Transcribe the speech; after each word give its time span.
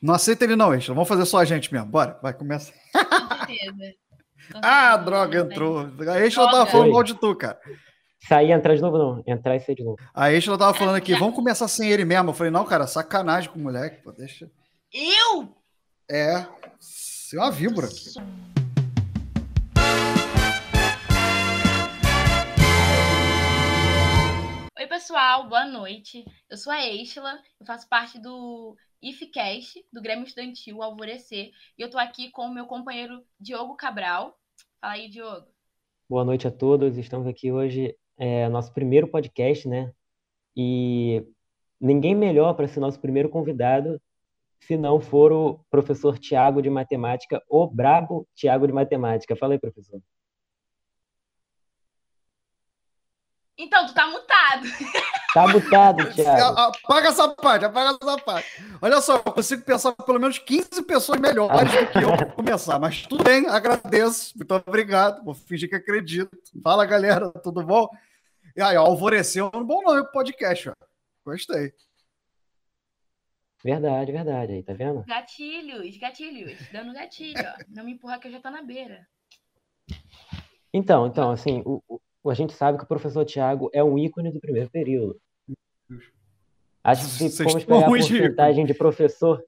Não 0.00 0.14
aceita 0.14 0.44
ele 0.44 0.54
não, 0.54 0.72
Extra. 0.72 0.94
Vamos 0.94 1.08
fazer 1.08 1.26
só 1.26 1.38
a 1.38 1.44
gente 1.44 1.72
mesmo. 1.72 1.88
Bora, 1.88 2.18
vai, 2.22 2.32
começa. 2.32 2.72
Com 2.92 3.46
certeza. 3.46 3.94
Ah, 4.62 4.96
droga, 4.96 5.44
né? 5.44 5.52
entrou. 5.52 5.90
A 6.08 6.20
Extra 6.20 6.50
tava 6.50 6.64
falando 6.64 6.90
mal 6.90 7.02
de 7.02 7.12
tu, 7.12 7.36
cara. 7.36 7.60
Sair 8.26 8.48
e 8.48 8.52
entrar 8.52 8.74
de 8.74 8.80
novo, 8.80 8.96
não. 8.96 9.22
Entrar 9.26 9.54
e 9.56 9.60
sair 9.60 9.74
de 9.74 9.84
novo. 9.84 9.98
A 10.14 10.32
Extra 10.32 10.56
tava 10.56 10.72
falando 10.72 10.94
aqui, 10.94 11.14
vamos 11.14 11.34
começar 11.34 11.68
sem 11.68 11.90
ele 11.90 12.02
mesmo. 12.06 12.30
Eu 12.30 12.34
falei, 12.34 12.50
não, 12.50 12.64
cara, 12.64 12.86
sacanagem 12.86 13.50
com 13.50 13.58
o 13.58 13.62
moleque, 13.62 14.02
pô, 14.02 14.10
deixa. 14.10 14.50
Eu? 14.90 15.54
É, 16.10 16.46
você 16.80 17.36
é 17.36 17.40
uma 17.40 17.50
víbora. 17.50 17.88
Oi, 24.78 24.86
pessoal, 24.86 25.46
boa 25.46 25.66
noite. 25.66 26.24
Eu 26.48 26.56
sou 26.56 26.72
a 26.72 26.86
Estela, 26.86 27.38
eu 27.60 27.66
faço 27.66 27.86
parte 27.86 28.18
do 28.18 28.74
IFCast, 29.02 29.84
do 29.92 30.02
Grêmio 30.02 30.24
Estudantil 30.24 30.82
Alvorecer, 30.82 31.50
e 31.76 31.82
eu 31.82 31.90
tô 31.90 31.98
aqui 31.98 32.30
com 32.30 32.46
o 32.46 32.54
meu 32.54 32.66
companheiro 32.66 33.24
Diogo 33.38 33.76
Cabral. 33.76 34.38
Fala 34.80 34.94
aí, 34.94 35.08
Diogo. 35.08 35.46
Boa 36.08 36.24
noite 36.24 36.48
a 36.48 36.50
todos. 36.50 36.96
Estamos 36.96 37.26
aqui 37.26 37.52
hoje, 37.52 37.96
é 38.16 38.48
nosso 38.48 38.72
primeiro 38.72 39.08
podcast, 39.08 39.68
né? 39.68 39.92
E 40.56 41.24
ninguém 41.80 42.14
melhor 42.14 42.54
para 42.54 42.66
ser 42.66 42.80
nosso 42.80 43.00
primeiro 43.00 43.28
convidado 43.28 44.00
se 44.60 44.76
não 44.76 45.00
for 45.00 45.32
o 45.32 45.64
professor 45.70 46.18
Tiago 46.18 46.60
de 46.60 46.68
Matemática, 46.68 47.42
o 47.48 47.66
brabo 47.66 48.28
Tiago 48.34 48.66
de 48.66 48.72
Matemática. 48.72 49.36
Fala 49.36 49.54
aí, 49.54 49.58
professor. 49.58 50.00
Então, 53.56 53.86
tu 53.86 53.94
tá 53.94 54.06
mutado. 54.06 54.66
Tá 55.46 55.52
mutado, 55.52 56.10
Tiago. 56.14 56.58
A- 56.58 56.66
Apaga 56.68 57.08
essa 57.08 57.28
parte, 57.28 57.64
apaga 57.64 57.98
essa 58.00 58.18
parte. 58.18 58.48
Olha 58.82 59.00
só, 59.00 59.16
eu 59.16 59.32
consigo 59.32 59.62
pensar 59.62 59.92
pelo 59.92 60.18
menos 60.18 60.38
15 60.38 60.82
pessoas 60.82 61.20
melhores 61.20 61.70
do 61.70 61.86
que 61.92 61.98
eu 61.98 62.16
pra 62.16 62.26
começar, 62.26 62.78
mas 62.78 63.06
tudo 63.06 63.22
bem, 63.24 63.46
agradeço. 63.46 64.36
Muito 64.36 64.52
obrigado. 64.54 65.24
Vou 65.24 65.34
fingir 65.34 65.68
que 65.68 65.76
acredito. 65.76 66.30
Fala, 66.62 66.84
galera, 66.86 67.30
tudo 67.42 67.62
bom? 67.62 67.88
E 68.56 68.60
aí, 68.62 68.76
ó, 68.76 68.86
alvoreceu 68.86 69.50
um 69.54 69.64
bom 69.64 69.82
nome 69.82 70.02
pro 70.02 70.12
podcast, 70.12 70.70
ó. 70.70 70.72
Gostei. 71.24 71.72
Verdade, 73.64 74.12
verdade. 74.12 74.52
Aí, 74.52 74.62
tá 74.62 74.72
vendo? 74.72 75.04
Gatilhos, 75.06 75.96
gatilhos. 75.98 76.58
Dando 76.72 76.92
gatilho, 76.92 77.40
ó. 77.40 77.64
Não 77.68 77.84
me 77.84 77.92
empurra 77.92 78.18
que 78.18 78.28
eu 78.28 78.32
já 78.32 78.40
tô 78.40 78.50
na 78.50 78.62
beira. 78.62 79.06
Então, 80.72 81.06
então, 81.06 81.30
assim, 81.30 81.62
o, 81.64 81.82
o- 81.88 82.30
a 82.30 82.34
gente 82.34 82.52
sabe 82.52 82.78
que 82.78 82.84
o 82.84 82.88
professor 82.88 83.24
Tiago 83.24 83.70
é 83.72 83.82
um 83.82 83.98
ícone 83.98 84.30
do 84.32 84.40
primeiro 84.40 84.68
período. 84.70 85.18
Acho 86.82 87.02
que 87.18 87.28
se 87.28 87.42
formos 87.42 87.64
pegar 87.64 87.86
a 87.86 87.90
porcentagem 87.90 88.64
de 88.64 88.74
professor, 88.74 89.42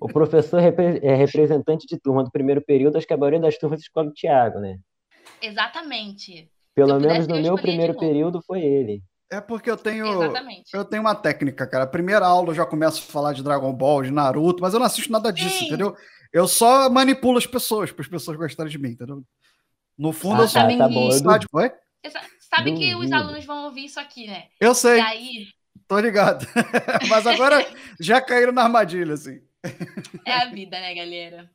o 0.00 0.08
professor 0.08 0.60
é 0.60 1.14
representante 1.14 1.86
de 1.86 1.98
turma 1.98 2.24
do 2.24 2.30
primeiro 2.30 2.62
período, 2.62 2.96
acho 2.96 3.06
que 3.06 3.12
a 3.14 3.16
maioria 3.16 3.40
das 3.40 3.56
turmas 3.58 3.80
escolhe 3.80 4.08
o 4.08 4.12
Tiago, 4.12 4.58
né? 4.58 4.78
Exatamente. 5.40 6.50
Pelo 6.74 6.98
menos 6.98 7.28
no 7.28 7.36
eu 7.36 7.42
meu 7.42 7.58
primeiro 7.58 7.94
período 7.96 8.42
foi 8.42 8.60
ele. 8.62 9.02
É 9.30 9.40
porque 9.40 9.70
eu 9.70 9.76
tenho. 9.76 10.06
Exatamente. 10.06 10.70
Eu 10.72 10.84
tenho 10.84 11.02
uma 11.02 11.14
técnica, 11.14 11.66
cara. 11.66 11.84
A 11.84 11.88
primeira 11.88 12.26
aula 12.26 12.50
eu 12.50 12.54
já 12.54 12.66
começo 12.66 13.00
a 13.08 13.12
falar 13.12 13.32
de 13.32 13.42
Dragon 13.42 13.72
Ball, 13.72 14.02
de 14.02 14.10
Naruto, 14.10 14.60
mas 14.62 14.74
eu 14.74 14.80
não 14.80 14.86
assisto 14.86 15.10
nada 15.12 15.32
disso, 15.32 15.58
Sim. 15.58 15.64
entendeu? 15.66 15.96
Eu 16.32 16.46
só 16.48 16.90
manipulo 16.90 17.38
as 17.38 17.46
pessoas, 17.46 17.90
para 17.92 18.02
as 18.02 18.08
pessoas 18.08 18.36
gostarem 18.36 18.70
de 18.70 18.78
mim, 18.78 18.90
entendeu? 18.90 19.22
No 19.96 20.12
fundo, 20.12 20.40
Ah, 20.40 20.44
eu 20.44 20.48
sou 20.48 20.54
tá, 20.54 20.60
sabem 20.62 20.78
tá 20.78 20.88
bom. 20.88 21.10
Eu, 21.10 21.20
du- 21.20 21.30
Sabe, 22.10 22.26
sabe 22.38 22.72
que 22.74 22.94
os 22.94 23.10
alunos 23.12 23.44
vão 23.44 23.64
ouvir 23.64 23.86
isso 23.86 23.98
aqui, 23.98 24.26
né? 24.26 24.48
Eu 24.60 24.74
sei, 24.74 24.98
E 24.98 25.00
aí, 25.00 25.46
tô 25.86 25.98
ligado. 25.98 26.46
mas 27.08 27.26
agora 27.26 27.64
já 28.00 28.20
caíram 28.20 28.52
na 28.52 28.62
armadilha, 28.64 29.14
assim. 29.14 29.40
é 30.26 30.32
a 30.32 30.46
vida, 30.50 30.78
né, 30.78 30.94
galera? 30.94 31.50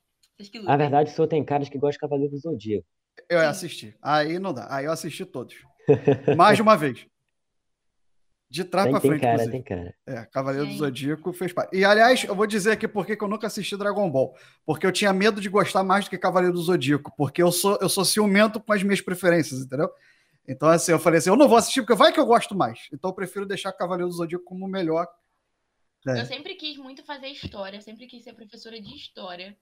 Na 0.64 0.78
verdade, 0.78 1.12
o 1.12 1.14
senhor 1.14 1.28
tem 1.28 1.44
caras 1.44 1.68
que 1.68 1.78
gostam 1.78 1.92
de 1.92 2.00
Cavaleiro 2.00 2.32
do 2.32 2.40
Zodíaco. 2.40 2.86
Eu 3.30 3.40
Sim. 3.40 3.46
assisti. 3.46 3.98
Aí 4.02 4.40
não 4.40 4.54
dá. 4.54 4.68
Aí 4.70 4.86
eu 4.86 4.92
assisti 4.92 5.26
todos. 5.26 5.56
Mais 6.38 6.56
de 6.56 6.62
uma 6.62 6.78
vez. 6.78 7.06
De 8.52 8.64
trás 8.64 8.86
Tem, 8.86 8.94
pra 8.94 9.02
tem 9.02 9.12
frente, 9.12 9.22
cara, 9.22 9.34
inclusive. 9.34 9.52
tem 9.52 9.78
cara. 9.78 9.96
É, 10.08 10.26
Cavaleiro 10.26 10.66
do 10.68 10.72
Sim. 10.72 10.78
Zodíaco 10.80 11.34
fez 11.34 11.54
parte. 11.54 11.76
E, 11.76 11.86
aliás, 11.86 12.24
eu 12.24 12.34
vou 12.34 12.48
dizer 12.48 12.72
aqui 12.72 12.88
por 12.88 13.06
que 13.06 13.16
que 13.16 13.24
eu 13.24 13.28
nunca 13.28 13.46
assisti 13.46 13.78
Dragon 13.78 14.10
Ball. 14.10 14.34
Porque 14.66 14.88
eu 14.88 14.92
tinha 14.92 15.14
medo 15.14 15.40
de 15.40 15.50
gostar 15.50 15.84
mais 15.84 16.06
do 16.06 16.10
que 16.10 16.18
Cavaleiro 16.18 16.56
do 16.56 16.62
Zodíaco. 16.62 17.14
Porque 17.16 17.44
eu 17.44 17.52
sou, 17.52 17.78
eu 17.80 17.90
sou 17.90 18.04
ciumento 18.04 18.60
com 18.60 18.74
as 18.74 18.82
minhas 18.82 19.02
preferências, 19.02 19.60
entendeu? 19.60 19.90
Então, 20.50 20.68
assim, 20.68 20.92
eu 20.92 20.98
falei 20.98 21.20
assim, 21.20 21.30
eu 21.30 21.36
não 21.36 21.48
vou 21.48 21.60
assistir 21.60 21.82
porque 21.82 21.94
vai 21.94 22.12
que 22.12 22.20
eu 22.20 22.26
gosto 22.26 22.56
mais. 22.56 22.88
Então, 22.92 23.12
eu 23.12 23.16
prefiro 23.16 23.46
deixar 23.46 23.72
Cavaleiro 23.72 24.10
do 24.10 24.16
Zodíaco 24.16 24.44
como 24.44 24.66
o 24.66 24.68
melhor. 24.68 25.08
É. 26.08 26.20
Eu 26.20 26.26
sempre 26.26 26.56
quis 26.56 26.76
muito 26.76 27.04
fazer 27.04 27.28
história, 27.28 27.80
sempre 27.82 28.08
quis 28.08 28.24
ser 28.24 28.34
professora 28.34 28.82
de 28.82 28.96
história. 28.96 29.56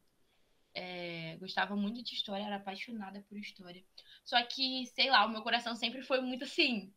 É, 0.73 1.35
gostava 1.41 1.75
muito 1.75 2.01
de 2.01 2.13
história, 2.13 2.45
era 2.45 2.55
apaixonada 2.55 3.21
por 3.27 3.37
história. 3.37 3.83
Só 4.23 4.41
que, 4.43 4.85
sei 4.95 5.09
lá, 5.09 5.25
o 5.25 5.29
meu 5.29 5.41
coração 5.41 5.75
sempre 5.75 6.01
foi 6.03 6.21
muito 6.21 6.45
assim. 6.45 6.89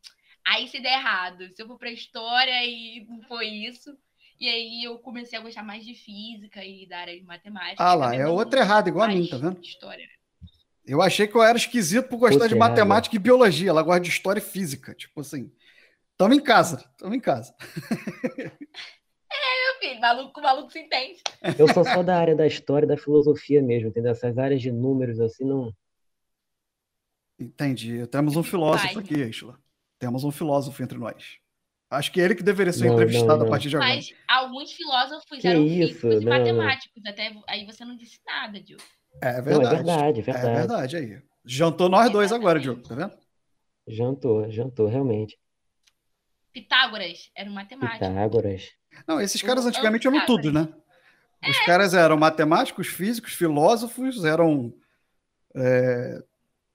Aí 0.46 0.68
se 0.68 0.80
der 0.80 0.92
errado, 0.92 1.50
se 1.52 1.60
eu 1.60 1.66
for 1.66 1.76
pra 1.76 1.90
história 1.90 2.64
e 2.64 3.04
não 3.08 3.22
foi 3.22 3.48
isso. 3.48 3.98
E 4.38 4.48
aí 4.48 4.84
eu 4.84 4.98
comecei 5.00 5.36
a 5.36 5.42
gostar 5.42 5.64
mais 5.64 5.84
de 5.84 5.94
física 5.94 6.64
e 6.64 6.86
da 6.86 6.98
área 6.98 7.18
de 7.18 7.24
matemática. 7.24 7.82
Ah 7.82 7.94
lá, 7.94 8.14
é 8.14 8.26
outro 8.26 8.58
errado, 8.58 8.88
igual 8.88 9.06
a 9.06 9.08
mim, 9.08 9.26
tá 9.26 9.36
vendo? 9.36 9.60
História. 9.60 10.08
Eu 10.84 11.02
achei 11.02 11.26
que 11.26 11.36
eu 11.36 11.42
era 11.42 11.56
esquisito 11.56 12.08
por 12.08 12.18
gostar 12.18 12.36
Puta 12.36 12.48
de 12.48 12.54
matemática 12.54 13.14
e 13.14 13.18
biologia. 13.18 13.70
Ela 13.70 13.82
gosta 13.82 14.00
de 14.00 14.08
história 14.08 14.40
e 14.40 14.42
física. 14.42 14.94
Tipo 14.94 15.20
assim, 15.20 15.52
tamo 16.16 16.34
em 16.34 16.42
casa, 16.42 16.84
tamo 16.98 17.14
em 17.14 17.20
casa. 17.20 17.54
Meu 19.30 19.78
filho, 19.78 20.00
maluco, 20.00 20.40
maluco 20.40 20.72
se 20.72 20.80
entende. 20.80 21.20
Eu 21.58 21.72
sou 21.72 21.84
só 21.84 22.02
da 22.02 22.18
área 22.18 22.34
da 22.34 22.46
história 22.46 22.84
e 22.84 22.88
da 22.88 22.96
filosofia 22.96 23.62
mesmo, 23.62 23.88
entendeu? 23.88 24.12
Essas 24.12 24.36
áreas 24.36 24.60
de 24.60 24.72
números, 24.72 25.20
assim, 25.20 25.44
não. 25.44 25.72
Entendi. 27.38 28.06
Temos 28.08 28.36
um 28.36 28.42
filósofo 28.42 28.94
Vai. 28.94 29.02
aqui, 29.02 29.14
Isla. 29.14 29.58
Temos 29.98 30.24
um 30.24 30.30
filósofo 30.30 30.82
entre 30.82 30.98
nós. 30.98 31.38
Acho 31.90 32.12
que 32.12 32.20
é 32.20 32.24
ele 32.24 32.34
que 32.34 32.42
deveria 32.42 32.72
ser 32.72 32.86
Não, 32.86 32.94
entrevistado 32.94 33.26
não, 33.26 33.34
a 33.34 33.44
não. 33.44 33.50
partir 33.50 33.68
de 33.68 33.76
agora. 33.76 33.94
Mas 33.94 34.14
alguns 34.28 34.72
filósofos 34.72 35.38
Que 35.40 35.48
eram 35.48 35.64
isso, 35.64 35.94
físicos 35.94 36.22
e 36.22 36.24
matemáticos. 36.24 37.04
Até 37.04 37.32
aí 37.48 37.66
você 37.66 37.84
não 37.84 37.96
disse 37.96 38.20
nada, 38.24 38.60
Diogo. 38.60 38.82
É 39.20 39.32
Não, 39.32 39.38
é 39.38 39.42
verdade. 39.42 39.76
verdade, 39.76 40.18
é 40.18 40.20
É 40.20 40.24
verdade. 40.24 40.54
verdade 40.58 40.96
aí. 40.96 41.22
Jantou 41.44 41.88
nós 41.88 42.10
dois 42.10 42.32
agora. 42.32 42.60
Diogo, 42.60 42.82
tá 42.82 42.94
vendo? 42.94 43.12
Jantou, 43.88 44.50
jantou, 44.50 44.86
realmente. 44.86 45.38
Pitágoras 46.52 47.30
era 47.34 47.48
um 47.48 47.52
matemático. 47.52 47.98
Pitágoras. 47.98 48.70
Não, 49.06 49.20
esses 49.20 49.40
caras 49.40 49.64
Eu 49.64 49.70
antigamente 49.70 50.06
eram 50.06 50.24
tudo, 50.26 50.52
né? 50.52 50.68
Os 51.48 51.58
caras 51.64 51.94
eram 51.94 52.16
matemáticos, 52.18 52.88
físicos, 52.88 53.32
filósofos, 53.32 54.24
eram 54.24 54.74
é, 55.56 56.22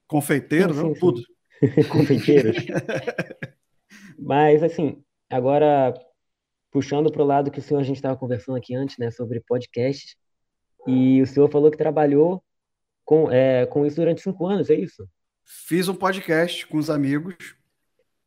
confeiteiros, 0.07 0.75
Sim, 0.75 0.81
eram 0.83 0.93
sim, 0.93 0.99
tudo. 0.99 1.21
Confeiteiros. 1.91 2.57
Mas, 4.17 4.63
assim, 4.63 5.03
agora, 5.29 5.93
puxando 6.71 7.11
para 7.11 7.21
o 7.21 7.25
lado 7.25 7.51
que 7.51 7.59
o 7.59 7.61
senhor, 7.61 7.79
a 7.79 7.83
gente 7.83 7.97
estava 7.97 8.17
conversando 8.17 8.57
aqui 8.57 8.73
antes, 8.73 8.97
né, 8.97 9.11
sobre 9.11 9.39
podcasts, 9.41 10.15
e 10.87 11.21
o 11.21 11.27
senhor 11.27 11.49
falou 11.49 11.71
que 11.71 11.77
trabalhou 11.77 12.43
com, 13.03 13.31
é, 13.31 13.65
com 13.65 13.85
isso 13.85 13.95
durante 13.95 14.21
cinco 14.21 14.47
anos, 14.47 14.69
é 14.69 14.75
isso? 14.75 15.07
Fiz 15.45 15.87
um 15.87 15.95
podcast 15.95 16.65
com 16.67 16.77
os 16.77 16.89
amigos, 16.89 17.55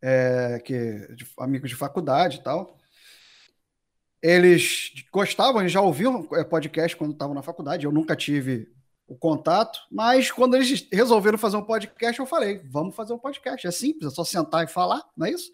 é, 0.01 0.61
que, 0.65 1.15
de- 1.15 1.27
amigos 1.39 1.69
de 1.69 1.77
faculdade 1.77 2.39
e 2.39 2.43
tal. 2.43 2.77
Eles 4.23 4.93
gostavam, 5.13 5.61
eles 5.61 5.73
já 5.73 5.81
ouviam 5.81 6.29
é, 6.33 6.45
podcast 6.45 6.97
quando 6.97 7.13
estavam 7.13 7.35
na 7.35 7.43
faculdade. 7.43 7.85
Eu 7.85 7.93
nunca 7.93 8.17
tive 8.17 8.69
o 9.07 9.17
contato, 9.17 9.81
mas 9.91 10.31
quando 10.31 10.55
eles 10.55 10.87
resolveram 10.93 11.39
fazer 11.39 11.57
um 11.57 11.65
podcast, 11.65 12.19
eu 12.21 12.27
falei: 12.27 12.61
vamos 12.65 12.95
fazer 12.95 13.13
um 13.13 13.19
podcast. 13.19 13.67
É 13.67 13.71
simples, 13.71 14.13
é 14.13 14.15
só 14.15 14.25
sentar 14.25 14.65
e 14.65 14.69
falar, 14.69 15.03
não 15.17 15.27
é 15.27 15.31
isso? 15.31 15.51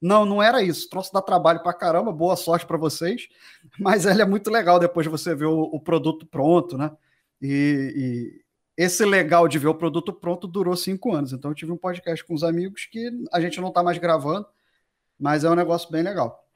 Não, 0.00 0.24
não 0.24 0.42
era 0.42 0.62
isso. 0.62 0.88
Troço 0.88 1.12
dá 1.12 1.22
trabalho 1.22 1.62
pra 1.62 1.72
caramba, 1.72 2.12
boa 2.12 2.36
sorte 2.36 2.66
para 2.66 2.76
vocês, 2.76 3.28
mas 3.78 4.04
ele 4.04 4.22
é 4.22 4.26
muito 4.26 4.50
legal 4.50 4.78
depois 4.78 5.04
de 5.04 5.10
você 5.10 5.34
ver 5.34 5.46
o, 5.46 5.62
o 5.62 5.80
produto 5.80 6.26
pronto, 6.26 6.76
né? 6.76 6.90
E, 7.40 7.92
e 7.96 8.46
esse 8.76 9.04
legal 9.04 9.48
de 9.48 9.58
ver 9.58 9.68
o 9.68 9.74
produto 9.74 10.12
pronto 10.12 10.46
durou 10.46 10.76
cinco 10.76 11.14
anos. 11.14 11.32
Então 11.32 11.50
eu 11.50 11.54
tive 11.54 11.72
um 11.72 11.76
podcast 11.76 12.24
com 12.24 12.34
os 12.34 12.44
amigos 12.44 12.84
que 12.84 13.10
a 13.32 13.40
gente 13.40 13.60
não 13.60 13.68
está 13.68 13.82
mais 13.82 13.98
gravando, 13.98 14.46
mas 15.18 15.44
é 15.44 15.50
um 15.50 15.54
negócio 15.54 15.90
bem 15.90 16.02
legal. 16.02 16.46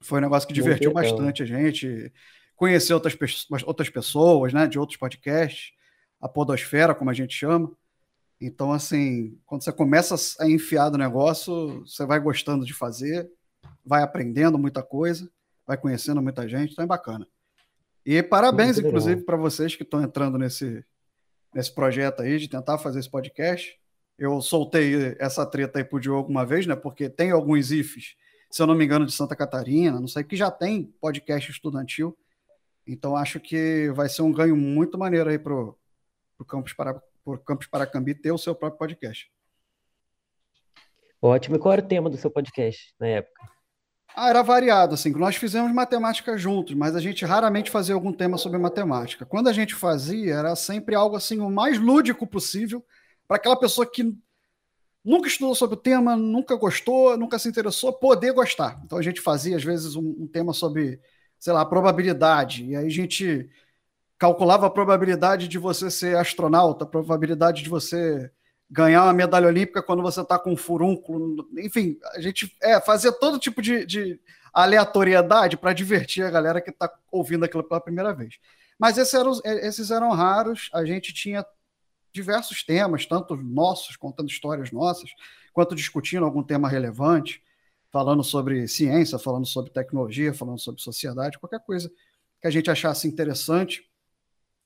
Foi 0.00 0.18
um 0.18 0.22
negócio 0.22 0.46
que 0.46 0.54
Muito 0.54 0.64
divertiu 0.64 0.90
legal. 0.90 1.02
bastante 1.02 1.42
a 1.42 1.46
gente, 1.46 2.12
conhecer 2.56 2.92
outras, 2.92 3.16
outras 3.64 3.88
pessoas, 3.88 4.52
né, 4.52 4.66
de 4.66 4.78
outros 4.78 4.98
podcasts, 4.98 5.72
a 6.20 6.28
podosfera, 6.28 6.94
como 6.94 7.10
a 7.10 7.14
gente 7.14 7.34
chama. 7.34 7.72
Então, 8.44 8.72
assim, 8.72 9.38
quando 9.46 9.62
você 9.62 9.72
começa 9.72 10.16
a 10.40 10.50
enfiar 10.50 10.88
do 10.88 10.98
negócio, 10.98 11.86
você 11.86 12.04
vai 12.04 12.18
gostando 12.18 12.66
de 12.66 12.74
fazer, 12.74 13.30
vai 13.86 14.02
aprendendo 14.02 14.58
muita 14.58 14.82
coisa, 14.82 15.30
vai 15.64 15.76
conhecendo 15.76 16.20
muita 16.20 16.48
gente, 16.48 16.72
então 16.72 16.82
é 16.82 16.88
bacana. 16.88 17.24
E 18.04 18.20
parabéns, 18.20 18.76
Muito 18.76 18.88
inclusive, 18.88 19.22
para 19.22 19.36
vocês 19.36 19.76
que 19.76 19.84
estão 19.84 20.02
entrando 20.02 20.36
nesse, 20.38 20.84
nesse 21.54 21.72
projeto 21.72 22.22
aí 22.22 22.36
de 22.36 22.48
tentar 22.48 22.78
fazer 22.78 22.98
esse 22.98 23.08
podcast. 23.08 23.78
Eu 24.18 24.42
soltei 24.42 25.16
essa 25.20 25.46
treta 25.46 25.78
aí 25.78 25.84
pro 25.84 26.00
Diogo 26.00 26.28
uma 26.28 26.44
vez, 26.44 26.66
né? 26.66 26.74
Porque 26.74 27.08
tem 27.08 27.30
alguns 27.30 27.70
IFs, 27.70 28.16
se 28.50 28.60
eu 28.60 28.66
não 28.66 28.74
me 28.74 28.84
engano, 28.84 29.06
de 29.06 29.12
Santa 29.12 29.36
Catarina, 29.36 30.00
não 30.00 30.08
sei, 30.08 30.24
que 30.24 30.34
já 30.34 30.50
tem 30.50 30.92
podcast 31.00 31.48
estudantil. 31.48 32.18
Então 32.84 33.16
acho 33.16 33.38
que 33.38 33.88
vai 33.94 34.08
ser 34.08 34.22
um 34.22 34.32
ganho 34.32 34.56
muito 34.56 34.98
maneiro 34.98 35.30
aí 35.30 35.38
pro, 35.38 35.78
pro 36.36 36.44
Campus 36.44 36.72
para 36.72 37.00
pro 37.24 37.38
Campus 37.38 37.66
Paracambi 37.66 38.14
ter 38.14 38.32
o 38.32 38.38
seu 38.38 38.54
próprio 38.54 38.78
podcast. 38.78 39.30
Ótimo. 41.20 41.56
E 41.56 41.58
qual 41.58 41.72
era 41.72 41.82
o 41.82 41.86
tema 41.86 42.10
do 42.10 42.16
seu 42.16 42.30
podcast 42.30 42.94
na 42.98 43.06
época? 43.06 43.42
Ah, 44.14 44.28
era 44.28 44.42
variado, 44.42 44.94
assim, 44.94 45.10
nós 45.12 45.36
fizemos 45.36 45.72
matemática 45.72 46.36
juntos, 46.36 46.74
mas 46.74 46.94
a 46.94 47.00
gente 47.00 47.24
raramente 47.24 47.70
fazia 47.70 47.94
algum 47.94 48.12
tema 48.12 48.36
sobre 48.36 48.58
matemática. 48.58 49.24
Quando 49.24 49.48
a 49.48 49.52
gente 49.54 49.74
fazia, 49.74 50.34
era 50.34 50.54
sempre 50.54 50.94
algo 50.94 51.16
assim, 51.16 51.38
o 51.38 51.50
mais 51.50 51.78
lúdico 51.78 52.26
possível, 52.26 52.84
para 53.26 53.38
aquela 53.38 53.58
pessoa 53.58 53.90
que 53.90 54.14
nunca 55.02 55.28
estudou 55.28 55.54
sobre 55.54 55.76
o 55.76 55.80
tema, 55.80 56.14
nunca 56.14 56.54
gostou, 56.56 57.16
nunca 57.16 57.38
se 57.38 57.48
interessou, 57.48 57.92
poder 57.92 58.32
gostar. 58.32 58.78
Então 58.84 58.98
a 58.98 59.02
gente 59.02 59.20
fazia, 59.20 59.56
às 59.56 59.64
vezes, 59.64 59.96
um, 59.96 60.14
um 60.20 60.26
tema 60.26 60.52
sobre, 60.52 61.00
sei 61.38 61.54
lá, 61.54 61.64
probabilidade, 61.64 62.66
e 62.66 62.76
aí 62.76 62.86
a 62.86 62.90
gente 62.90 63.48
calculava 64.22 64.68
a 64.68 64.70
probabilidade 64.70 65.48
de 65.48 65.58
você 65.58 65.90
ser 65.90 66.16
astronauta, 66.16 66.84
a 66.84 66.86
probabilidade 66.86 67.60
de 67.60 67.68
você 67.68 68.30
ganhar 68.70 69.02
uma 69.02 69.12
medalha 69.12 69.48
olímpica 69.48 69.82
quando 69.82 70.00
você 70.00 70.20
está 70.20 70.38
com 70.38 70.52
um 70.52 70.56
furúnculo. 70.56 71.44
Enfim, 71.58 71.98
a 72.14 72.20
gente 72.20 72.56
é, 72.62 72.80
fazia 72.80 73.10
todo 73.10 73.36
tipo 73.36 73.60
de, 73.60 73.84
de 73.84 74.20
aleatoriedade 74.52 75.56
para 75.56 75.72
divertir 75.72 76.24
a 76.24 76.30
galera 76.30 76.60
que 76.60 76.70
está 76.70 76.88
ouvindo 77.10 77.44
aquilo 77.44 77.64
pela 77.64 77.80
primeira 77.80 78.14
vez. 78.14 78.38
Mas 78.78 78.96
esses 78.96 79.12
eram, 79.12 79.32
esses 79.44 79.90
eram 79.90 80.12
raros, 80.12 80.70
a 80.72 80.84
gente 80.84 81.12
tinha 81.12 81.44
diversos 82.12 82.62
temas, 82.62 83.04
tanto 83.04 83.34
nossos, 83.34 83.96
contando 83.96 84.30
histórias 84.30 84.70
nossas, 84.70 85.10
quanto 85.52 85.74
discutindo 85.74 86.24
algum 86.24 86.44
tema 86.44 86.68
relevante, 86.68 87.42
falando 87.90 88.22
sobre 88.22 88.68
ciência, 88.68 89.18
falando 89.18 89.46
sobre 89.46 89.72
tecnologia, 89.72 90.32
falando 90.32 90.60
sobre 90.60 90.80
sociedade, 90.80 91.40
qualquer 91.40 91.58
coisa 91.64 91.90
que 92.40 92.46
a 92.46 92.50
gente 92.50 92.70
achasse 92.70 93.08
interessante, 93.08 93.90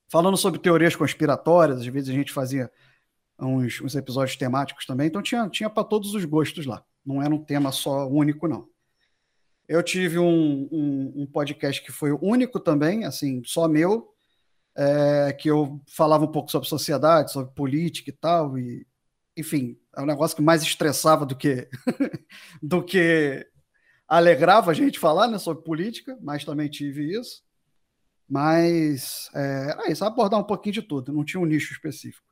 falando 0.08 0.37
sobre 0.37 0.61
teorias 0.61 0.97
conspiratórias, 0.97 1.81
às 1.81 1.87
vezes 1.87 2.08
a 2.08 2.12
gente 2.12 2.32
fazia 2.32 2.70
uns, 3.38 3.81
uns 3.81 3.94
episódios 3.94 4.37
temáticos 4.37 4.87
também, 4.87 5.08
então 5.08 5.23
tinha, 5.23 5.49
tinha 5.49 5.70
para 5.70 5.85
todos 5.85 6.14
os 6.14 6.25
gostos 6.25 6.67
lá. 6.67 6.82
Não 7.05 7.23
era 7.23 7.35
um 7.35 7.43
tema 7.43 7.70
só 7.70 8.08
único, 8.08 8.49
não. 8.49 8.69
Eu 9.69 9.82
tive 9.82 10.19
um, 10.19 10.69
um, 10.70 11.12
um 11.23 11.26
podcast 11.26 11.82
que 11.82 11.93
foi 11.93 12.12
único 12.12 12.61
também, 12.61 13.05
assim, 13.05 13.43
só 13.44 13.69
meu, 13.69 14.08
é, 14.76 15.32
que 15.32 15.50
eu 15.50 15.81
falava 15.88 16.25
um 16.25 16.31
pouco 16.31 16.50
sobre 16.50 16.69
sociedade, 16.69 17.32
sobre 17.32 17.53
política 17.55 18.11
e 18.11 18.12
tal, 18.12 18.58
e 18.58 18.87
enfim, 19.37 19.79
é 19.97 20.00
um 20.00 20.06
negócio 20.06 20.37
que 20.37 20.43
mais 20.43 20.62
estressava 20.62 21.26
do 21.26 21.37
que 21.37 21.69
do 22.62 22.82
que 22.82 23.47
alegrava 24.08 24.70
a 24.70 24.75
gente 24.75 24.99
falar 24.99 25.29
né, 25.29 25.38
sobre 25.38 25.64
política, 25.64 26.17
mas 26.23 26.44
também 26.44 26.69
tive 26.69 27.19
isso. 27.19 27.43
Mas 28.28 29.31
é, 29.34 29.70
era 29.70 29.90
isso, 29.90 30.05
abordar 30.05 30.40
um 30.40 30.44
pouquinho 30.44 30.75
de 30.75 30.82
tudo, 30.82 31.12
não 31.12 31.25
tinha 31.25 31.40
um 31.40 31.46
nicho 31.46 31.73
específico. 31.73 32.26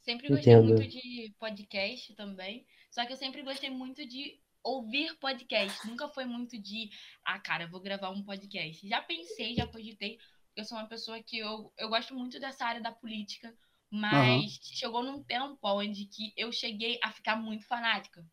Sempre 0.00 0.28
gostei 0.28 0.54
Entendo. 0.54 0.74
muito 0.74 0.88
de 0.88 1.34
podcast 1.38 2.14
também. 2.14 2.66
Só 2.90 3.06
que 3.06 3.12
eu 3.12 3.16
sempre 3.16 3.42
gostei 3.42 3.70
muito 3.70 4.06
de 4.06 4.40
ouvir 4.62 5.16
podcast. 5.18 5.86
Nunca 5.86 6.08
foi 6.08 6.24
muito 6.24 6.60
de, 6.60 6.90
ah, 7.24 7.38
cara, 7.38 7.68
vou 7.68 7.80
gravar 7.80 8.10
um 8.10 8.22
podcast. 8.22 8.86
Já 8.88 9.00
pensei, 9.02 9.54
já 9.54 9.66
cogitei. 9.66 10.18
Eu 10.56 10.64
sou 10.64 10.78
uma 10.78 10.88
pessoa 10.88 11.22
que 11.22 11.38
eu, 11.38 11.72
eu 11.78 11.88
gosto 11.88 12.14
muito 12.14 12.40
dessa 12.40 12.64
área 12.64 12.80
da 12.80 12.90
política, 12.90 13.54
mas 13.90 14.56
uhum. 14.56 14.58
chegou 14.62 15.02
num 15.02 15.22
tempo 15.22 15.58
onde 15.62 16.06
que 16.06 16.32
eu 16.36 16.50
cheguei 16.50 16.98
a 17.02 17.12
ficar 17.12 17.36
muito 17.36 17.66
fanática. 17.66 18.24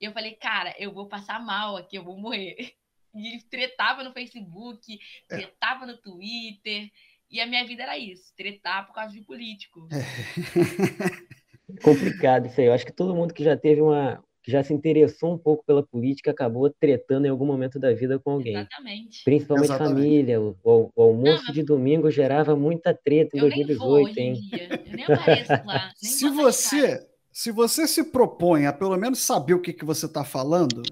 Eu 0.00 0.12
falei, 0.12 0.34
cara, 0.34 0.74
eu 0.78 0.92
vou 0.92 1.08
passar 1.08 1.40
mal 1.40 1.76
aqui, 1.76 1.96
eu 1.96 2.04
vou 2.04 2.18
morrer. 2.18 2.56
E 3.16 3.42
tretava 3.50 4.02
no 4.02 4.12
Facebook, 4.12 4.98
é. 5.30 5.36
tretava 5.36 5.84
é. 5.84 5.88
no 5.88 5.96
Twitter. 5.96 6.90
E 7.30 7.40
a 7.40 7.46
minha 7.46 7.64
vida 7.64 7.82
era 7.82 7.98
isso, 7.98 8.32
tretar 8.36 8.86
por 8.86 8.94
causa 8.94 9.12
de 9.12 9.20
político. 9.20 9.88
É. 9.92 11.36
Complicado 11.82 12.46
isso 12.46 12.60
aí. 12.60 12.66
Eu 12.66 12.72
acho 12.72 12.86
que 12.86 12.92
todo 12.92 13.14
mundo 13.14 13.34
que 13.34 13.42
já 13.42 13.56
teve 13.56 13.80
uma. 13.80 14.22
que 14.42 14.52
já 14.52 14.62
se 14.62 14.72
interessou 14.72 15.34
um 15.34 15.38
pouco 15.38 15.64
pela 15.66 15.82
política 15.84 16.30
acabou 16.30 16.70
tretando 16.70 17.26
em 17.26 17.30
algum 17.30 17.44
momento 17.44 17.78
da 17.80 17.92
vida 17.92 18.18
com 18.20 18.30
alguém. 18.32 18.54
Exatamente. 18.54 19.24
Principalmente 19.24 19.64
Exatamente. 19.64 19.94
família. 19.94 20.40
O, 20.40 20.56
o, 20.62 20.92
o 20.94 21.02
almoço 21.02 21.46
Não, 21.46 21.52
de 21.52 21.62
domingo 21.64 22.10
gerava 22.10 22.54
muita 22.54 22.94
treta 22.94 23.36
em 23.36 23.40
2018, 23.40 24.18
hein? 24.18 24.40
Eu 24.52 24.94
nem 24.94 25.04
apareço 25.04 25.52
lá. 25.64 25.92
Nem 26.00 26.12
se 26.12 26.30
você. 26.30 27.06
Se 27.32 27.52
você 27.52 27.86
se 27.86 28.02
propõe 28.02 28.64
a 28.64 28.72
pelo 28.72 28.96
menos 28.96 29.18
saber 29.18 29.52
o 29.52 29.60
que, 29.60 29.70
que 29.70 29.84
você 29.84 30.06
está 30.06 30.24
falando, 30.24 30.82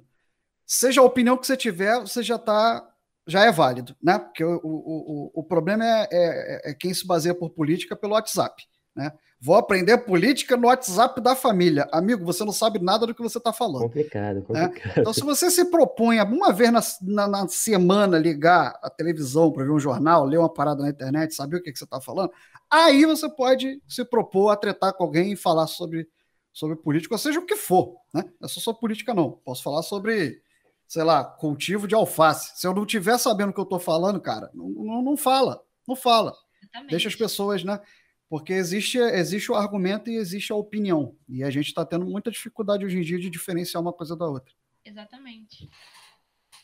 seja 0.66 1.00
a 1.00 1.04
opinião 1.04 1.36
que 1.36 1.46
você 1.46 1.56
tiver, 1.56 2.00
você 2.00 2.22
já 2.22 2.36
está 2.36 2.88
já 3.26 3.44
é 3.44 3.50
válido, 3.50 3.96
né? 4.02 4.18
Porque 4.18 4.44
o, 4.44 4.60
o, 4.62 5.30
o, 5.34 5.42
problema 5.42 5.84
é, 5.84 6.08
é, 6.12 6.70
é, 6.70 6.74
quem 6.74 6.92
se 6.92 7.06
baseia 7.06 7.34
por 7.34 7.50
política 7.50 7.96
pelo 7.96 8.12
WhatsApp, 8.12 8.62
né? 8.94 9.12
Vou 9.40 9.56
aprender 9.56 9.98
política 9.98 10.56
no 10.56 10.68
WhatsApp 10.68 11.20
da 11.20 11.36
família. 11.36 11.86
Amigo, 11.92 12.24
você 12.24 12.42
não 12.44 12.52
sabe 12.52 12.78
nada 12.78 13.06
do 13.06 13.14
que 13.14 13.20
você 13.20 13.36
está 13.36 13.52
falando. 13.52 13.82
Complicado, 13.82 14.36
né? 14.36 14.42
complicado. 14.42 14.86
Né? 14.86 14.94
Então, 14.96 15.12
se 15.12 15.20
você 15.20 15.50
se 15.50 15.66
propõe 15.66 16.18
uma 16.22 16.50
vez 16.50 16.72
na, 16.72 16.80
na, 17.02 17.28
na 17.28 17.48
semana 17.48 18.18
ligar 18.18 18.78
a 18.82 18.88
televisão 18.88 19.52
para 19.52 19.64
ver 19.64 19.70
um 19.70 19.78
jornal, 19.78 20.24
ler 20.24 20.38
uma 20.38 20.48
parada 20.48 20.82
na 20.82 20.88
internet, 20.88 21.34
saber 21.34 21.58
o 21.58 21.62
que, 21.62 21.72
que 21.72 21.78
você 21.78 21.84
está 21.84 22.00
falando, 22.00 22.32
aí 22.70 23.04
você 23.04 23.28
pode 23.28 23.82
se 23.86 24.02
propor 24.02 24.48
a 24.48 24.56
tretar 24.56 24.94
com 24.94 25.04
alguém 25.04 25.32
e 25.32 25.36
falar 25.36 25.66
sobre, 25.66 26.08
sobre 26.50 26.76
política, 26.76 27.14
ou 27.14 27.18
seja, 27.18 27.38
o 27.38 27.44
que 27.44 27.56
for, 27.56 27.96
né? 28.14 28.24
Não 28.40 28.46
é 28.46 28.48
só 28.48 28.72
política, 28.72 29.12
não. 29.12 29.32
Posso 29.44 29.62
falar 29.62 29.82
sobre 29.82 30.40
sei 30.86 31.02
lá, 31.02 31.24
cultivo 31.24 31.88
de 31.88 31.94
alface. 31.94 32.58
Se 32.58 32.66
eu 32.66 32.74
não 32.74 32.86
tiver 32.86 33.18
sabendo 33.18 33.50
o 33.50 33.52
que 33.52 33.60
eu 33.60 33.64
estou 33.64 33.80
falando, 33.80 34.20
cara, 34.20 34.50
não, 34.54 34.68
não, 34.68 35.02
não, 35.02 35.16
fala, 35.16 35.64
não 35.86 35.96
fala. 35.96 36.34
Exatamente. 36.62 36.90
Deixa 36.90 37.08
as 37.08 37.16
pessoas, 37.16 37.64
né? 37.64 37.80
Porque 38.28 38.52
existe, 38.52 38.98
existe 38.98 39.50
o 39.52 39.54
argumento 39.54 40.10
e 40.10 40.16
existe 40.16 40.52
a 40.52 40.56
opinião. 40.56 41.16
E 41.28 41.44
a 41.44 41.50
gente 41.50 41.68
está 41.68 41.84
tendo 41.84 42.06
muita 42.06 42.30
dificuldade 42.30 42.84
hoje 42.84 42.98
em 42.98 43.02
dia 43.02 43.18
de 43.18 43.30
diferenciar 43.30 43.82
uma 43.82 43.92
coisa 43.92 44.16
da 44.16 44.26
outra. 44.26 44.52
Exatamente. 44.84 45.68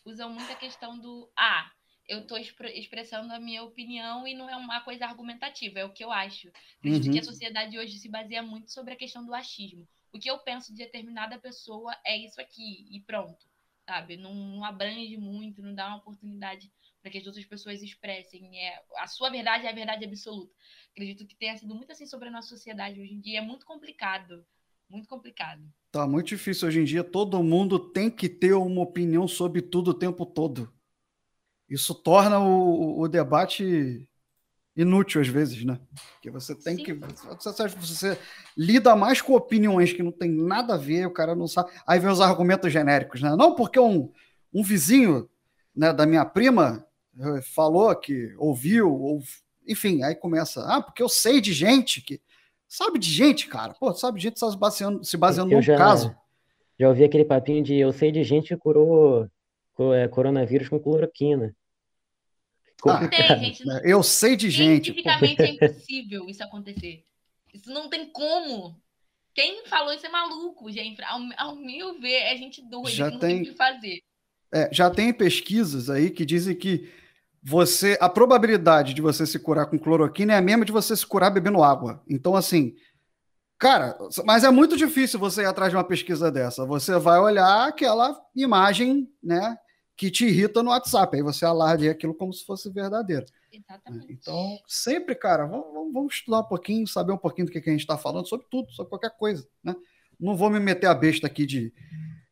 Usam 0.04 0.30
muito 0.30 0.50
a 0.50 0.56
questão 0.56 0.98
do 0.98 1.30
ah, 1.38 1.70
eu 2.08 2.20
estou 2.20 2.38
expressando 2.38 3.32
a 3.32 3.38
minha 3.38 3.62
opinião 3.62 4.26
e 4.26 4.34
não 4.34 4.48
é 4.50 4.56
uma 4.56 4.80
coisa 4.80 5.06
argumentativa, 5.06 5.78
é 5.78 5.84
o 5.84 5.92
que 5.92 6.02
eu 6.02 6.10
acho. 6.10 6.50
Acredito 6.78 7.06
uhum. 7.06 7.12
que 7.12 7.18
a 7.20 7.24
sociedade 7.24 7.78
hoje 7.78 7.98
se 7.98 8.08
baseia 8.08 8.42
muito 8.42 8.72
sobre 8.72 8.94
a 8.94 8.96
questão 8.96 9.24
do 9.24 9.34
achismo. 9.34 9.86
O 10.12 10.18
que 10.18 10.28
eu 10.28 10.38
penso 10.38 10.72
de 10.72 10.78
determinada 10.78 11.38
pessoa 11.38 11.94
é 12.04 12.16
isso 12.16 12.40
aqui, 12.40 12.88
e 12.90 13.00
pronto 13.00 13.49
sabe? 13.90 14.16
Não, 14.16 14.32
não 14.32 14.64
abrange 14.64 15.16
muito, 15.16 15.60
não 15.60 15.74
dá 15.74 15.88
uma 15.88 15.96
oportunidade 15.96 16.70
para 17.02 17.10
que 17.10 17.18
as 17.18 17.26
outras 17.26 17.44
pessoas 17.44 17.82
expressem. 17.82 18.56
É, 18.56 18.80
a 18.98 19.08
sua 19.08 19.30
verdade 19.30 19.66
é 19.66 19.70
a 19.70 19.74
verdade 19.74 20.04
absoluta. 20.04 20.54
Acredito 20.92 21.26
que 21.26 21.34
tenha 21.34 21.56
sido 21.56 21.74
muito 21.74 21.90
assim 21.90 22.06
sobre 22.06 22.28
a 22.28 22.30
nossa 22.30 22.48
sociedade 22.48 23.00
hoje 23.00 23.14
em 23.14 23.20
dia. 23.20 23.38
É 23.38 23.42
muito 23.42 23.66
complicado. 23.66 24.46
Muito 24.88 25.08
complicado. 25.08 25.62
Tá 25.90 26.06
muito 26.06 26.28
difícil 26.28 26.68
hoje 26.68 26.80
em 26.80 26.84
dia. 26.84 27.02
Todo 27.02 27.42
mundo 27.42 27.80
tem 27.80 28.08
que 28.08 28.28
ter 28.28 28.52
uma 28.52 28.82
opinião 28.82 29.26
sobre 29.26 29.60
tudo 29.60 29.90
o 29.90 29.98
tempo 29.98 30.24
todo. 30.24 30.72
Isso 31.68 31.92
torna 31.92 32.38
o, 32.38 33.00
o 33.00 33.08
debate 33.08 34.08
inútil 34.80 35.20
às 35.20 35.28
vezes, 35.28 35.64
né? 35.64 35.78
Porque 36.12 36.30
você 36.30 36.54
tem 36.54 36.76
Sim. 36.76 36.84
que. 36.84 36.92
Você, 36.94 37.68
você, 37.68 38.18
lida 38.56 38.96
mais 38.96 39.20
com 39.20 39.34
opiniões 39.34 39.92
que 39.92 40.02
não 40.02 40.12
tem 40.12 40.30
nada 40.30 40.74
a 40.74 40.78
ver, 40.78 41.06
o 41.06 41.12
cara 41.12 41.34
não 41.34 41.46
sabe. 41.46 41.70
Aí 41.86 41.98
vem 41.98 42.10
os 42.10 42.20
argumentos 42.20 42.72
genéricos, 42.72 43.22
né? 43.22 43.34
Não, 43.36 43.54
porque 43.54 43.78
um, 43.78 44.10
um 44.52 44.62
vizinho 44.62 45.28
né, 45.74 45.92
da 45.92 46.06
minha 46.06 46.24
prima 46.24 46.84
eh, 47.18 47.42
falou 47.42 47.94
que 47.94 48.34
ouviu, 48.38 48.92
ou, 48.92 49.22
enfim, 49.66 50.02
aí 50.02 50.14
começa. 50.14 50.64
Ah, 50.66 50.82
porque 50.82 51.02
eu 51.02 51.08
sei 51.08 51.40
de 51.40 51.52
gente 51.52 52.00
que. 52.00 52.20
Sabe 52.66 53.00
de 53.00 53.10
gente, 53.10 53.48
cara? 53.48 53.74
Pô, 53.74 53.92
sabe 53.92 54.18
de 54.18 54.24
gente 54.24 54.38
se 54.38 54.56
baseando, 54.56 55.04
se 55.04 55.16
baseando 55.16 55.56
no 55.56 55.66
caso. 55.76 56.14
Já 56.78 56.88
ouvi 56.88 57.02
aquele 57.02 57.24
papinho 57.24 57.64
de 57.64 57.74
eu 57.74 57.92
sei 57.92 58.12
de 58.12 58.22
gente 58.22 58.48
que 58.48 58.56
curou 58.56 59.28
é, 59.94 60.06
coronavírus 60.06 60.68
com 60.68 60.78
cloroquina. 60.78 61.54
Ah, 62.88 63.36
gente, 63.36 63.64
né? 63.64 63.80
eu 63.84 64.02
sei 64.02 64.36
de 64.36 64.50
gente. 64.50 64.92
Cientificamente 64.92 65.42
é 65.42 65.48
impossível 65.52 66.28
isso 66.28 66.42
acontecer. 66.42 67.04
Isso 67.52 67.70
não 67.70 67.88
tem 67.88 68.06
como. 68.10 68.80
Quem 69.34 69.66
falou 69.66 69.92
isso 69.92 70.06
é 70.06 70.08
maluco, 70.08 70.70
gente. 70.70 71.02
Ao, 71.02 71.20
ao 71.36 71.56
meu 71.56 72.00
ver, 72.00 72.22
é 72.22 72.36
gente 72.36 72.62
doida, 72.62 72.90
já 72.90 73.10
não 73.10 73.18
tem, 73.18 73.42
tem 73.42 73.42
o 73.42 73.44
que 73.52 73.56
fazer. 73.56 74.02
É, 74.52 74.68
já 74.72 74.90
tem 74.90 75.12
pesquisas 75.12 75.88
aí 75.88 76.10
que 76.10 76.24
dizem 76.24 76.56
que 76.56 76.90
você 77.42 77.96
a 78.00 78.08
probabilidade 78.08 78.92
de 78.92 79.00
você 79.00 79.24
se 79.26 79.38
curar 79.38 79.66
com 79.66 79.78
cloroquina 79.78 80.34
é 80.34 80.36
a 80.36 80.42
mesma 80.42 80.64
de 80.64 80.72
você 80.72 80.94
se 80.96 81.06
curar 81.06 81.30
bebendo 81.30 81.62
água. 81.62 82.02
Então, 82.08 82.34
assim, 82.34 82.74
cara, 83.58 83.96
mas 84.24 84.44
é 84.44 84.50
muito 84.50 84.76
difícil 84.76 85.18
você 85.18 85.42
ir 85.42 85.46
atrás 85.46 85.70
de 85.70 85.76
uma 85.76 85.84
pesquisa 85.84 86.30
dessa. 86.30 86.66
Você 86.66 86.98
vai 86.98 87.18
olhar 87.18 87.68
aquela 87.68 88.20
imagem, 88.34 89.08
né? 89.22 89.56
Que 90.00 90.10
te 90.10 90.24
irrita 90.24 90.62
no 90.62 90.70
WhatsApp. 90.70 91.14
Aí 91.14 91.22
você 91.22 91.44
alarde 91.44 91.86
aquilo 91.86 92.14
como 92.14 92.32
se 92.32 92.42
fosse 92.42 92.70
verdadeiro. 92.70 93.26
Exatamente. 93.52 94.10
Então, 94.10 94.58
sempre, 94.66 95.14
cara, 95.14 95.44
vamos, 95.44 95.92
vamos, 95.92 96.14
estudar 96.14 96.40
um 96.40 96.44
pouquinho, 96.44 96.86
saber 96.86 97.12
um 97.12 97.18
pouquinho 97.18 97.48
do 97.48 97.52
que, 97.52 97.60
que 97.60 97.68
a 97.68 97.72
gente 97.72 97.82
está 97.82 97.98
falando, 97.98 98.26
sobre 98.26 98.46
tudo, 98.50 98.72
sobre 98.72 98.88
qualquer 98.88 99.10
coisa. 99.10 99.46
Né? 99.62 99.76
Não 100.18 100.34
vou 100.34 100.48
me 100.48 100.58
meter 100.58 100.86
a 100.86 100.94
besta 100.94 101.26
aqui 101.26 101.44
de, 101.44 101.70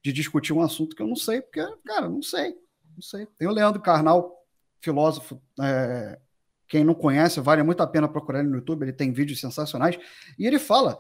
de 0.03 0.15
discutir 0.15 0.55
um 0.55 0.63
assunto 0.63 0.97
que 0.97 1.03
eu 1.03 1.07
não 1.07 1.15
sei, 1.15 1.43
porque, 1.43 1.61
cara, 1.85 2.09
não 2.09 2.23
sei. 2.23 2.55
Não 2.95 3.03
sei. 3.03 3.27
Tem 3.39 3.47
o 3.47 3.53
Leandro 3.53 3.83
Carnal, 3.83 4.35
filósofo. 4.81 5.39
É, 5.61 6.19
quem 6.67 6.83
não 6.83 6.95
conhece, 6.95 7.39
vale 7.39 7.63
muito 7.63 7.83
a 7.83 7.87
pena 7.87 8.09
procurar 8.09 8.39
ele 8.39 8.49
no 8.49 8.57
YouTube, 8.57 8.85
ele 8.85 8.95
tem 8.95 9.13
vídeos 9.13 9.41
sensacionais. 9.41 9.99
E 10.39 10.47
ele 10.47 10.59
fala 10.59 10.99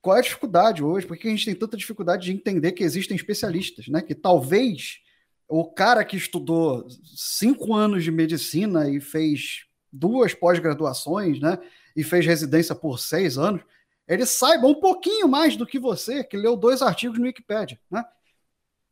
qual 0.00 0.14
é 0.14 0.20
a 0.20 0.22
dificuldade 0.22 0.80
hoje, 0.80 1.08
por 1.08 1.16
que 1.16 1.26
a 1.26 1.30
gente 1.32 1.44
tem 1.44 1.56
tanta 1.56 1.76
dificuldade 1.76 2.26
de 2.26 2.32
entender 2.32 2.70
que 2.70 2.84
existem 2.84 3.16
especialistas, 3.16 3.88
né? 3.88 4.00
Que 4.00 4.14
talvez 4.14 5.00
o 5.48 5.64
cara 5.64 6.04
que 6.04 6.16
estudou 6.16 6.86
cinco 7.16 7.74
anos 7.74 8.04
de 8.04 8.10
medicina 8.10 8.88
e 8.90 9.00
fez 9.00 9.64
duas 9.90 10.34
pós-graduações, 10.34 11.40
né? 11.40 11.58
E 11.96 12.04
fez 12.04 12.26
residência 12.26 12.74
por 12.74 12.98
seis 12.98 13.38
anos, 13.38 13.62
ele 14.06 14.26
saiba 14.26 14.66
um 14.66 14.74
pouquinho 14.74 15.26
mais 15.26 15.56
do 15.56 15.66
que 15.66 15.78
você, 15.78 16.22
que 16.22 16.36
leu 16.36 16.56
dois 16.56 16.82
artigos 16.82 17.18
no 17.18 17.24
Wikipedia, 17.24 17.80
né? 17.90 18.04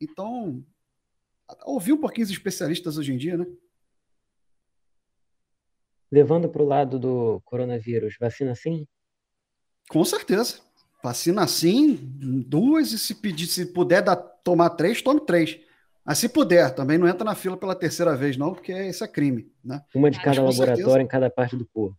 Então, 0.01 0.63
ouvir 1.63 1.93
um 1.93 1.97
pouquinho 1.97 2.25
os 2.25 2.31
especialistas 2.31 2.97
hoje 2.97 3.13
em 3.13 3.17
dia, 3.17 3.37
né? 3.37 3.45
Levando 6.11 6.49
para 6.49 6.61
o 6.63 6.67
lado 6.67 6.97
do 6.97 7.41
coronavírus, 7.45 8.15
vacina 8.19 8.55
sim? 8.55 8.87
Com 9.89 10.03
certeza. 10.03 10.59
Vacina 11.03 11.47
sim, 11.47 11.95
duas, 12.47 12.91
e 12.91 12.99
se 12.99 13.15
pedir, 13.15 13.47
se 13.47 13.67
puder 13.67 14.01
dar, 14.01 14.15
tomar 14.15 14.71
três, 14.71 15.01
tome 15.01 15.21
três. 15.21 15.59
Mas 16.07 16.19
se 16.19 16.29
puder, 16.29 16.73
também 16.73 16.97
não 16.97 17.05
entra 17.05 17.25
na 17.25 17.35
fila 17.35 17.57
pela 17.57 17.75
terceira 17.75 18.15
vez, 18.15 18.37
não, 18.37 18.53
porque 18.53 18.71
isso 18.71 19.03
é 19.03 19.07
crime. 19.09 19.51
Né? 19.61 19.81
Uma 19.93 20.09
de 20.09 20.17
cada 20.17 20.41
laboratório 20.41 20.77
certeza. 20.77 21.01
em 21.01 21.07
cada 21.07 21.29
parte 21.29 21.57
do 21.57 21.67
corpo. 21.67 21.97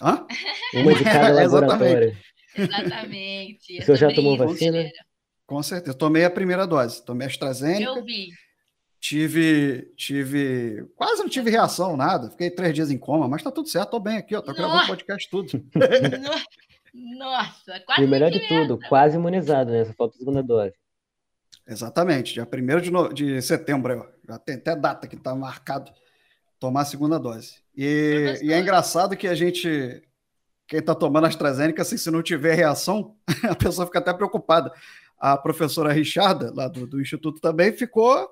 Hã? 0.00 0.26
Uma 0.72 0.94
de 0.94 1.04
cada 1.04 1.28
laboratório. 1.44 2.16
Exatamente. 2.56 3.80
O 3.80 3.84
senhor 3.84 3.96
já 3.98 4.14
tomou 4.14 4.38
vacina? 4.38 4.90
Com 5.46 5.62
certeza. 5.62 5.94
Tomei 5.94 6.24
a 6.24 6.30
primeira 6.30 6.66
dose. 6.66 7.04
Tomei 7.04 7.26
a 7.26 7.30
AstraZeneca. 7.30 7.84
Eu 7.84 8.02
vi. 8.02 8.30
Tive, 8.98 9.92
tive, 9.94 10.86
quase 10.96 11.20
não 11.20 11.28
tive 11.28 11.50
reação, 11.50 11.98
nada. 11.98 12.30
Fiquei 12.30 12.50
três 12.50 12.72
dias 12.72 12.90
em 12.90 12.96
coma, 12.96 13.28
mas 13.28 13.42
tá 13.42 13.50
tudo 13.50 13.68
certo, 13.68 13.90
tô 13.90 14.00
bem 14.00 14.16
aqui, 14.16 14.34
ó. 14.34 14.40
Tô 14.40 14.54
gravando 14.54 14.86
podcast 14.86 15.28
tudo. 15.28 15.50
Nossa, 17.18 17.80
quase. 17.84 18.02
E 18.02 18.04
o 18.04 18.08
melhor 18.08 18.30
de 18.30 18.46
tudo, 18.48 18.78
quase 18.88 19.16
imunizado, 19.16 19.70
né? 19.70 19.84
Só 19.84 19.92
falta 19.92 20.14
a 20.14 20.18
segunda 20.18 20.42
dose. 20.42 20.72
Exatamente, 21.66 22.34
dia 22.34 22.46
1 22.50 22.80
de, 22.80 22.90
no... 22.90 23.12
de 23.12 23.40
setembro, 23.40 24.08
já 24.26 24.38
tem 24.38 24.56
até 24.56 24.74
data 24.74 25.06
que 25.06 25.16
está 25.16 25.34
marcado 25.34 25.92
tomar 26.58 26.82
a 26.82 26.84
segunda 26.84 27.18
dose. 27.18 27.56
E, 27.76 28.38
e, 28.42 28.52
é 28.52 28.60
engraçado 28.60 29.16
que 29.16 29.26
a 29.26 29.34
gente, 29.34 30.02
quem 30.66 30.80
está 30.80 30.94
tomando 30.94 31.26
AstraZeneca, 31.26 31.82
assim, 31.82 31.96
se 31.96 32.10
não 32.10 32.22
tiver 32.22 32.54
reação, 32.54 33.16
a 33.48 33.54
pessoa 33.54 33.86
fica 33.86 33.98
até 33.98 34.12
preocupada. 34.12 34.72
A 35.18 35.36
professora 35.36 35.92
Richarda, 35.92 36.52
lá 36.54 36.68
do, 36.68 36.86
do 36.86 37.00
Instituto, 37.00 37.40
também 37.40 37.72
ficou 37.72 38.28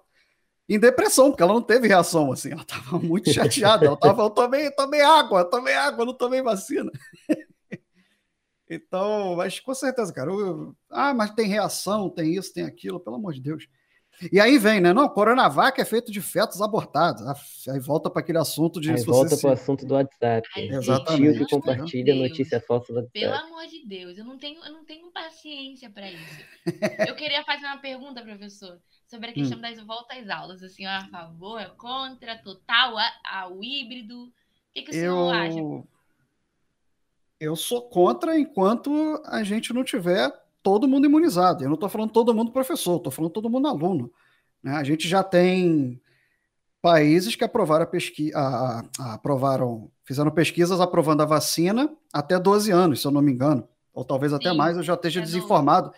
em 0.68 0.78
depressão, 0.78 1.30
porque 1.30 1.42
ela 1.42 1.52
não 1.52 1.62
teve 1.62 1.88
reação, 1.88 2.30
assim, 2.30 2.52
ela 2.52 2.62
estava 2.62 2.98
muito 2.98 3.32
chateada, 3.32 3.86
ela 3.86 3.94
estava, 3.94 4.22
eu 4.22 4.30
tomei, 4.30 4.70
tomei 4.70 5.00
água, 5.00 5.44
tomei 5.44 5.74
água, 5.74 6.04
não 6.04 6.14
tomei 6.14 6.42
vacina. 6.42 6.90
Então, 8.70 9.34
mas 9.34 9.58
com 9.58 9.74
certeza, 9.74 10.12
cara. 10.12 10.30
Eu, 10.30 10.76
ah, 10.88 11.12
mas 11.12 11.34
tem 11.34 11.48
reação, 11.48 12.08
tem 12.08 12.36
isso, 12.36 12.54
tem 12.54 12.64
aquilo, 12.64 13.00
pelo 13.00 13.16
amor 13.16 13.32
de 13.32 13.40
Deus. 13.40 13.66
E 14.30 14.38
aí 14.38 14.58
vem, 14.58 14.80
né? 14.80 14.92
Não, 14.92 15.08
Coronavac 15.08 15.80
é 15.80 15.84
feito 15.84 16.12
de 16.12 16.20
fetos 16.20 16.60
abortados. 16.60 17.22
Aí 17.68 17.80
volta 17.80 18.10
para 18.10 18.20
aquele 18.20 18.38
assunto 18.38 18.80
de. 18.80 18.90
Aí 18.90 19.02
volta 19.02 19.36
para 19.36 19.50
o 19.50 19.52
assunto 19.52 19.86
do 19.86 19.94
WhatsApp. 19.94 20.46
Ai, 20.56 20.68
Exatamente. 20.68 21.38
Tio 21.38 21.46
que 21.46 21.50
compartilha 21.50 22.14
Deus. 22.14 22.28
notícia 22.28 22.60
falsa 22.60 22.92
do 22.92 22.96
WhatsApp. 22.96 23.18
Pelo 23.18 23.34
amor 23.34 23.66
de 23.66 23.86
Deus, 23.86 24.18
eu 24.18 24.24
não 24.24 24.36
tenho, 24.36 24.62
eu 24.62 24.72
não 24.72 24.84
tenho 24.84 25.10
paciência 25.10 25.88
para 25.88 26.10
isso. 26.10 26.44
eu 27.08 27.16
queria 27.16 27.42
fazer 27.44 27.64
uma 27.66 27.78
pergunta, 27.78 28.22
professor, 28.22 28.78
sobre 29.06 29.30
a 29.30 29.32
questão 29.32 29.58
hum. 29.58 29.62
das 29.62 29.80
voltas 29.80 30.18
às 30.18 30.28
aulas. 30.28 30.62
Assim, 30.62 30.84
a 30.84 31.08
favor, 31.08 31.74
contra, 31.76 32.36
total, 32.36 32.96
ao 33.24 33.64
híbrido. 33.64 34.24
O 34.24 34.32
que, 34.74 34.82
que 34.82 34.90
o 34.90 34.94
senhor 34.94 35.34
eu... 35.34 35.40
acha? 35.40 35.88
Eu 37.40 37.56
sou 37.56 37.88
contra 37.88 38.38
enquanto 38.38 39.20
a 39.24 39.42
gente 39.42 39.72
não 39.72 39.82
tiver 39.82 40.30
todo 40.62 40.86
mundo 40.86 41.06
imunizado. 41.06 41.64
Eu 41.64 41.68
não 41.68 41.74
estou 41.74 41.88
falando 41.88 42.12
todo 42.12 42.34
mundo 42.34 42.52
professor, 42.52 42.98
estou 42.98 43.10
falando 43.10 43.32
todo 43.32 43.48
mundo 43.48 43.66
aluno. 43.66 44.12
Né? 44.62 44.72
A 44.72 44.84
gente 44.84 45.08
já 45.08 45.22
tem 45.22 45.98
países 46.82 47.34
que 47.34 47.42
aprovaram 47.42 47.84
a 47.84 47.86
pesquisa, 47.86 48.36
aprovaram, 48.98 49.90
fizeram 50.04 50.30
pesquisas 50.30 50.80
aprovando 50.80 51.22
a 51.22 51.26
vacina 51.26 51.90
até 52.12 52.38
12 52.38 52.70
anos, 52.70 53.00
se 53.00 53.06
eu 53.06 53.10
não 53.10 53.22
me 53.22 53.32
engano, 53.32 53.66
ou 53.92 54.04
talvez 54.04 54.32
até 54.32 54.50
Sim, 54.50 54.56
mais, 54.56 54.76
eu 54.76 54.82
já 54.82 54.94
esteja 54.94 55.20
é 55.20 55.22
desinformado. 55.22 55.92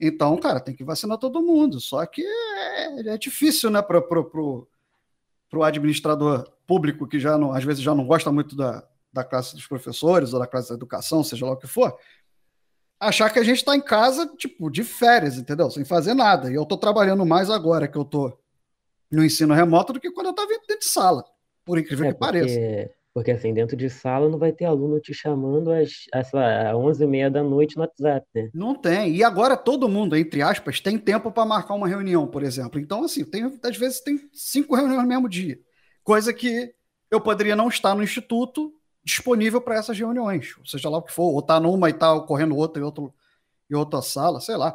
Então, 0.00 0.36
cara, 0.36 0.58
tem 0.58 0.74
que 0.74 0.84
vacinar 0.84 1.18
todo 1.18 1.42
mundo. 1.42 1.80
Só 1.80 2.04
que 2.04 2.22
é, 2.22 3.08
é 3.08 3.18
difícil, 3.18 3.70
né, 3.70 3.80
para 3.80 4.00
o 4.00 5.62
administrador 5.62 6.48
público 6.66 7.06
que 7.06 7.20
já 7.20 7.38
não, 7.38 7.52
às 7.52 7.62
vezes 7.62 7.82
já 7.82 7.94
não 7.94 8.06
gosta 8.06 8.32
muito 8.32 8.56
da, 8.56 8.84
da 9.14 9.24
classe 9.24 9.54
dos 9.54 9.66
professores 9.66 10.34
ou 10.34 10.40
da 10.40 10.46
classe 10.46 10.68
da 10.68 10.74
educação, 10.74 11.22
seja 11.22 11.46
lá 11.46 11.52
o 11.52 11.56
que 11.56 11.68
for, 11.68 11.96
achar 12.98 13.30
que 13.30 13.38
a 13.38 13.44
gente 13.44 13.58
está 13.58 13.76
em 13.76 13.80
casa, 13.80 14.26
tipo, 14.36 14.68
de 14.68 14.82
férias, 14.82 15.38
entendeu? 15.38 15.70
Sem 15.70 15.84
fazer 15.84 16.14
nada. 16.14 16.50
E 16.50 16.54
eu 16.54 16.64
estou 16.64 16.76
trabalhando 16.76 17.24
mais 17.24 17.48
agora 17.48 17.86
que 17.86 17.96
eu 17.96 18.02
estou 18.02 18.36
no 19.10 19.24
ensino 19.24 19.54
remoto 19.54 19.92
do 19.92 20.00
que 20.00 20.10
quando 20.10 20.26
eu 20.26 20.30
estava 20.30 20.48
dentro 20.48 20.78
de 20.80 20.84
sala, 20.84 21.24
por 21.64 21.78
incrível 21.78 22.06
é, 22.06 22.12
que 22.12 22.18
porque, 22.18 22.38
pareça. 22.38 22.90
Porque, 23.14 23.30
assim, 23.30 23.54
dentro 23.54 23.76
de 23.76 23.88
sala 23.88 24.28
não 24.28 24.38
vai 24.38 24.50
ter 24.50 24.64
aluno 24.64 24.98
te 24.98 25.14
chamando 25.14 25.70
às, 25.70 26.06
às, 26.12 26.34
às 26.34 26.74
11h30 26.74 27.30
da 27.30 27.44
noite 27.44 27.76
no 27.76 27.82
WhatsApp, 27.82 28.26
né? 28.34 28.50
Não 28.52 28.74
tem. 28.74 29.14
E 29.14 29.22
agora 29.22 29.56
todo 29.56 29.88
mundo, 29.88 30.16
entre 30.16 30.42
aspas, 30.42 30.80
tem 30.80 30.98
tempo 30.98 31.30
para 31.30 31.46
marcar 31.46 31.74
uma 31.74 31.86
reunião, 31.86 32.26
por 32.26 32.42
exemplo. 32.42 32.80
Então, 32.80 33.04
assim, 33.04 33.24
tem, 33.24 33.44
às 33.62 33.76
vezes 33.76 34.00
tem 34.00 34.18
cinco 34.32 34.74
reuniões 34.74 35.02
no 35.02 35.08
mesmo 35.08 35.28
dia. 35.28 35.60
Coisa 36.02 36.34
que 36.34 36.74
eu 37.08 37.20
poderia 37.20 37.54
não 37.54 37.68
estar 37.68 37.94
no 37.94 38.02
instituto 38.02 38.74
disponível 39.04 39.60
para 39.60 39.76
essas 39.76 39.98
reuniões, 39.98 40.54
seja 40.64 40.88
lá 40.88 40.98
o 40.98 41.02
que 41.02 41.12
for, 41.12 41.32
ou 41.34 41.42
tá 41.42 41.60
numa 41.60 41.90
e 41.90 41.92
tá 41.92 42.12
ocorrendo 42.14 42.56
outra 42.56 42.80
em, 42.80 42.84
outro, 42.84 43.14
em 43.70 43.74
outra 43.74 44.00
sala, 44.00 44.40
sei 44.40 44.56
lá. 44.56 44.74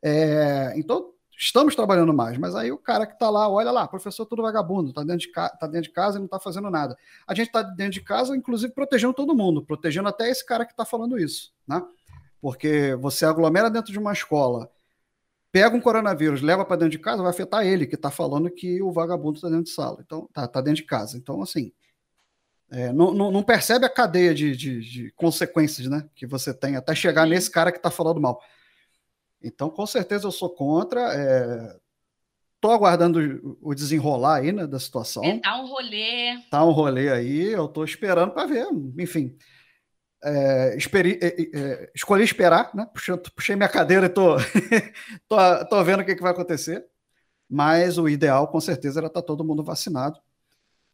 É, 0.00 0.72
então, 0.76 1.12
estamos 1.36 1.74
trabalhando 1.74 2.14
mais, 2.14 2.38
mas 2.38 2.54
aí 2.54 2.70
o 2.70 2.78
cara 2.78 3.06
que 3.06 3.14
está 3.14 3.28
lá, 3.28 3.48
olha 3.48 3.72
lá, 3.72 3.88
professor 3.88 4.24
tudo 4.24 4.42
vagabundo, 4.42 4.90
está 4.90 5.02
dentro, 5.02 5.26
de 5.26 5.32
tá 5.32 5.66
dentro 5.66 5.82
de 5.82 5.90
casa 5.90 6.16
e 6.16 6.20
não 6.20 6.26
está 6.26 6.38
fazendo 6.38 6.70
nada. 6.70 6.96
A 7.26 7.34
gente 7.34 7.48
está 7.48 7.60
dentro 7.60 7.94
de 7.94 8.02
casa, 8.02 8.36
inclusive, 8.36 8.72
protegendo 8.72 9.12
todo 9.12 9.34
mundo, 9.34 9.64
protegendo 9.64 10.08
até 10.08 10.30
esse 10.30 10.46
cara 10.46 10.64
que 10.64 10.72
está 10.72 10.84
falando 10.84 11.18
isso, 11.18 11.52
né? 11.66 11.82
Porque 12.40 12.94
você 13.00 13.26
aglomera 13.26 13.68
dentro 13.68 13.90
de 13.90 13.98
uma 13.98 14.12
escola, 14.12 14.70
pega 15.50 15.74
um 15.74 15.80
coronavírus, 15.80 16.40
leva 16.40 16.64
para 16.64 16.76
dentro 16.76 16.92
de 16.92 16.98
casa, 17.00 17.22
vai 17.22 17.30
afetar 17.30 17.66
ele, 17.66 17.86
que 17.86 17.96
está 17.96 18.10
falando 18.10 18.48
que 18.48 18.80
o 18.80 18.92
vagabundo 18.92 19.36
está 19.36 19.48
dentro 19.48 19.64
de 19.64 19.70
sala. 19.70 19.98
Então, 20.04 20.28
tá, 20.32 20.46
tá 20.46 20.60
dentro 20.60 20.82
de 20.82 20.86
casa. 20.86 21.16
Então, 21.16 21.42
assim, 21.42 21.72
é, 22.70 22.92
não, 22.92 23.14
não, 23.14 23.30
não, 23.30 23.42
percebe 23.42 23.86
a 23.86 23.90
cadeia 23.90 24.34
de, 24.34 24.56
de, 24.56 24.80
de, 24.80 25.12
consequências 25.12 25.86
né, 25.86 26.04
que 26.14 26.26
você 26.26 26.52
tem 26.52 26.74
até 26.74 26.94
chegar 26.94 27.24
nesse 27.24 27.50
cara 27.50 27.70
que 27.70 27.78
está 27.78 27.90
falando 27.90 28.20
mal. 28.20 28.40
Então, 29.40 29.70
com 29.70 29.86
certeza, 29.86 30.26
eu 30.26 30.32
sou 30.32 30.50
contra. 30.50 31.00
Estou 32.56 32.72
é, 32.72 32.74
aguardando 32.74 33.58
o 33.62 33.72
desenrolar 33.72 34.38
aí 34.38 34.50
né, 34.50 34.66
da 34.66 34.80
situação. 34.80 35.22
É, 35.22 35.38
tá 35.38 35.60
um 35.60 35.66
rolê. 35.66 36.38
Tá 36.50 36.64
um 36.64 36.72
rolê 36.72 37.12
aí, 37.12 37.52
eu 37.52 37.66
estou 37.66 37.84
esperando 37.84 38.32
para 38.32 38.46
ver. 38.46 38.66
Enfim, 38.98 39.38
é, 40.24 40.76
esperi, 40.76 41.20
é, 41.22 41.58
é, 41.58 41.90
escolhi 41.94 42.24
esperar, 42.24 42.74
né? 42.74 42.84
Puxei, 42.92 43.16
puxei 43.16 43.54
minha 43.54 43.68
cadeira 43.68 44.06
e 44.06 44.08
tô, 44.08 44.36
tô, 45.28 45.36
tô, 45.70 45.84
vendo 45.84 46.00
o 46.00 46.04
que, 46.04 46.16
que 46.16 46.22
vai 46.22 46.32
acontecer. 46.32 46.84
Mas 47.48 47.96
o 47.96 48.08
ideal, 48.08 48.48
com 48.48 48.60
certeza, 48.60 48.98
era 48.98 49.06
estar 49.06 49.22
tá 49.22 49.26
todo 49.26 49.44
mundo 49.44 49.62
vacinado 49.62 50.18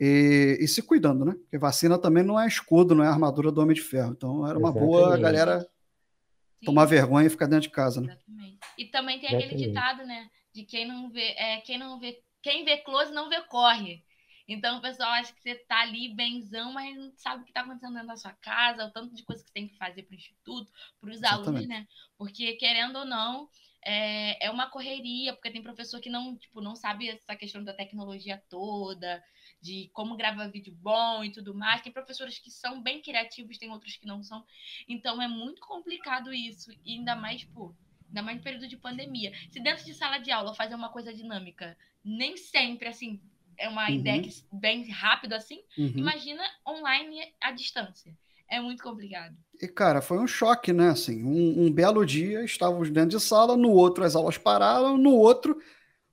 e, 0.05 0.59
e, 0.61 0.67
se 0.67 0.83
cuidando, 0.83 1.25
né? 1.25 1.33
Porque 1.33 1.57
vacina 1.57 1.97
também 1.97 2.25
não 2.25 2.39
é 2.39 2.45
escudo, 2.49 2.93
não 2.93 3.05
é 3.05 3.07
armadura 3.07 3.53
do 3.53 3.61
Homem 3.61 3.77
de 3.77 3.83
Ferro. 3.83 4.11
Então 4.11 4.45
era 4.45 4.59
uma 4.59 4.71
Exatamente. 4.71 4.91
boa 4.91 5.15
a 5.15 5.17
galera 5.17 5.61
Sim. 5.61 6.67
tomar 6.67 6.87
vergonha 6.87 7.29
e 7.29 7.31
ficar 7.31 7.47
dentro 7.47 7.69
de 7.69 7.71
casa, 7.71 8.01
né? 8.01 8.13
Exatamente. 8.13 8.59
E 8.77 8.87
também 8.87 9.21
tem 9.21 9.29
Exatamente. 9.29 9.55
aquele 9.55 9.69
ditado, 9.69 10.05
né? 10.05 10.29
De 10.53 10.65
quem 10.65 10.89
não 10.89 11.09
vê, 11.09 11.29
é, 11.39 11.61
quem 11.61 11.79
não 11.79 12.01
vê, 12.01 12.21
quem 12.43 12.65
vê 12.65 12.79
close 12.79 13.13
não 13.13 13.29
vê 13.29 13.43
corre. 13.43 14.03
Então 14.49 14.79
o 14.79 14.83
pessoal 14.83 15.11
acha 15.11 15.33
que 15.33 15.41
você 15.41 15.55
tá 15.55 15.83
ali 15.83 16.13
benzão, 16.13 16.73
mas 16.73 16.97
não 16.97 17.13
sabe 17.15 17.43
o 17.43 17.47
que 17.47 17.53
tá 17.53 17.61
acontecendo 17.61 17.95
dentro 17.95 18.09
da 18.09 18.17
sua 18.17 18.33
casa, 18.33 18.87
o 18.87 18.91
tanto 18.91 19.15
de 19.15 19.23
coisa 19.23 19.41
que 19.41 19.51
você 19.51 19.55
tem 19.55 19.69
que 19.69 19.77
fazer 19.77 20.03
para 20.03 20.15
o 20.15 20.17
instituto, 20.17 20.73
para 21.01 21.11
os 21.11 21.23
alunos, 21.23 21.69
né? 21.69 21.87
Porque 22.19 22.55
querendo 22.55 22.99
ou 22.99 23.05
não, 23.05 23.49
é, 23.85 24.47
é 24.47 24.51
uma 24.51 24.69
correria, 24.69 25.33
porque 25.33 25.53
tem 25.53 25.63
professor 25.63 26.01
que 26.01 26.11
não, 26.11 26.37
tipo, 26.37 26.61
não 26.61 26.75
sabe 26.75 27.09
essa 27.09 27.37
questão 27.37 27.63
da 27.63 27.73
tecnologia 27.73 28.43
toda, 28.49 29.23
de 29.63 29.89
como 29.93 30.17
gravar 30.17 30.49
vídeo 30.49 30.75
bom 30.75 31.23
e 31.23 31.31
tudo 31.31 31.55
mais. 31.55 31.81
Tem 31.81 31.93
professores 31.93 32.39
que 32.39 32.51
são 32.51 32.83
bem 32.83 33.01
criativos, 33.01 33.57
tem 33.57 33.71
outros 33.71 33.97
que 33.97 34.07
não 34.07 34.23
são. 34.23 34.45
Então 34.89 35.23
é 35.23 35.29
muito 35.29 35.63
complicado 35.63 36.35
isso, 36.35 36.73
e 36.85 36.99
ainda 36.99 37.15
mais, 37.15 37.45
pô, 37.45 37.73
ainda 38.09 38.23
mais 38.23 38.37
no 38.37 38.43
período 38.43 38.67
de 38.67 38.77
pandemia. 38.77 39.33
Se 39.51 39.61
dentro 39.61 39.85
de 39.85 39.95
sala 39.95 40.19
de 40.19 40.33
aula 40.33 40.55
fazer 40.55 40.75
uma 40.75 40.91
coisa 40.91 41.15
dinâmica, 41.15 41.79
nem 42.05 42.37
sempre 42.37 42.89
assim 42.89 43.21
é 43.57 43.69
uma 43.69 43.89
uhum. 43.89 43.95
ideia 43.95 44.21
que, 44.21 44.31
bem 44.51 44.91
rápido 44.91 45.35
assim, 45.35 45.63
uhum. 45.79 45.93
imagina 45.95 46.43
online 46.67 47.21
à 47.41 47.53
distância. 47.53 48.13
É 48.49 48.61
muito 48.61 48.83
complicado. 48.83 49.35
E, 49.61 49.69
cara, 49.69 50.03
foi 50.03 50.19
um 50.19 50.27
choque, 50.27 50.73
né? 50.73 50.91
Assim, 50.91 51.25
um, 51.25 51.67
um 51.67 51.73
belo 51.73 52.05
dia 52.05 52.45
estávamos 52.45 52.91
dentro 52.91 53.17
de 53.17 53.21
sala, 53.21 53.57
no 53.57 53.71
outro 53.71 54.05
as 54.05 54.15
aulas 54.17 54.37
pararam, 54.37 54.99
no 54.99 55.15
outro 55.15 55.59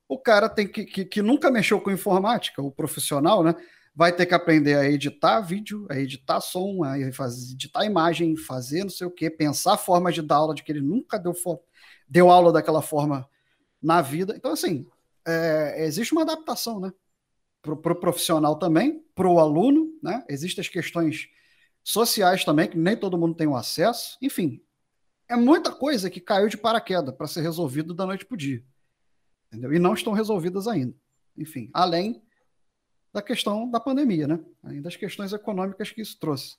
o 0.09 0.17
cara 0.17 0.49
tem 0.49 0.67
que, 0.67 0.85
que, 0.85 1.05
que 1.05 1.21
nunca 1.21 1.51
mexeu 1.51 1.79
com 1.79 1.91
informática, 1.91 2.63
o 2.63 2.71
profissional, 2.71 3.43
né? 3.43 3.53
Vai 3.95 4.11
ter 4.11 4.25
que 4.25 4.33
aprender 4.33 4.75
a 4.75 4.89
editar 4.89 5.39
vídeo, 5.41 5.85
a 5.89 5.99
editar 5.99 6.41
som, 6.41 6.83
a 6.83 6.97
editar 6.97 7.85
imagem, 7.85 8.35
fazer 8.35 8.83
não 8.83 8.89
sei 8.89 9.05
o 9.05 9.11
quê, 9.11 9.29
pensar 9.29 9.77
formas 9.77 10.15
de 10.15 10.23
dar 10.23 10.37
aula 10.37 10.55
de 10.55 10.63
que 10.63 10.71
ele 10.71 10.81
nunca 10.81 11.19
deu, 11.19 11.33
deu 12.07 12.31
aula 12.31 12.51
daquela 12.51 12.81
forma 12.81 13.29
na 13.79 14.01
vida. 14.01 14.33
Então, 14.35 14.51
assim, 14.51 14.87
é, 15.27 15.85
existe 15.85 16.11
uma 16.11 16.23
adaptação, 16.23 16.79
né? 16.79 16.91
Para 17.61 17.73
o 17.73 17.77
pro 17.77 17.95
profissional 17.95 18.57
também, 18.57 19.03
para 19.13 19.27
o 19.27 19.39
aluno, 19.39 19.91
né? 20.01 20.25
Existem 20.27 20.61
as 20.63 20.69
questões 20.69 21.27
sociais 21.83 22.43
também, 22.43 22.67
que 22.67 22.77
nem 22.77 22.97
todo 22.97 23.17
mundo 23.17 23.35
tem 23.35 23.45
o 23.45 23.55
acesso. 23.55 24.17
Enfim, 24.23 24.59
é 25.27 25.35
muita 25.35 25.71
coisa 25.71 26.09
que 26.09 26.19
caiu 26.19 26.47
de 26.47 26.57
paraquedas 26.57 27.13
para 27.13 27.27
ser 27.27 27.41
resolvido 27.41 27.93
da 27.93 28.07
noite 28.07 28.25
para 28.25 28.33
o 28.33 28.37
dia 28.37 28.63
entendeu? 29.50 29.74
E 29.74 29.79
não 29.79 29.94
estão 29.94 30.13
resolvidas 30.13 30.68
ainda. 30.68 30.96
Enfim, 31.36 31.70
além 31.74 32.22
da 33.12 33.22
questão 33.22 33.70
da 33.70 33.79
pandemia, 33.79 34.27
né? 34.27 34.39
Além 34.63 34.82
das 34.82 34.96
questões 34.96 35.34
econômicas 35.34 35.91
que 35.91 36.01
isso 36.01 36.18
trouxe. 36.20 36.58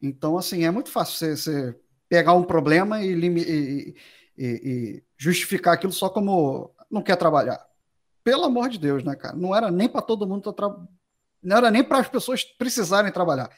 Então, 0.00 0.38
assim, 0.38 0.64
é 0.64 0.70
muito 0.70 0.90
fácil 0.90 1.36
você, 1.36 1.78
pegar 2.08 2.32
um 2.32 2.42
problema 2.42 3.04
e, 3.04 3.12
e, 3.12 3.94
e, 4.36 4.46
e, 4.46 5.04
justificar 5.16 5.74
aquilo 5.74 5.92
só 5.92 6.08
como 6.08 6.74
não 6.90 7.02
quer 7.02 7.16
trabalhar. 7.16 7.64
Pelo 8.24 8.44
amor 8.44 8.70
de 8.70 8.78
Deus, 8.78 9.04
né, 9.04 9.14
cara? 9.14 9.36
Não 9.36 9.54
era 9.54 9.70
nem 9.70 9.88
para 9.88 10.00
todo 10.00 10.26
mundo 10.26 10.52
tra... 10.52 10.74
não 11.42 11.56
era 11.56 11.70
nem 11.70 11.84
para 11.84 11.98
as 11.98 12.08
pessoas 12.08 12.42
precisarem 12.42 13.12
trabalhar. 13.12 13.50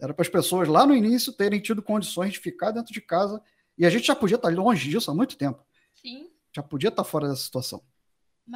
Era 0.00 0.14
para 0.14 0.22
as 0.22 0.28
pessoas 0.28 0.66
lá 0.68 0.86
no 0.86 0.94
início 0.94 1.32
terem 1.32 1.60
tido 1.60 1.82
condições 1.82 2.32
de 2.32 2.40
ficar 2.40 2.70
dentro 2.70 2.92
de 2.92 3.00
casa. 3.00 3.42
E 3.76 3.84
a 3.84 3.90
gente 3.90 4.06
já 4.06 4.16
podia 4.16 4.36
estar 4.36 4.52
longe 4.52 4.88
disso 4.88 5.10
há 5.10 5.14
muito 5.14 5.36
tempo. 5.36 5.64
Sim 5.94 6.31
já 6.54 6.62
podia 6.62 6.88
estar 6.88 7.04
fora 7.04 7.28
dessa 7.28 7.42
situação. 7.42 7.82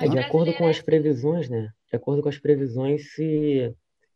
É, 0.01 0.09
de 0.09 0.19
acordo 0.19 0.53
com 0.55 0.67
as 0.67 0.81
previsões, 0.81 1.49
né? 1.49 1.73
De 1.89 1.97
acordo 1.97 2.23
com 2.23 2.29
as 2.29 2.39
previsões, 2.39 3.15
se, 3.15 3.75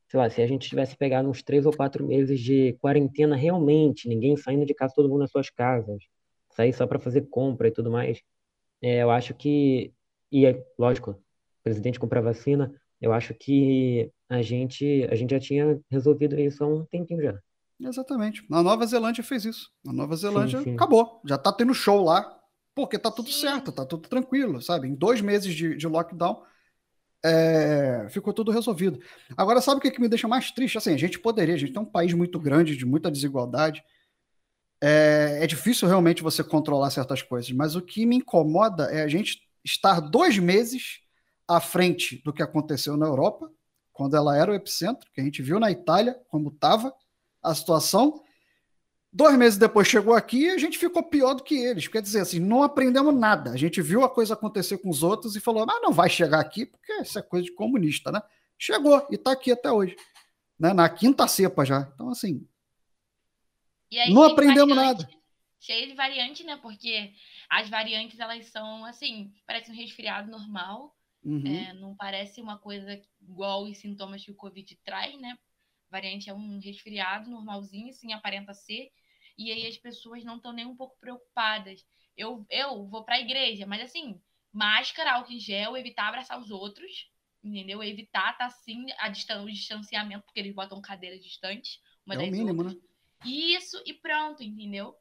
sei 0.09 0.21
lá, 0.21 0.29
se 0.29 0.43
a 0.43 0.47
gente 0.47 0.69
tivesse 0.69 0.97
pegado 0.97 1.29
uns 1.29 1.43
três 1.43 1.65
ou 1.65 1.73
quatro 1.73 2.07
meses 2.07 2.41
de 2.41 2.75
quarentena 2.81 3.37
realmente, 3.37 4.09
ninguém 4.09 4.37
saindo 4.37 4.67
de 4.67 4.75
casa, 4.75 4.95
todo 4.95 5.09
mundo 5.09 5.21
nas 5.21 5.31
suas 5.31 5.49
casas, 5.49 6.03
sair 6.51 6.73
só 6.73 6.87
para 6.87 6.99
fazer 6.99 7.29
compra 7.31 7.69
e 7.69 7.71
tudo 7.71 7.91
mais, 7.91 8.21
é, 8.83 9.03
eu 9.03 9.11
acho 9.11 9.33
que, 9.35 9.93
e 10.31 10.45
é 10.45 10.63
lógico, 10.79 11.13
o 11.13 11.63
presidente 11.63 12.01
comprar 12.01 12.21
vacina, 12.21 12.75
eu 13.01 13.13
acho 13.13 13.33
que 13.33 14.11
a 14.29 14.43
gente, 14.43 15.07
a 15.11 15.15
gente 15.15 15.31
já 15.31 15.41
tinha 15.41 15.81
resolvido 15.91 16.39
isso 16.39 16.63
há 16.63 16.67
um 16.67 16.85
tempinho 16.85 17.23
já. 17.23 17.39
Exatamente. 17.81 18.45
A 18.51 18.63
Nova 18.63 18.85
Zelândia 18.85 19.25
fez 19.25 19.47
isso. 19.47 19.71
A 19.87 19.93
Nova 19.93 20.15
Zelândia 20.15 20.59
sim, 20.59 20.65
sim. 20.65 20.75
acabou. 20.75 21.23
Já 21.25 21.39
tá 21.39 21.51
tendo 21.51 21.73
show 21.73 22.05
lá 22.05 22.40
porque 22.75 22.99
tá 22.99 23.11
tudo 23.11 23.31
Sim. 23.31 23.41
certo, 23.41 23.73
tá 23.73 23.85
tudo 23.85 24.09
tranquilo, 24.09 24.61
sabe? 24.61 24.89
Em 24.89 24.95
dois 24.95 25.21
meses 25.21 25.55
de, 25.55 25.77
de 25.77 25.87
lockdown, 25.87 26.43
é, 27.23 28.07
ficou 28.11 28.33
tudo 28.33 28.51
resolvido. 28.51 28.99
Agora, 29.37 29.61
sabe 29.61 29.79
o 29.79 29.81
que, 29.81 29.91
que 29.91 30.01
me 30.01 30.09
deixa 30.09 30.27
mais 30.27 30.51
triste? 30.51 30.79
Assim, 30.79 30.95
a 30.95 30.99
gente 30.99 31.19
poderia, 31.19 31.55
a 31.55 31.59
gente 31.59 31.73
tem 31.73 31.83
um 31.83 31.87
país 31.87 32.13
muito 32.13 32.39
grande, 32.39 32.77
de 32.77 32.87
muita 32.87 33.11
desigualdade. 33.11 33.83
É, 34.83 35.41
é 35.43 35.47
difícil 35.47 35.87
realmente 35.87 36.23
você 36.23 36.43
controlar 36.43 36.91
certas 36.91 37.23
coisas, 37.23 37.51
mas 37.53 37.77
o 37.77 37.83
que 37.83 38.07
me 38.07 38.17
incomoda 38.17 38.85
é 38.85 39.03
a 39.03 39.09
gente 39.09 39.43
estar 39.63 40.01
dois 40.01 40.39
meses 40.39 41.01
à 41.47 41.61
frente 41.61 42.23
do 42.25 42.33
que 42.33 42.43
aconteceu 42.43 42.97
na 42.97 43.07
Europa, 43.07 43.51
quando 43.93 44.17
ela 44.17 44.37
era 44.37 44.51
o 44.51 44.55
epicentro, 44.55 45.11
que 45.13 45.21
a 45.21 45.25
gente 45.25 45.43
viu 45.43 45.61
na 45.61 45.71
Itália 45.71 46.19
como 46.29 46.49
estava 46.49 46.95
a 47.43 47.55
situação, 47.55 48.23
Dois 49.13 49.37
meses 49.37 49.59
depois 49.59 49.89
chegou 49.89 50.15
aqui 50.15 50.45
e 50.45 50.51
a 50.51 50.59
gente 50.59 50.79
ficou 50.79 51.03
pior 51.03 51.35
do 51.35 51.43
que 51.43 51.57
eles. 51.57 51.89
Quer 51.89 52.01
dizer, 52.01 52.21
assim, 52.21 52.39
não 52.39 52.63
aprendemos 52.63 53.13
nada. 53.13 53.51
A 53.51 53.57
gente 53.57 53.83
viu 53.83 54.05
a 54.05 54.09
coisa 54.09 54.35
acontecer 54.35 54.79
com 54.79 54.89
os 54.89 55.03
outros 55.03 55.35
e 55.35 55.41
falou, 55.41 55.67
mas 55.67 55.83
não 55.83 55.93
vai 55.93 56.09
chegar 56.09 56.39
aqui 56.39 56.65
porque 56.65 56.93
isso 57.03 57.19
é 57.19 57.23
coisa 57.23 57.45
de 57.45 57.53
comunista, 57.53 58.13
né? 58.13 58.23
Chegou 58.57 59.05
e 59.11 59.17
está 59.17 59.33
aqui 59.33 59.51
até 59.51 59.71
hoje. 59.71 59.97
Né? 60.59 60.73
Na 60.73 60.89
quinta 60.89 61.27
cepa 61.27 61.65
já. 61.65 61.91
Então, 61.93 62.09
assim, 62.09 62.47
aí, 63.93 64.15
não 64.15 64.23
aprendemos 64.23 64.77
nada. 64.77 65.09
Cheio 65.59 65.89
de 65.89 65.95
variante, 65.95 66.45
né? 66.45 66.57
Porque 66.63 67.13
as 67.49 67.69
variantes, 67.69 68.21
elas 68.21 68.47
são, 68.47 68.85
assim, 68.85 69.33
parece 69.45 69.73
um 69.73 69.75
resfriado 69.75 70.31
normal. 70.31 70.97
Uhum. 71.25 71.47
É, 71.47 71.75
não 71.75 71.97
parece 71.97 72.41
uma 72.41 72.59
coisa 72.59 72.99
igual 73.21 73.65
os 73.65 73.77
sintomas 73.77 74.25
que 74.25 74.31
o 74.31 74.37
Covid 74.37 74.79
traz, 74.85 75.21
né? 75.21 75.37
Variante 75.91 76.31
é 76.31 76.35
um 76.35 76.61
resfriado 76.61 77.29
normalzinho, 77.29 77.89
assim, 77.91 78.13
aparenta 78.13 78.55
ser 78.55 78.91
e 79.37 79.51
aí 79.51 79.67
as 79.67 79.77
pessoas 79.77 80.25
não 80.25 80.37
estão 80.37 80.53
nem 80.53 80.67
um 80.67 80.77
pouco 80.77 80.99
preocupadas. 80.99 81.85
Eu, 82.17 82.47
eu 82.51 82.87
vou 82.87 83.05
para 83.05 83.17
a 83.17 83.21
igreja, 83.21 83.67
mas 83.67 83.83
assim, 83.83 84.21
máscara, 84.53 85.15
álcool 85.15 85.33
em 85.33 85.41
gel, 85.41 85.77
evitar 85.77 86.09
abraçar 86.09 86.39
os 86.39 86.51
outros, 86.51 87.11
entendeu? 87.43 87.83
Evitar 87.83 88.37
tá 88.37 88.47
assim 88.47 88.87
a 88.99 89.09
distan 89.09 89.43
o 89.43 89.51
distanciamento, 89.51 90.25
porque 90.25 90.41
eles 90.41 90.55
botam 90.55 90.81
cadeiras 90.81 91.23
distantes. 91.23 91.81
Uma 92.05 92.15
é 92.15 92.19
o 92.19 92.31
mínimo, 92.31 92.63
outras. 92.63 92.75
né? 92.75 92.89
Isso 93.25 93.83
e 93.87 93.93
pronto, 93.93 94.43
entendeu? 94.43 94.97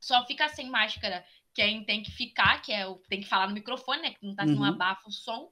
Só 0.00 0.26
fica 0.26 0.48
sem 0.48 0.68
máscara 0.68 1.24
quem 1.54 1.84
tem 1.84 2.02
que 2.02 2.10
ficar, 2.10 2.60
que 2.62 2.72
é 2.72 2.86
o 2.86 2.96
tem 3.08 3.20
que 3.20 3.28
falar 3.28 3.48
no 3.48 3.54
microfone, 3.54 4.02
né? 4.02 4.14
Que 4.14 4.26
não 4.26 4.34
tá 4.34 4.44
uhum. 4.44 4.60
um 4.60 4.64
abafa 4.64 5.08
o 5.08 5.12
som. 5.12 5.50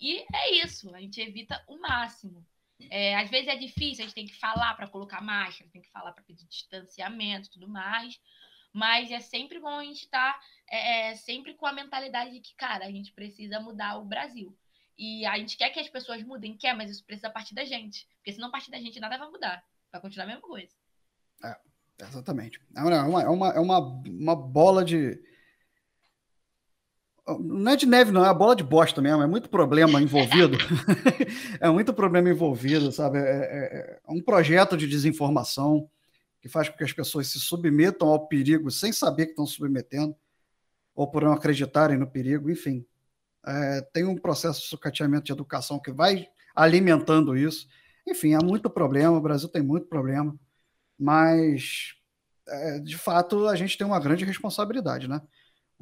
E 0.00 0.24
é 0.34 0.64
isso, 0.64 0.94
a 0.94 1.00
gente 1.00 1.20
evita 1.20 1.62
o 1.68 1.78
máximo. 1.78 2.44
É, 2.90 3.16
às 3.16 3.30
vezes 3.30 3.48
é 3.48 3.56
difícil, 3.56 4.04
a 4.04 4.06
gente 4.06 4.14
tem 4.14 4.26
que 4.26 4.38
falar 4.38 4.74
para 4.74 4.88
colocar 4.88 5.20
máscara, 5.20 5.70
tem 5.70 5.82
que 5.82 5.90
falar 5.90 6.12
para 6.12 6.24
pedir 6.24 6.46
distanciamento 6.46 7.50
tudo 7.50 7.68
mais. 7.68 8.20
Mas 8.72 9.10
é 9.12 9.20
sempre 9.20 9.60
bom 9.60 9.78
a 9.78 9.84
gente 9.84 10.04
estar 10.04 10.32
tá, 10.32 10.40
é, 10.68 11.10
é, 11.10 11.14
sempre 11.14 11.54
com 11.54 11.64
a 11.64 11.72
mentalidade 11.72 12.32
de 12.32 12.40
que, 12.40 12.54
cara, 12.56 12.84
a 12.84 12.90
gente 12.90 13.12
precisa 13.12 13.60
mudar 13.60 13.98
o 13.98 14.04
Brasil. 14.04 14.56
E 14.98 15.24
a 15.26 15.38
gente 15.38 15.56
quer 15.56 15.70
que 15.70 15.78
as 15.78 15.88
pessoas 15.88 16.22
mudem, 16.24 16.56
quer, 16.56 16.74
mas 16.74 16.90
isso 16.90 17.04
precisa 17.04 17.30
partir 17.30 17.54
da 17.54 17.64
gente. 17.64 18.06
Porque 18.16 18.32
se 18.32 18.40
não 18.40 18.50
partir 18.50 18.72
da 18.72 18.78
gente, 18.78 18.98
nada 18.98 19.16
vai 19.16 19.30
mudar. 19.30 19.64
Vai 19.92 20.00
continuar 20.00 20.24
a 20.24 20.26
mesma 20.28 20.42
coisa. 20.42 20.74
É, 21.44 21.56
exatamente. 22.00 22.60
É 22.76 22.80
uma, 22.80 23.22
é 23.22 23.28
uma, 23.28 23.52
é 23.52 23.60
uma, 23.60 23.78
uma 23.78 24.36
bola 24.36 24.84
de 24.84 25.22
não 27.26 27.72
é 27.72 27.76
de 27.76 27.86
neve, 27.86 28.12
não, 28.12 28.24
é 28.24 28.28
a 28.28 28.34
bola 28.34 28.54
de 28.54 28.62
bosta 28.62 29.00
mesmo, 29.00 29.22
é 29.22 29.26
muito 29.26 29.48
problema 29.48 30.00
envolvido. 30.00 30.58
é 31.58 31.70
muito 31.70 31.94
problema 31.94 32.28
envolvido, 32.28 32.92
sabe? 32.92 33.18
É, 33.18 33.22
é, 33.22 33.28
é, 33.28 34.00
um 34.08 34.20
projeto 34.20 34.76
de 34.76 34.86
desinformação 34.86 35.88
que 36.40 36.48
faz 36.48 36.68
com 36.68 36.76
que 36.76 36.84
as 36.84 36.92
pessoas 36.92 37.28
se 37.28 37.40
submetam 37.40 38.08
ao 38.08 38.28
perigo 38.28 38.70
sem 38.70 38.92
saber 38.92 39.26
que 39.26 39.32
estão 39.32 39.46
submetendo, 39.46 40.14
ou 40.94 41.10
por 41.10 41.24
não 41.24 41.32
acreditarem 41.32 41.96
no 41.96 42.06
perigo, 42.06 42.50
enfim. 42.50 42.84
É, 43.46 43.80
tem 43.92 44.04
um 44.04 44.16
processo 44.16 44.60
de 44.60 44.68
sucateamento 44.68 45.24
de 45.24 45.32
educação 45.32 45.78
que 45.78 45.90
vai 45.90 46.28
alimentando 46.54 47.36
isso. 47.36 47.66
Enfim, 48.06 48.34
há 48.34 48.40
muito 48.44 48.68
problema, 48.68 49.16
o 49.16 49.20
Brasil 49.20 49.48
tem 49.48 49.62
muito 49.62 49.86
problema, 49.86 50.38
mas, 50.98 51.94
é, 52.46 52.78
de 52.80 52.98
fato, 52.98 53.48
a 53.48 53.56
gente 53.56 53.78
tem 53.78 53.86
uma 53.86 53.98
grande 53.98 54.26
responsabilidade, 54.26 55.08
né? 55.08 55.22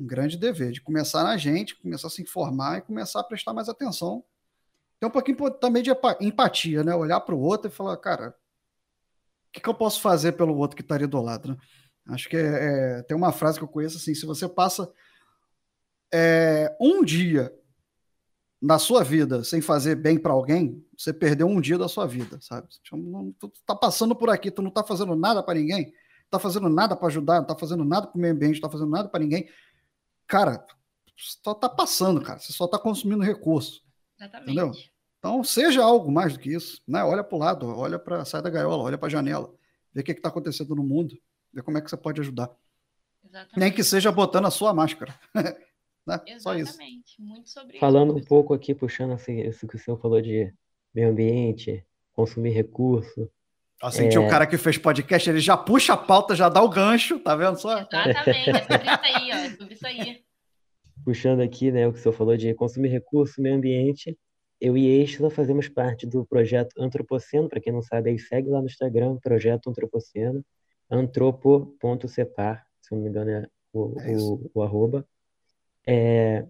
Um 0.03 0.07
grande 0.07 0.37
dever 0.37 0.73
de 0.73 0.81
começar 0.81 1.23
na 1.23 1.37
gente, 1.37 1.77
começar 1.77 2.09
a 2.09 2.11
se 2.11 2.21
informar 2.21 2.79
e 2.79 2.83
começar 2.83 3.21
a 3.21 3.25
prestar 3.25 3.55
mais 3.55 3.69
atenção. 3.69 4.25
Tem 4.99 5.09
um 5.09 5.12
pouquinho 5.12 5.51
também 5.53 5.83
de 5.83 5.91
empatia, 6.21 6.83
né? 6.83 6.95
Olhar 6.95 7.21
para 7.21 7.35
o 7.35 7.41
outro 7.41 7.71
e 7.71 7.75
falar, 7.75 7.97
cara, 7.97 8.31
o 8.31 9.53
que, 9.53 9.61
que, 9.61 9.69
eu 9.69 9.75
posso 9.75 10.01
fazer 10.01 10.33
pelo 10.33 10.57
outro 10.57 10.77
que 10.77 10.83
estaria 10.83 11.07
do 11.07 11.21
lado, 11.21 11.51
né? 11.51 11.57
Acho 12.09 12.29
que 12.29 12.37
é, 12.37 12.41
é, 12.99 13.03
tem 13.03 13.17
uma 13.17 13.31
frase 13.31 13.59
que 13.59 13.65
eu 13.65 13.69
conheço 13.69 13.97
assim: 13.97 14.15
se 14.15 14.27
você 14.27 14.49
passa 14.49 14.91
é, 16.12 16.75
um 16.81 17.05
dia 17.05 17.53
na 18.61 18.79
sua 18.79 19.05
vida 19.05 19.45
sem 19.45 19.61
fazer 19.61 19.95
bem 19.95 20.19
para 20.19 20.33
alguém, 20.33 20.85
você 20.97 21.12
perdeu 21.12 21.47
um 21.47 21.61
dia 21.61 21.79
da 21.79 21.88
sua 21.88 22.07
vida, 22.07 22.38
sabe? 22.41 22.69
Não, 22.93 23.33
tu 23.38 23.53
tá 23.65 23.75
passando 23.75 24.17
por 24.17 24.31
aqui, 24.31 24.51
tu 24.51 24.62
não 24.62 24.71
tá 24.71 24.83
fazendo 24.83 25.15
nada 25.15 25.43
para 25.43 25.59
ninguém, 25.59 25.93
tá 26.29 26.41
fazendo 26.41 26.69
nada 26.69 26.97
para 26.97 27.09
ajudar, 27.09 27.41
não 27.41 27.47
tá 27.47 27.57
fazendo 27.57 27.85
nada 27.85 28.09
para 28.09 28.19
o 28.19 28.21
meio 28.21 28.35
ambiente, 28.35 28.61
não 28.61 28.69
tá 28.69 28.73
fazendo 28.73 28.91
nada 28.91 29.09
para 29.09 29.21
ninguém 29.21 29.49
cara, 30.33 30.64
só 31.14 31.53
tá 31.53 31.68
passando, 31.68 32.23
cara. 32.23 32.38
Você 32.38 32.55
só 32.55 32.66
tá 32.66 32.79
consumindo 32.79 33.23
recurso. 33.23 33.85
Exatamente. 34.18 34.51
Entendeu? 34.51 34.73
Então, 35.18 35.45
seja 35.45 35.85
algo 35.85 36.11
mais 36.11 36.33
do 36.33 36.38
que 36.38 36.55
isso. 36.55 36.81
Né? 36.88 37.05
Olha 37.05 37.23
para 37.23 37.37
o 37.37 37.38
lado, 37.38 37.66
olha 37.68 37.99
para 37.99 38.25
sai 38.25 38.40
da 38.40 38.49
gaiola, 38.49 38.83
olha 38.83 38.97
para 38.97 39.09
a 39.09 39.11
janela, 39.11 39.55
vê 39.92 40.01
o 40.01 40.05
que 40.05 40.12
está 40.12 40.31
acontecendo 40.31 40.75
no 40.75 40.83
mundo, 40.83 41.14
vê 41.53 41.61
como 41.62 41.77
é 41.77 41.83
que 41.83 41.90
você 41.90 41.99
pode 41.99 42.23
ajudar. 42.23 42.51
Exatamente. 43.23 43.61
Nem 43.61 43.71
que 43.71 43.85
seja 43.85 44.11
botando 44.11 44.47
a 44.47 44.51
sua 44.51 44.73
máscara. 44.73 45.14
né? 46.07 46.18
Só 46.38 46.55
isso. 46.55 46.79
Muito 47.18 47.51
sobre 47.51 47.79
Falando 47.79 48.16
isso. 48.16 48.25
um 48.25 48.27
pouco 48.27 48.55
aqui, 48.55 48.75
puxando 48.75 49.14
isso 49.29 49.68
que 49.68 49.77
o 49.77 49.79
senhor 49.79 49.99
falou 49.99 50.21
de 50.23 50.53
meio 50.95 51.11
ambiente, 51.11 51.85
consumir 52.14 52.51
recurso. 52.51 53.31
Eu 53.83 53.90
senti 53.90 54.16
é... 54.16 54.21
o 54.21 54.29
cara 54.31 54.47
que 54.47 54.57
fez 54.57 54.79
podcast, 54.79 55.29
ele 55.29 55.40
já 55.40 55.57
puxa 55.57 55.92
a 55.92 55.97
pauta, 55.97 56.35
já 56.35 56.49
dá 56.49 56.62
o 56.62 56.71
gancho, 56.71 57.18
tá 57.18 57.37
vendo 57.37 57.61
só? 57.61 57.79
Exatamente, 57.79 58.51
é 58.51 58.62
sobre 58.62 58.87
isso 58.87 59.01
aí, 59.03 59.31
ó, 59.31 59.35
é 59.35 59.51
sobre 59.51 59.75
isso 59.75 59.87
aí. 59.87 60.22
Puxando 61.05 61.41
aqui, 61.41 61.71
né, 61.73 61.87
o 61.87 61.93
que 61.93 61.99
o 61.99 62.03
senhor 62.03 62.15
falou 62.15 62.37
de 62.37 62.55
consumir 62.55 62.88
recurso, 62.88 63.41
meio 63.41 63.57
ambiente, 63.57 64.17
eu 64.61 64.77
e 64.77 65.03
Exla 65.03 65.29
fazemos 65.29 65.69
parte 65.69 66.07
do 66.07 66.25
projeto 66.25 66.75
Antropoceno, 66.79 67.49
para 67.49 67.61
quem 67.61 67.73
não 67.73 67.83
sabe, 67.83 68.11
aí 68.11 68.19
segue 68.19 68.49
lá 68.49 68.61
no 68.61 68.67
Instagram, 68.67 69.17
projeto 69.17 69.69
Antropoceno, 69.69 70.45
antropo.cepar, 70.88 72.65
se 72.81 72.95
eu 72.95 72.97
não 72.97 73.05
me 73.05 73.11
engano 73.11 73.31
é 73.31 73.49
o, 73.73 74.01
é 74.01 74.17
o, 74.17 74.51
o 74.55 74.62
arroba. 74.62 75.07
É, 75.87 76.47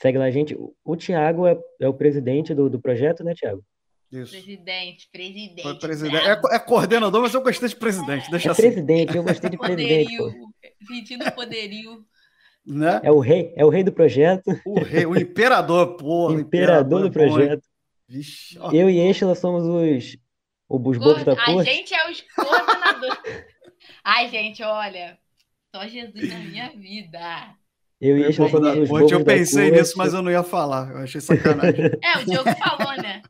segue 0.00 0.18
lá 0.18 0.26
a 0.26 0.30
gente. 0.30 0.56
O 0.84 0.96
Tiago 0.96 1.46
é, 1.46 1.58
é, 1.80 1.88
o 1.88 1.94
presidente 1.94 2.54
do, 2.54 2.70
do 2.70 2.80
projeto, 2.80 3.24
né, 3.24 3.34
Tiago? 3.34 3.64
Isso. 4.12 4.30
Presidente, 4.30 5.08
presidente. 5.10 5.62
Foi 5.62 5.78
presidente. 5.78 6.24
É, 6.24 6.40
é, 6.54 6.58
coordenador, 6.60 7.22
mas 7.22 7.34
eu 7.34 7.42
gostei 7.42 7.68
de 7.68 7.76
presidente. 7.76 8.30
Deixa 8.30 8.48
é 8.48 8.52
assim. 8.52 8.62
presidente, 8.62 9.16
eu 9.16 9.24
gostei 9.24 9.50
de 9.50 9.58
presidente. 9.58 10.16
Poderio, 10.16 10.48
sentindo 10.86 11.32
poderio. 11.32 12.06
Né? 12.66 13.00
É 13.04 13.12
o 13.12 13.20
rei, 13.20 13.52
é 13.56 13.64
o 13.64 13.68
rei 13.68 13.84
do 13.84 13.92
projeto. 13.92 14.50
O 14.64 14.80
rei, 14.82 15.06
o 15.06 15.16
imperador, 15.16 15.96
pô. 15.96 16.32
imperador, 16.32 16.40
imperador 16.40 17.02
do 17.02 17.10
projeto. 17.12 17.62
Vixe, 18.08 18.58
eu 18.72 18.90
e 18.90 18.98
Estela 18.98 19.34
somos 19.34 19.64
os, 19.64 20.16
os 20.68 20.98
bobos 20.98 21.24
da 21.24 21.36
corte. 21.36 21.68
A 21.68 21.72
gente 21.72 21.94
é 21.94 22.10
os 22.10 22.20
coordenadores. 22.20 23.18
Ai, 24.04 24.28
gente, 24.28 24.62
olha. 24.62 25.18
Só 25.74 25.86
Jesus 25.86 26.28
na 26.28 26.38
minha 26.38 26.70
vida. 26.70 27.56
Eu 28.00 28.18
ia 28.18 28.32
chamar 28.32 28.60
da 28.60 28.86
ponte, 28.86 29.12
Eu 29.12 29.24
pensei 29.24 29.70
nisso, 29.70 29.96
mas 29.96 30.14
eu 30.14 30.22
não 30.22 30.30
ia 30.30 30.42
falar. 30.42 30.90
Eu 30.90 30.98
achei 30.98 31.20
sacanagem. 31.20 31.86
é, 32.02 32.18
o 32.18 32.24
Diogo 32.24 32.50
falou, 32.56 33.02
né? 33.02 33.22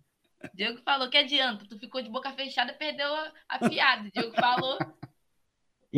O 0.42 0.56
Diogo 0.56 0.80
falou 0.84 1.08
que 1.08 1.16
adianta. 1.16 1.64
Tu 1.68 1.78
ficou 1.78 2.02
de 2.02 2.10
boca 2.10 2.32
fechada 2.32 2.72
e 2.72 2.74
perdeu 2.74 3.06
a, 3.06 3.32
a 3.48 3.68
piada. 3.68 4.08
O 4.08 4.10
Diogo 4.12 4.34
falou. 4.34 4.78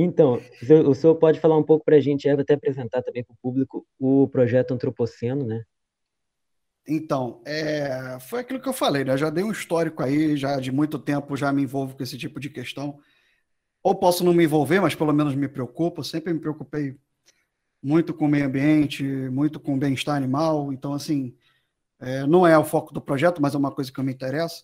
Então, 0.00 0.40
o 0.86 0.94
senhor 0.94 1.16
pode 1.16 1.40
falar 1.40 1.56
um 1.56 1.62
pouco 1.64 1.84
para 1.84 1.96
a 1.96 2.00
gente, 2.00 2.28
até 2.28 2.54
apresentar 2.54 3.02
também 3.02 3.24
para 3.24 3.34
o 3.34 3.38
público 3.42 3.84
o 3.98 4.28
projeto 4.28 4.72
Antropoceno, 4.72 5.44
né? 5.44 5.64
Então, 6.86 7.42
é, 7.44 8.16
foi 8.20 8.38
aquilo 8.38 8.60
que 8.60 8.68
eu 8.68 8.72
falei, 8.72 9.04
né? 9.04 9.14
Eu 9.14 9.18
já 9.18 9.28
dei 9.28 9.42
um 9.42 9.50
histórico 9.50 10.00
aí, 10.00 10.36
já 10.36 10.60
de 10.60 10.70
muito 10.70 11.00
tempo 11.00 11.36
já 11.36 11.52
me 11.52 11.64
envolvo 11.64 11.96
com 11.96 12.02
esse 12.04 12.16
tipo 12.16 12.38
de 12.38 12.48
questão. 12.48 13.00
Ou 13.82 13.92
posso 13.92 14.22
não 14.22 14.32
me 14.32 14.44
envolver, 14.44 14.78
mas 14.78 14.94
pelo 14.94 15.12
menos 15.12 15.34
me 15.34 15.48
preocupo. 15.48 16.04
Sempre 16.04 16.32
me 16.32 16.38
preocupei 16.38 16.96
muito 17.82 18.14
com 18.14 18.26
o 18.26 18.28
meio 18.28 18.46
ambiente, 18.46 19.02
muito 19.02 19.58
com 19.58 19.74
o 19.74 19.78
bem-estar 19.78 20.14
animal. 20.14 20.72
Então, 20.72 20.92
assim, 20.92 21.34
é, 21.98 22.24
não 22.24 22.46
é 22.46 22.56
o 22.56 22.64
foco 22.64 22.94
do 22.94 23.00
projeto, 23.00 23.42
mas 23.42 23.52
é 23.52 23.58
uma 23.58 23.72
coisa 23.72 23.90
que 23.90 24.00
me 24.00 24.12
interessa. 24.12 24.62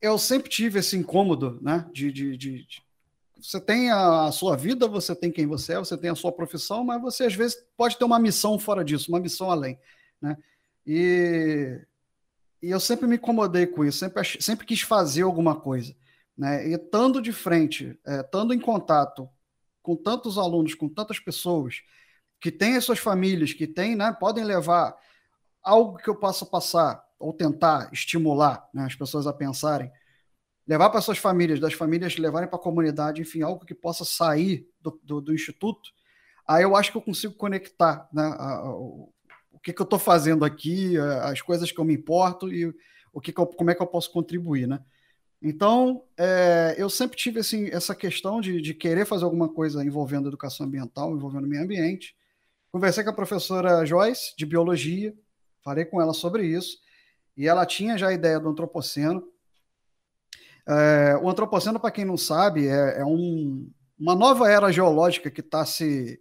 Eu 0.00 0.16
sempre 0.18 0.48
tive 0.48 0.78
esse 0.78 0.96
incômodo, 0.96 1.58
né? 1.60 1.84
De, 1.92 2.12
de, 2.12 2.36
de, 2.36 2.64
você 3.44 3.60
tem 3.60 3.90
a 3.90 4.32
sua 4.32 4.56
vida, 4.56 4.88
você 4.88 5.14
tem 5.14 5.30
quem 5.30 5.46
você 5.46 5.74
é, 5.74 5.78
você 5.78 5.98
tem 5.98 6.08
a 6.08 6.14
sua 6.14 6.32
profissão, 6.32 6.82
mas 6.82 7.02
você 7.02 7.24
às 7.24 7.34
vezes 7.34 7.62
pode 7.76 7.98
ter 7.98 8.04
uma 8.04 8.18
missão 8.18 8.58
fora 8.58 8.82
disso, 8.82 9.10
uma 9.10 9.20
missão 9.20 9.50
além, 9.50 9.78
né? 10.18 10.38
E, 10.86 11.78
e 12.62 12.70
eu 12.70 12.80
sempre 12.80 13.06
me 13.06 13.16
incomodei 13.16 13.66
com 13.66 13.84
isso, 13.84 13.98
sempre, 13.98 14.42
sempre 14.42 14.64
quis 14.64 14.80
fazer 14.80 15.22
alguma 15.22 15.54
coisa, 15.54 15.94
né? 16.34 16.66
E 16.66 16.72
estando 16.72 17.20
de 17.20 17.32
frente, 17.32 17.98
é, 18.06 18.20
estando 18.20 18.54
em 18.54 18.58
contato 18.58 19.28
com 19.82 19.94
tantos 19.94 20.38
alunos, 20.38 20.74
com 20.74 20.88
tantas 20.88 21.18
pessoas 21.18 21.82
que 22.40 22.50
têm 22.50 22.76
as 22.76 22.84
suas 22.84 22.98
famílias, 22.98 23.52
que 23.52 23.66
têm, 23.66 23.94
né, 23.94 24.16
podem 24.18 24.42
levar 24.42 24.96
algo 25.62 25.98
que 25.98 26.08
eu 26.08 26.16
possa 26.16 26.46
passar 26.46 27.04
ou 27.18 27.30
tentar 27.30 27.90
estimular 27.92 28.66
né, 28.72 28.84
as 28.84 28.94
pessoas 28.94 29.26
a 29.26 29.34
pensarem, 29.34 29.92
levar 30.66 30.90
para 30.90 31.00
suas 31.00 31.18
famílias, 31.18 31.60
das 31.60 31.74
famílias 31.74 32.16
levarem 32.16 32.48
para 32.48 32.58
a 32.58 32.62
comunidade, 32.62 33.20
enfim, 33.20 33.42
algo 33.42 33.64
que 33.64 33.74
possa 33.74 34.04
sair 34.04 34.66
do, 34.80 34.98
do, 35.02 35.20
do, 35.20 35.34
instituto, 35.34 35.90
aí 36.46 36.62
eu 36.62 36.74
acho 36.74 36.90
que 36.90 36.96
eu 36.96 37.02
consigo 37.02 37.34
conectar 37.34 38.08
né, 38.12 38.22
a, 38.22 38.54
a, 38.56 38.70
o, 38.74 39.12
o 39.52 39.58
que, 39.58 39.72
que 39.72 39.80
eu 39.80 39.84
estou 39.84 39.98
fazendo 39.98 40.44
aqui, 40.44 40.96
as 41.22 41.40
coisas 41.42 41.70
que 41.70 41.78
eu 41.78 41.84
me 41.84 41.94
importo 41.94 42.52
e 42.52 42.74
o 43.12 43.20
que, 43.20 43.32
que 43.32 43.40
eu, 43.40 43.46
como 43.46 43.70
é 43.70 43.74
que 43.74 43.82
eu 43.82 43.86
posso 43.86 44.10
contribuir, 44.10 44.66
né? 44.66 44.80
Então, 45.46 46.02
é, 46.16 46.74
eu 46.78 46.88
sempre 46.88 47.18
tive 47.18 47.40
assim, 47.40 47.68
essa 47.68 47.94
questão 47.94 48.40
de, 48.40 48.62
de, 48.62 48.72
querer 48.72 49.04
fazer 49.04 49.24
alguma 49.24 49.46
coisa 49.46 49.84
envolvendo 49.84 50.28
educação 50.28 50.64
ambiental, 50.64 51.14
envolvendo 51.14 51.46
meio 51.46 51.62
ambiente. 51.62 52.16
Conversei 52.72 53.04
com 53.04 53.10
a 53.10 53.14
professora 53.14 53.84
Joyce, 53.84 54.34
de 54.38 54.46
biologia, 54.46 55.14
falei 55.62 55.84
com 55.84 56.00
ela 56.00 56.14
sobre 56.14 56.46
isso, 56.46 56.78
e 57.36 57.46
ela 57.46 57.66
tinha 57.66 57.98
já 57.98 58.08
a 58.08 58.14
ideia 58.14 58.40
do 58.40 58.48
antropoceno. 58.48 59.22
É, 60.66 61.16
o 61.20 61.28
antropoceno, 61.28 61.78
para 61.78 61.90
quem 61.90 62.04
não 62.04 62.16
sabe, 62.16 62.66
é, 62.66 63.00
é 63.00 63.04
um, 63.04 63.70
uma 63.98 64.14
nova 64.14 64.50
era 64.50 64.72
geológica 64.72 65.30
que 65.30 65.40
está 65.40 65.64
se, 65.66 66.20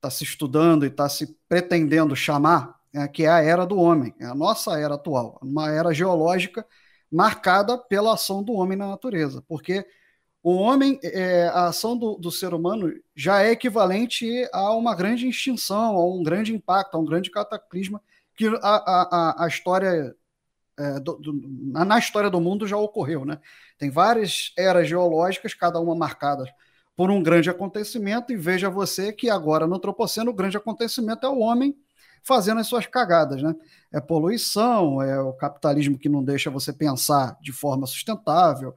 tá 0.00 0.10
se 0.10 0.24
estudando 0.24 0.84
e 0.84 0.88
está 0.88 1.08
se 1.08 1.36
pretendendo 1.48 2.16
chamar, 2.16 2.76
é, 2.92 3.06
que 3.06 3.24
é 3.24 3.28
a 3.28 3.40
era 3.40 3.64
do 3.64 3.76
homem, 3.76 4.14
é 4.18 4.26
a 4.26 4.34
nossa 4.34 4.78
era 4.78 4.94
atual, 4.94 5.38
uma 5.42 5.70
era 5.70 5.92
geológica 5.92 6.66
marcada 7.10 7.78
pela 7.78 8.14
ação 8.14 8.42
do 8.42 8.52
homem 8.52 8.76
na 8.76 8.88
natureza, 8.88 9.42
porque 9.48 9.86
o 10.42 10.54
homem, 10.54 10.98
é, 11.02 11.48
a 11.48 11.66
ação 11.66 11.96
do, 11.96 12.16
do, 12.16 12.30
ser 12.30 12.54
humano 12.54 12.90
já 13.14 13.42
é 13.42 13.50
equivalente 13.50 14.26
a 14.52 14.72
uma 14.72 14.94
grande 14.94 15.28
extinção, 15.28 15.96
a 15.96 16.14
um 16.14 16.22
grande 16.22 16.54
impacto, 16.54 16.96
a 16.96 17.00
um 17.00 17.04
grande 17.04 17.30
cataclisma 17.30 18.00
que 18.34 18.46
a, 18.46 18.54
a, 18.62 19.44
a 19.44 19.48
história 19.48 20.16
é, 20.80 20.98
do, 20.98 21.14
do, 21.16 21.32
na 21.72 21.98
história 21.98 22.30
do 22.30 22.40
mundo 22.40 22.66
já 22.66 22.76
ocorreu, 22.76 23.24
né? 23.24 23.38
Tem 23.78 23.90
várias 23.90 24.52
eras 24.56 24.88
geológicas, 24.88 25.52
cada 25.52 25.78
uma 25.78 25.94
marcada 25.94 26.44
por 26.96 27.10
um 27.10 27.22
grande 27.22 27.50
acontecimento, 27.50 28.32
e 28.32 28.36
veja 28.36 28.68
você 28.68 29.12
que 29.12 29.28
agora 29.30 29.66
no 29.66 29.76
Antropoceno 29.76 30.30
o 30.30 30.34
grande 30.34 30.56
acontecimento 30.56 31.26
é 31.26 31.28
o 31.28 31.38
homem 31.38 31.76
fazendo 32.22 32.60
as 32.60 32.66
suas 32.66 32.86
cagadas, 32.86 33.42
né? 33.42 33.54
É 33.92 34.00
poluição, 34.00 35.00
é 35.02 35.20
o 35.20 35.32
capitalismo 35.32 35.98
que 35.98 36.08
não 36.08 36.22
deixa 36.22 36.50
você 36.50 36.72
pensar 36.72 37.38
de 37.40 37.52
forma 37.52 37.86
sustentável, 37.86 38.74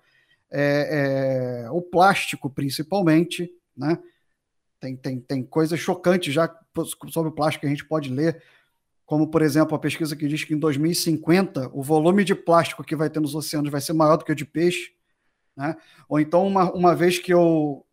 é, 0.52 1.64
é 1.66 1.72
o 1.72 1.82
plástico, 1.82 2.50
principalmente, 2.50 3.50
né? 3.76 3.98
Tem, 4.80 4.96
tem, 4.98 5.20
tem 5.20 5.44
coisas 5.44 5.80
chocantes 5.80 6.34
já 6.34 6.54
sobre 7.10 7.30
o 7.30 7.34
plástico 7.34 7.62
que 7.62 7.68
a 7.68 7.70
gente 7.70 7.86
pode 7.86 8.10
ler, 8.10 8.42
como, 9.14 9.28
por 9.28 9.44
exemplo, 9.44 9.76
a 9.76 9.80
pesquisa 9.80 10.16
que 10.16 10.28
diz 10.28 10.44
que 10.44 10.56
em 10.56 10.58
2050 10.58 11.70
o 11.72 11.84
volume 11.84 12.24
de 12.24 12.34
plástico 12.34 12.84
que 12.84 12.96
vai 12.96 13.12
ter 13.12 13.20
nos 13.20 13.36
oceanos 13.36 13.72
vai 13.72 13.80
ser 13.80 13.94
maior 13.94 14.18
do 14.18 14.26
que 14.26 14.32
o 14.32 14.36
de 14.36 14.44
peixe, 14.44 14.92
né? 15.56 15.78
Ou 16.10 16.20
então, 16.20 16.48
uma, 16.48 16.74
uma 16.74 16.96
vez 16.96 17.20
que 17.20 17.32
eu, 17.32 17.86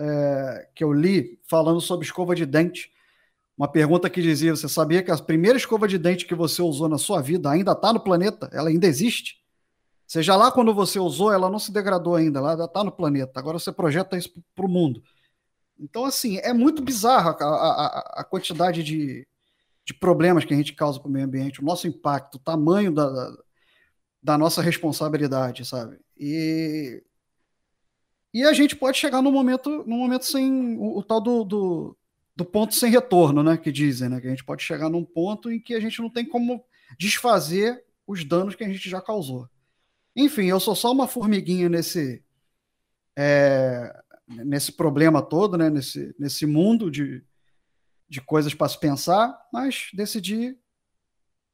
é, 0.00 0.66
que 0.74 0.82
eu 0.82 0.94
li 0.94 1.38
falando 1.46 1.78
sobre 1.78 2.06
escova 2.06 2.34
de 2.34 2.46
dente, 2.46 2.90
uma 3.54 3.68
pergunta 3.68 4.08
que 4.08 4.22
dizia: 4.22 4.56
você 4.56 4.66
sabia 4.66 5.02
que 5.02 5.10
a 5.10 5.18
primeira 5.18 5.58
escova 5.58 5.86
de 5.86 5.98
dente 5.98 6.24
que 6.24 6.34
você 6.34 6.62
usou 6.62 6.88
na 6.88 6.96
sua 6.96 7.20
vida 7.20 7.50
ainda 7.50 7.72
está 7.72 7.92
no 7.92 8.00
planeta? 8.00 8.48
Ela 8.50 8.70
ainda 8.70 8.86
existe? 8.86 9.44
Seja 10.06 10.36
lá 10.36 10.50
quando 10.50 10.72
você 10.72 10.98
usou, 10.98 11.30
ela 11.34 11.50
não 11.50 11.58
se 11.58 11.70
degradou 11.70 12.14
ainda, 12.14 12.38
ela 12.38 12.64
está 12.64 12.82
no 12.82 12.92
planeta. 12.92 13.38
Agora 13.38 13.58
você 13.58 13.70
projeta 13.70 14.16
isso 14.16 14.32
para 14.54 14.64
o 14.64 14.70
mundo. 14.70 15.02
Então, 15.78 16.06
assim, 16.06 16.38
é 16.38 16.54
muito 16.54 16.80
bizarro 16.80 17.36
a, 17.38 18.20
a 18.20 18.24
quantidade 18.24 18.82
de, 18.82 19.28
de 19.86 19.94
problemas 19.94 20.44
que 20.44 20.52
a 20.52 20.56
gente 20.56 20.74
causa 20.74 20.98
para 21.00 21.08
o 21.08 21.12
meio 21.12 21.24
ambiente, 21.24 21.60
o 21.60 21.64
nosso 21.64 21.86
impacto, 21.86 22.34
o 22.34 22.40
tamanho 22.40 22.92
da, 22.92 23.36
da, 24.22 24.36
nossa 24.36 24.60
responsabilidade, 24.60 25.64
sabe? 25.64 25.98
E, 26.18 27.02
e 28.34 28.42
a 28.42 28.52
gente 28.52 28.74
pode 28.74 28.98
chegar 28.98 29.22
num 29.22 29.30
momento, 29.30 29.84
num 29.86 29.98
momento 29.98 30.26
sem 30.26 30.76
o, 30.76 30.98
o 30.98 31.02
tal 31.04 31.20
do, 31.20 31.44
do 31.44 31.96
do 32.36 32.44
ponto 32.44 32.74
sem 32.74 32.90
retorno, 32.90 33.42
né? 33.42 33.56
Que 33.56 33.72
dizem, 33.72 34.10
né? 34.10 34.20
Que 34.20 34.26
a 34.26 34.30
gente 34.30 34.44
pode 34.44 34.62
chegar 34.62 34.90
num 34.90 35.04
ponto 35.04 35.50
em 35.50 35.58
que 35.58 35.74
a 35.74 35.80
gente 35.80 36.00
não 36.02 36.10
tem 36.10 36.26
como 36.26 36.62
desfazer 36.98 37.82
os 38.06 38.22
danos 38.22 38.54
que 38.54 38.62
a 38.62 38.68
gente 38.68 38.90
já 38.90 39.00
causou. 39.00 39.48
Enfim, 40.14 40.44
eu 40.44 40.60
sou 40.60 40.74
só 40.74 40.92
uma 40.92 41.08
formiguinha 41.08 41.68
nesse 41.68 42.22
é, 43.16 43.90
nesse 44.28 44.70
problema 44.70 45.22
todo, 45.22 45.56
né? 45.56 45.70
Nesse, 45.70 46.14
nesse 46.18 46.44
mundo 46.44 46.90
de, 46.90 47.24
de 48.08 48.20
coisas 48.20 48.54
para 48.54 48.68
se 48.68 48.78
pensar, 48.78 49.36
mas 49.52 49.88
decidi, 49.92 50.56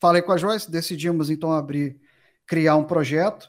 falei 0.00 0.20
com 0.22 0.32
a 0.32 0.36
Joyce, 0.36 0.70
decidimos 0.70 1.30
então 1.30 1.52
abrir, 1.52 1.98
criar 2.46 2.76
um 2.76 2.84
projeto. 2.84 3.48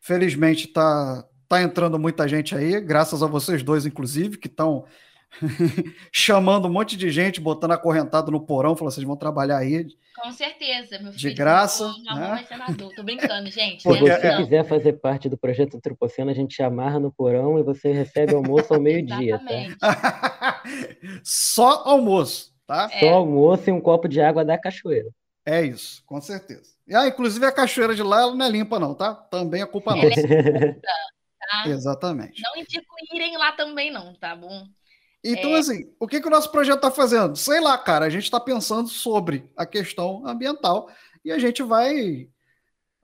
Felizmente 0.00 0.66
está 0.66 1.24
tá 1.48 1.62
entrando 1.62 1.98
muita 1.98 2.28
gente 2.28 2.54
aí, 2.54 2.80
graças 2.80 3.22
a 3.22 3.26
vocês 3.26 3.62
dois, 3.62 3.86
inclusive, 3.86 4.36
que 4.36 4.46
estão 4.46 4.84
chamando 6.12 6.66
um 6.66 6.72
monte 6.72 6.96
de 6.96 7.10
gente, 7.10 7.40
botando 7.40 7.72
acorrentado 7.72 8.30
no 8.30 8.40
porão, 8.40 8.74
falou: 8.76 8.90
vocês 8.90 9.06
vão 9.06 9.16
trabalhar 9.16 9.58
aí. 9.58 9.86
Com 10.16 10.32
certeza, 10.32 10.98
meu 10.98 11.12
filho. 11.12 11.16
De 11.16 11.34
graça. 11.34 11.94
Né? 12.04 12.44
Senador. 12.48 12.92
Tô 12.94 13.02
brincando, 13.02 13.48
gente. 13.50 13.82
Se 13.82 13.88
você 13.88 14.10
é... 14.10 14.36
quiser 14.36 14.64
fazer 14.64 14.94
parte 14.94 15.28
do 15.28 15.38
projeto 15.38 15.76
Antropoceno, 15.76 16.30
a 16.30 16.34
gente 16.34 16.56
te 16.56 16.62
amarra 16.62 16.98
no 16.98 17.12
porão 17.12 17.58
e 17.58 17.62
você 17.62 17.92
recebe 17.92 18.34
almoço 18.34 18.74
ao 18.74 18.80
meio-dia. 18.80 19.40
tá? 19.78 20.62
Só 21.22 21.84
almoço, 21.84 22.52
tá? 22.66 22.88
É. 22.90 23.00
Só 23.00 23.14
almoço 23.14 23.70
e 23.70 23.72
um 23.72 23.80
copo 23.80 24.08
de 24.08 24.20
água 24.20 24.44
da 24.44 24.58
cachoeira. 24.58 25.08
É 25.46 25.62
isso, 25.62 26.02
com 26.04 26.20
certeza. 26.20 26.74
E, 26.86 26.94
ah, 26.94 27.06
inclusive 27.06 27.46
a 27.46 27.52
cachoeira 27.52 27.94
de 27.94 28.02
lá 28.02 28.20
ela 28.22 28.34
não 28.34 28.44
é 28.44 28.50
limpa, 28.50 28.78
não, 28.78 28.94
tá? 28.94 29.14
Também 29.14 29.62
é 29.62 29.66
culpa 29.66 29.92
ela 29.92 30.02
nossa. 30.02 30.20
É 30.20 30.72
tá? 30.72 31.64
Exatamente. 31.68 32.42
Não 32.42 32.60
indico 32.60 32.94
irem 33.14 33.36
lá 33.38 33.52
também, 33.52 33.90
não, 33.90 34.14
tá 34.14 34.36
bom? 34.36 34.66
Então, 35.22 35.50
é... 35.56 35.58
assim, 35.58 35.90
o 35.98 36.06
que, 36.06 36.20
que 36.20 36.26
o 36.26 36.30
nosso 36.30 36.50
projeto 36.50 36.76
está 36.76 36.90
fazendo? 36.90 37.36
Sei 37.36 37.60
lá, 37.60 37.76
cara, 37.76 38.06
a 38.06 38.10
gente 38.10 38.24
está 38.24 38.38
pensando 38.38 38.88
sobre 38.88 39.50
a 39.56 39.66
questão 39.66 40.26
ambiental 40.26 40.88
e 41.24 41.32
a 41.32 41.38
gente 41.38 41.62
vai 41.62 42.28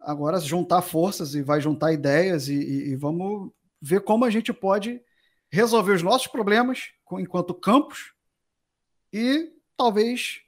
agora 0.00 0.38
juntar 0.38 0.83
forças 0.83 1.35
e 1.35 1.42
vai 1.42 1.61
juntar 1.61 1.92
ideias 1.92 2.48
e, 2.48 2.55
e, 2.55 2.90
e 2.90 2.96
vamos 2.96 3.50
ver 3.81 4.00
como 4.03 4.24
a 4.24 4.31
gente 4.31 4.53
pode 4.53 5.00
resolver 5.50 5.92
os 5.92 6.03
nossos 6.03 6.27
problemas 6.27 6.90
enquanto 7.12 7.55
campos 7.55 8.12
e 9.12 9.53
talvez 9.77 10.40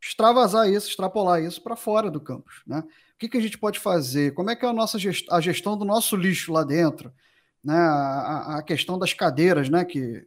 extravasar 0.00 0.68
isso, 0.68 0.88
extrapolar 0.88 1.42
isso 1.42 1.62
para 1.62 1.76
fora 1.76 2.10
do 2.10 2.20
campus, 2.20 2.62
né? 2.66 2.80
O 3.14 3.18
que, 3.18 3.28
que 3.28 3.36
a 3.36 3.40
gente 3.40 3.56
pode 3.56 3.78
fazer? 3.78 4.34
Como 4.34 4.50
é 4.50 4.56
que 4.56 4.64
é 4.64 4.68
a 4.68 4.72
nossa 4.72 4.98
gest 4.98 5.26
a 5.30 5.40
gestão 5.40 5.78
do 5.78 5.84
nosso 5.84 6.16
lixo 6.16 6.52
lá 6.52 6.64
dentro? 6.64 7.12
Né? 7.62 7.76
A, 7.76 8.58
a 8.58 8.62
questão 8.62 8.98
das 8.98 9.12
cadeiras, 9.12 9.68
né? 9.68 9.84
Que 9.84 10.26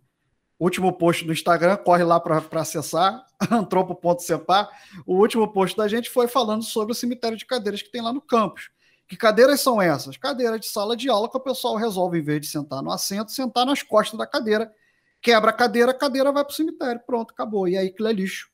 último 0.60 0.94
post 0.94 1.26
do 1.26 1.34
Instagram, 1.34 1.78
corre 1.78 2.04
lá 2.04 2.20
para 2.20 2.42
acessar, 2.62 3.26
antropo.cepar. 3.52 4.70
O 5.06 5.16
último 5.16 5.52
post 5.52 5.76
da 5.76 5.88
gente 5.88 6.10
foi 6.10 6.28
falando 6.28 6.64
sobre 6.64 6.92
o 6.92 6.96
cemitério 6.96 7.38
de 7.38 7.46
cadeiras 7.46 7.82
que 7.82 7.92
tem 7.92 8.02
lá 8.02 8.14
no 8.14 8.22
campus. 8.22 8.70
Que 9.08 9.16
cadeiras 9.16 9.62
são 9.62 9.82
essas? 9.82 10.18
Cadeiras 10.18 10.60
de 10.60 10.68
sala 10.68 10.98
de 10.98 11.10
aula 11.10 11.30
que 11.30 11.38
o 11.38 11.42
pessoal 11.42 11.76
resolve, 11.76 12.20
em 12.20 12.24
vez 12.24 12.42
de 12.42 12.48
sentar 12.48 12.82
no 12.82 12.92
assento, 12.92 13.32
sentar 13.32 13.66
nas 13.66 13.84
costas 13.84 14.18
da 14.18 14.26
cadeira, 14.26 14.74
quebra 15.22 15.52
a 15.52 15.54
cadeira, 15.54 15.92
a 15.92 15.94
cadeira 15.94 16.32
vai 16.32 16.44
para 16.44 16.52
o 16.52 16.56
cemitério, 16.56 17.02
pronto, 17.06 17.32
acabou. 17.32 17.68
E 17.68 17.78
aí 17.78 17.88
aquilo 17.88 18.08
é 18.08 18.14
lixo. 18.14 18.50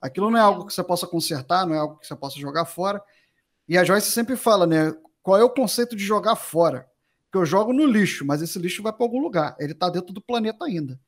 Aquilo 0.00 0.30
não 0.30 0.38
é 0.38 0.40
algo 0.40 0.66
que 0.66 0.72
você 0.72 0.82
possa 0.82 1.06
consertar, 1.06 1.66
não 1.66 1.74
é 1.74 1.78
algo 1.78 1.98
que 1.98 2.06
você 2.06 2.16
possa 2.16 2.38
jogar 2.38 2.64
fora. 2.64 3.02
E 3.68 3.76
a 3.76 3.84
Joyce 3.84 4.10
sempre 4.10 4.34
fala, 4.34 4.66
né? 4.66 4.94
Qual 5.22 5.38
é 5.38 5.44
o 5.44 5.50
conceito 5.50 5.94
de 5.94 6.04
jogar 6.04 6.36
fora? 6.36 6.88
Que 7.30 7.38
eu 7.38 7.46
jogo 7.46 7.72
no 7.72 7.86
lixo, 7.86 8.24
mas 8.24 8.42
esse 8.42 8.58
lixo 8.58 8.82
vai 8.82 8.92
para 8.92 9.04
algum 9.04 9.20
lugar. 9.20 9.54
Ele 9.58 9.72
está 9.72 9.88
dentro 9.88 10.12
do 10.12 10.20
planeta 10.20 10.64
ainda. 10.64 10.98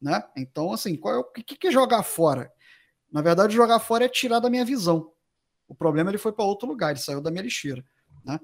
Né? 0.00 0.22
Então, 0.36 0.72
assim, 0.72 0.96
qual 0.96 1.14
é 1.14 1.18
o 1.18 1.24
que, 1.24 1.56
que 1.56 1.68
é 1.68 1.72
jogar 1.72 2.02
fora? 2.02 2.52
Na 3.10 3.22
verdade, 3.22 3.54
jogar 3.54 3.80
fora 3.80 4.04
é 4.04 4.08
tirar 4.08 4.38
da 4.38 4.50
minha 4.50 4.64
visão. 4.64 5.12
O 5.66 5.74
problema 5.74 6.10
ele 6.10 6.18
foi 6.18 6.32
para 6.32 6.44
outro 6.44 6.68
lugar, 6.68 6.90
ele 6.90 7.00
saiu 7.00 7.20
da 7.20 7.30
minha 7.30 7.42
lixeira. 7.42 7.84
Né? 8.24 8.38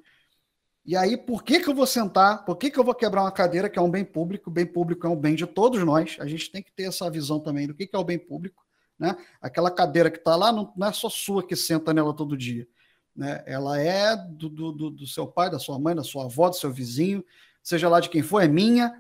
E 0.85 0.97
aí, 0.97 1.17
por 1.17 1.43
que, 1.43 1.61
que 1.61 1.69
eu 1.69 1.75
vou 1.75 1.87
sentar? 1.87 2.45
Por 2.45 2.57
que, 2.57 2.71
que 2.71 2.79
eu 2.79 2.85
vou 2.85 2.95
quebrar 2.95 3.23
uma 3.23 3.33
cadeira 3.33 3.71
que 3.71 3.79
é 3.79 3.83
um 3.83 3.91
bem 3.91 4.05
público? 4.05 4.51
O 4.51 4.53
bem 4.53 4.67
público 4.67 5.07
é 5.07 5.11
um 5.11 5.17
bem 5.17 5.35
de 5.35 5.47
todos 5.47 5.83
nós. 5.83 6.17
A 6.21 6.27
gente 6.27 6.51
tem 6.51 6.63
que 6.63 6.73
ter 6.73 6.85
essa 6.85 7.11
visão 7.11 7.41
também 7.41 7.67
do 7.67 7.75
que, 7.75 7.87
que 7.87 7.97
é 7.97 7.99
o 7.99 8.05
bem 8.05 8.19
público. 8.19 8.63
Né? 8.99 9.17
Aquela 9.41 9.71
cadeira 9.71 10.11
que 10.11 10.19
está 10.19 10.37
lá 10.37 10.53
não, 10.53 10.73
não, 10.77 10.87
é 10.87 10.93
só 10.93 11.09
sua 11.09 11.47
que 11.47 11.57
senta 11.57 11.95
nela 11.95 12.15
todo 12.15 12.37
dia. 12.37 12.69
Né? 13.17 13.43
Ela 13.47 13.81
é 13.81 14.15
do, 14.17 14.49
do, 14.51 14.91
do 14.91 15.07
seu 15.07 15.27
pai, 15.27 15.51
da 15.51 15.59
sua 15.59 15.79
mãe, 15.79 15.95
da 15.95 16.05
sua 16.05 16.25
avó, 16.25 16.51
do 16.51 16.57
seu 16.57 16.71
vizinho, 16.71 17.25
seja 17.63 17.89
lá 17.89 17.99
de 17.99 18.11
quem 18.11 18.23
for, 18.23 18.41
é 18.41 18.49
minha, 18.49 18.95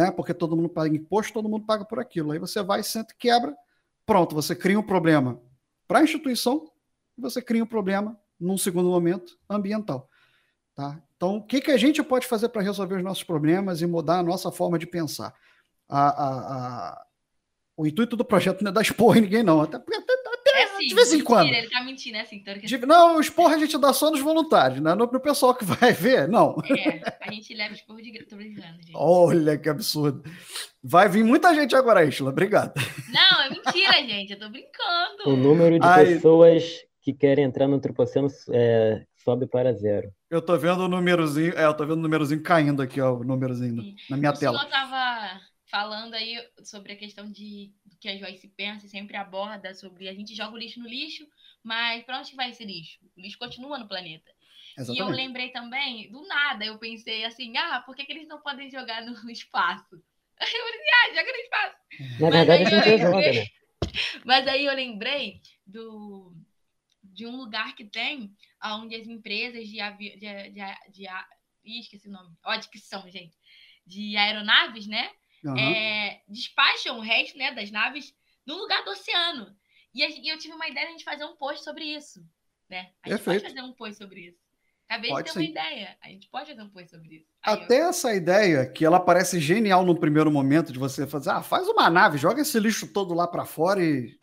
né? 0.00 0.10
Porque 0.10 0.32
todo 0.32 0.56
mundo 0.56 0.70
paga 0.70 0.96
imposto, 0.96 1.34
todo 1.34 1.46
mundo 1.46 1.66
paga 1.66 1.84
por 1.84 2.00
aquilo. 2.00 2.32
Aí 2.32 2.38
você 2.38 2.62
vai, 2.62 2.82
senta 2.82 3.14
quebra, 3.18 3.54
pronto, 4.06 4.34
você 4.34 4.56
cria 4.56 4.80
um 4.80 4.82
problema 4.82 5.38
para 5.86 5.98
a 5.98 6.02
instituição 6.02 6.70
e 7.18 7.20
você 7.20 7.42
cria 7.42 7.62
um 7.62 7.66
problema, 7.66 8.18
num 8.38 8.56
segundo 8.56 8.88
momento, 8.88 9.38
ambiental. 9.48 10.08
Tá? 10.74 10.98
Então, 11.14 11.36
o 11.36 11.42
que, 11.42 11.60
que 11.60 11.70
a 11.70 11.76
gente 11.76 12.02
pode 12.02 12.26
fazer 12.26 12.48
para 12.48 12.62
resolver 12.62 12.96
os 12.96 13.02
nossos 13.02 13.22
problemas 13.22 13.82
e 13.82 13.86
mudar 13.86 14.20
a 14.20 14.22
nossa 14.22 14.50
forma 14.50 14.78
de 14.78 14.86
pensar? 14.86 15.34
A, 15.86 16.08
a, 16.08 16.28
a... 16.88 17.06
O 17.76 17.86
intuito 17.86 18.16
do 18.16 18.24
projeto 18.24 18.62
não 18.62 18.70
é 18.70 18.72
dar 18.72 18.80
esporra 18.80 19.18
em 19.18 19.22
ninguém, 19.22 19.42
não. 19.42 19.60
Até, 19.60 19.76
até, 20.80 20.86
até 20.86 20.86
é 20.86 20.88
sim, 20.88 20.88
de 20.88 20.94
vez 20.94 21.08
em 21.08 21.16
mentira, 21.18 21.26
quando. 21.26 21.52
Ele 21.52 21.70
tá 21.70 21.84
mentindo, 21.84 22.16
é 22.16 22.20
assim. 22.20 22.42
De, 22.64 22.78
não, 22.86 23.20
esporra 23.20 23.56
a 23.56 23.58
gente 23.58 23.78
dá 23.78 23.92
só 23.92 24.10
nos 24.10 24.20
voluntários, 24.20 24.80
né? 24.80 24.94
No, 24.94 25.06
no 25.06 25.20
pessoal 25.20 25.54
que 25.54 25.64
vai 25.64 25.92
ver, 25.92 26.28
não. 26.28 26.56
É, 26.70 27.02
a 27.20 27.32
gente 27.32 27.54
leva 27.54 27.74
esporro 27.74 28.00
de 28.00 28.12
tô 28.24 28.36
brincando, 28.36 28.76
gente. 28.82 28.92
Olha 28.94 29.58
que 29.58 29.68
absurdo. 29.68 30.22
Vai 30.82 31.08
vir 31.08 31.24
muita 31.24 31.54
gente 31.54 31.74
agora, 31.76 32.04
Isla. 32.04 32.30
Obrigado. 32.30 32.72
Não, 33.12 33.42
é 33.42 33.50
mentira, 33.50 33.92
gente. 34.06 34.32
Eu 34.32 34.38
tô 34.38 34.48
brincando. 34.48 35.26
O 35.26 35.36
número 35.36 35.78
de 35.78 35.86
Ai... 35.86 36.06
pessoas 36.06 36.64
que 37.02 37.12
querem 37.12 37.44
entrar 37.44 37.66
no 37.66 37.80
Tripoceno 37.80 38.28
é, 38.50 39.04
sobe 39.24 39.46
para 39.46 39.72
zero. 39.72 40.10
Eu 40.30 40.40
tô 40.40 40.56
vendo 40.56 40.84
o 40.84 40.88
númerozinho, 40.88 41.52
é, 41.56 41.64
eu 41.64 41.74
tô 41.74 41.84
vendo 41.84 41.98
o 41.98 42.02
númerozinho 42.02 42.42
caindo 42.42 42.82
aqui, 42.82 43.00
ó, 43.00 43.14
o 43.14 43.24
númerozinho 43.24 43.82
Sim. 43.82 43.96
na 44.08 44.16
minha 44.16 44.30
o 44.30 44.38
tela. 44.38 44.62
Eu 44.62 44.68
tava 44.68 45.40
falando 45.70 46.14
aí 46.14 46.36
sobre 46.64 46.92
a 46.92 46.96
questão 46.96 47.30
de 47.30 47.72
que 48.00 48.08
a 48.08 48.16
Joyce 48.16 48.48
pensa 48.48 48.86
e 48.86 48.88
sempre 48.88 49.16
aborda 49.16 49.74
sobre 49.74 50.08
a 50.08 50.14
gente 50.14 50.34
joga 50.34 50.54
o 50.54 50.58
lixo 50.58 50.80
no 50.80 50.88
lixo, 50.88 51.26
mas 51.62 52.02
para 52.04 52.18
onde 52.18 52.34
vai 52.34 52.50
esse 52.50 52.64
lixo? 52.64 52.98
O 53.16 53.20
lixo 53.20 53.38
continua 53.38 53.78
no 53.78 53.88
planeta. 53.88 54.30
Exatamente. 54.76 54.98
E 54.98 55.00
eu 55.00 55.08
lembrei 55.08 55.50
também, 55.50 56.10
do 56.10 56.26
nada, 56.26 56.64
eu 56.64 56.78
pensei 56.78 57.24
assim, 57.24 57.56
ah, 57.56 57.82
por 57.84 57.94
que, 57.94 58.04
que 58.04 58.12
eles 58.12 58.28
não 58.28 58.40
podem 58.40 58.70
jogar 58.70 59.02
no 59.02 59.12
espaço? 59.30 60.02
Eu 60.40 60.46
falei, 60.46 60.86
ah, 60.94 61.14
joga 61.14 61.32
no 61.32 61.38
espaço. 61.38 61.76
Na 62.18 62.30
verdade, 62.30 62.62
a 62.62 62.70
gente 62.70 62.98
joga, 62.98 63.32
né? 63.32 63.46
Mas 64.24 64.48
aí 64.48 64.64
eu 64.64 64.74
lembrei 64.74 65.42
do, 65.66 66.34
de 67.02 67.26
um 67.26 67.36
lugar 67.36 67.74
que 67.74 67.84
tem 67.84 68.34
onde 68.64 68.96
as 68.96 69.06
empresas 69.06 69.68
de 69.68 69.80
avi... 69.80 70.16
de, 70.16 70.50
de, 70.50 70.92
de, 70.92 71.06
Ih, 71.62 71.80
esqueci 71.80 72.08
o 72.08 72.12
nome. 72.12 72.34
Ó, 72.42 72.56
de 72.56 72.70
que 72.70 72.78
são, 72.78 73.06
gente. 73.10 73.36
De 73.86 74.16
aeronaves, 74.16 74.86
né? 74.86 75.10
Uhum. 75.44 75.58
É, 75.58 76.22
despacham 76.28 76.98
o 76.98 77.02
resto 77.02 77.38
né, 77.38 77.52
das 77.52 77.70
naves 77.70 78.14
no 78.46 78.56
lugar 78.56 78.84
do 78.84 78.90
oceano. 78.90 79.56
E, 79.94 80.02
a, 80.02 80.08
e 80.08 80.28
eu 80.28 80.38
tive 80.38 80.54
uma 80.54 80.68
ideia 80.68 80.86
de 80.86 80.92
a 80.92 80.96
gente 80.96 81.04
fazer 81.04 81.24
um 81.24 81.36
post 81.36 81.64
sobre 81.64 81.84
isso. 81.84 82.20
Né? 82.68 82.90
A 83.02 83.08
gente 83.08 83.22
Perfeito. 83.22 83.42
pode 83.42 83.54
fazer 83.54 83.66
um 83.66 83.72
post 83.72 83.96
sobre 83.96 84.20
isso. 84.28 84.38
Acabei 84.88 85.10
pode 85.10 85.28
de 85.28 85.32
ter 85.32 85.38
sim. 85.38 85.46
uma 85.46 85.50
ideia. 85.50 85.96
A 86.02 86.08
gente 86.08 86.28
pode 86.28 86.50
fazer 86.50 86.62
um 86.62 86.68
post 86.68 86.90
sobre 86.90 87.16
isso. 87.16 87.26
Aí 87.44 87.54
Até 87.54 87.80
eu... 87.80 87.88
essa 87.88 88.14
ideia, 88.14 88.66
que 88.66 88.84
ela 88.84 88.98
parece 88.98 89.38
genial 89.38 89.84
no 89.84 89.98
primeiro 89.98 90.30
momento, 90.30 90.72
de 90.72 90.78
você 90.78 91.06
fazer, 91.06 91.30
ah, 91.30 91.42
faz 91.42 91.68
uma 91.68 91.88
nave, 91.88 92.18
joga 92.18 92.42
esse 92.42 92.58
lixo 92.58 92.92
todo 92.92 93.14
lá 93.14 93.26
para 93.26 93.44
fora 93.44 93.82
e 93.82 94.18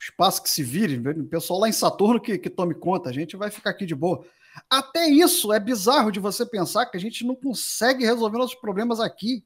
espaço 0.00 0.42
que 0.42 0.50
se 0.50 0.64
vire, 0.64 0.98
o 0.98 1.28
pessoal 1.28 1.60
lá 1.60 1.68
em 1.68 1.72
Saturno 1.72 2.20
que, 2.20 2.36
que 2.36 2.50
tome 2.50 2.74
conta, 2.74 3.08
a 3.08 3.12
gente 3.12 3.36
vai 3.36 3.50
ficar 3.50 3.70
aqui 3.70 3.86
de 3.86 3.94
boa. 3.94 4.26
Até 4.68 5.06
isso 5.08 5.52
é 5.52 5.60
bizarro 5.60 6.10
de 6.10 6.18
você 6.18 6.44
pensar 6.44 6.86
que 6.86 6.96
a 6.96 7.00
gente 7.00 7.24
não 7.24 7.36
consegue 7.36 8.04
resolver 8.04 8.38
nossos 8.38 8.56
problemas 8.56 8.98
aqui. 8.98 9.44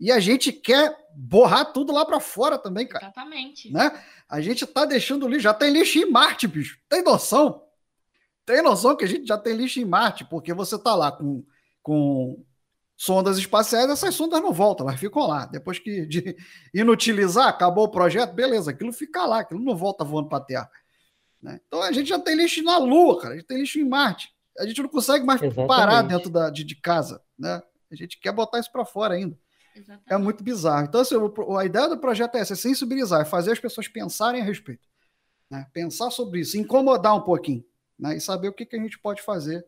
E 0.00 0.10
a 0.10 0.18
gente 0.18 0.50
quer 0.50 0.96
borrar 1.14 1.72
tudo 1.72 1.92
lá 1.92 2.06
para 2.06 2.18
fora 2.18 2.56
também, 2.56 2.86
cara. 2.86 3.04
Exatamente. 3.04 3.70
Né? 3.70 4.02
A 4.28 4.40
gente 4.40 4.66
tá 4.66 4.86
deixando 4.86 5.28
lixo, 5.28 5.42
já 5.42 5.52
tem 5.52 5.70
lixo 5.70 5.98
em 5.98 6.10
Marte, 6.10 6.48
bicho. 6.48 6.78
Tem 6.88 7.02
noção? 7.02 7.62
Tem 8.46 8.62
noção 8.62 8.96
que 8.96 9.04
a 9.04 9.08
gente 9.08 9.26
já 9.26 9.36
tem 9.36 9.54
lixo 9.54 9.78
em 9.78 9.84
Marte, 9.84 10.24
porque 10.24 10.54
você 10.54 10.78
tá 10.78 10.94
lá 10.94 11.12
com, 11.12 11.44
com 11.82 12.42
sondas 12.96 13.38
espaciais, 13.38 13.90
essas 13.90 14.14
sondas 14.14 14.40
não 14.40 14.52
voltam, 14.52 14.88
elas 14.88 14.98
ficam 14.98 15.26
lá. 15.26 15.44
Depois 15.46 15.78
que 15.78 16.06
de 16.06 16.34
inutilizar, 16.72 17.48
acabou 17.48 17.84
o 17.84 17.90
projeto, 17.90 18.32
beleza, 18.32 18.70
aquilo 18.70 18.92
fica 18.92 19.26
lá, 19.26 19.40
aquilo 19.40 19.60
não 19.60 19.76
volta 19.76 20.02
voando 20.02 20.28
para 20.28 20.38
a 20.38 20.44
Terra. 20.44 20.70
Né? 21.42 21.60
Então 21.66 21.82
a 21.82 21.92
gente 21.92 22.08
já 22.08 22.18
tem 22.18 22.34
lixo 22.34 22.62
na 22.62 22.78
Lua, 22.78 23.20
cara, 23.20 23.34
a 23.34 23.36
gente 23.36 23.46
tem 23.46 23.58
lixo 23.58 23.78
em 23.78 23.88
Marte. 23.88 24.30
A 24.58 24.66
gente 24.66 24.82
não 24.82 24.88
consegue 24.88 25.24
mais 25.24 25.40
Exatamente. 25.42 25.68
parar 25.68 26.02
dentro 26.02 26.30
da, 26.30 26.50
de, 26.50 26.64
de, 26.64 26.74
casa, 26.74 27.22
né? 27.38 27.62
A 27.90 27.94
gente 27.94 28.18
quer 28.18 28.32
botar 28.32 28.58
isso 28.58 28.70
para 28.70 28.84
fora 28.84 29.14
ainda. 29.14 29.38
Exatamente. 29.74 30.12
É 30.12 30.16
muito 30.16 30.42
bizarro. 30.42 30.86
Então, 30.86 31.00
assim, 31.00 31.14
a 31.58 31.64
ideia 31.64 31.88
do 31.88 31.98
projeto 31.98 32.34
é 32.36 32.40
essa, 32.40 32.54
é 32.54 32.56
sensibilizar, 32.56 33.20
é 33.20 33.24
fazer 33.24 33.52
as 33.52 33.60
pessoas 33.60 33.88
pensarem 33.88 34.40
a 34.40 34.44
respeito. 34.44 34.88
Né? 35.50 35.66
Pensar 35.72 36.10
sobre 36.10 36.40
isso, 36.40 36.56
incomodar 36.56 37.16
um 37.16 37.22
pouquinho, 37.22 37.64
né? 37.98 38.16
E 38.16 38.20
saber 38.20 38.48
o 38.48 38.52
que, 38.52 38.64
que 38.64 38.76
a 38.76 38.80
gente 38.80 38.98
pode 38.98 39.20
fazer 39.20 39.66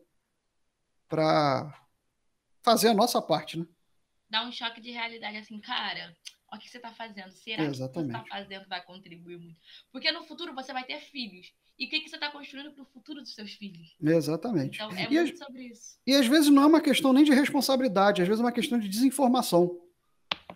para 1.09 1.87
fazer 2.61 2.87
a 2.87 2.93
nossa 2.93 3.21
parte, 3.21 3.59
né? 3.59 3.65
Dá 4.29 4.47
um 4.47 4.51
choque 4.51 4.81
de 4.81 4.89
realidade 4.89 5.37
assim, 5.37 5.59
cara, 5.59 6.15
olha 6.47 6.57
o 6.57 6.59
que 6.59 6.69
você 6.69 6.77
está 6.77 6.91
fazendo. 6.91 7.29
Será 7.31 7.65
Exatamente. 7.65 8.13
que 8.13 8.19
o 8.19 8.23
que 8.23 8.29
você 8.29 8.33
está 8.33 8.37
fazendo 8.37 8.67
vai 8.67 8.83
contribuir 8.83 9.37
muito? 9.37 9.59
Porque 9.91 10.11
no 10.11 10.23
futuro 10.23 10.55
você 10.55 10.73
vai 10.73 10.83
ter 10.85 10.99
filhos. 11.01 11.53
E 11.77 11.85
o 11.85 11.89
que, 11.89 11.99
que 11.99 12.09
você 12.09 12.15
está 12.15 12.31
construindo 12.31 12.71
para 12.71 12.83
o 12.83 12.87
futuro 12.87 13.21
dos 13.21 13.35
seus 13.35 13.53
filhos? 13.53 13.95
Exatamente. 14.01 14.75
Então, 14.81 14.91
é 14.97 15.03
e 15.03 15.09
muito 15.09 15.37
sobre 15.37 15.63
isso. 15.67 15.99
E 16.07 16.15
às 16.15 16.25
vezes 16.25 16.49
não 16.49 16.63
é 16.63 16.65
uma 16.65 16.81
questão 16.81 17.11
nem 17.11 17.23
de 17.23 17.33
responsabilidade, 17.33 18.21
às 18.21 18.27
vezes 18.27 18.39
é 18.39 18.43
uma 18.43 18.51
questão 18.51 18.79
de 18.79 18.87
desinformação. 18.87 19.82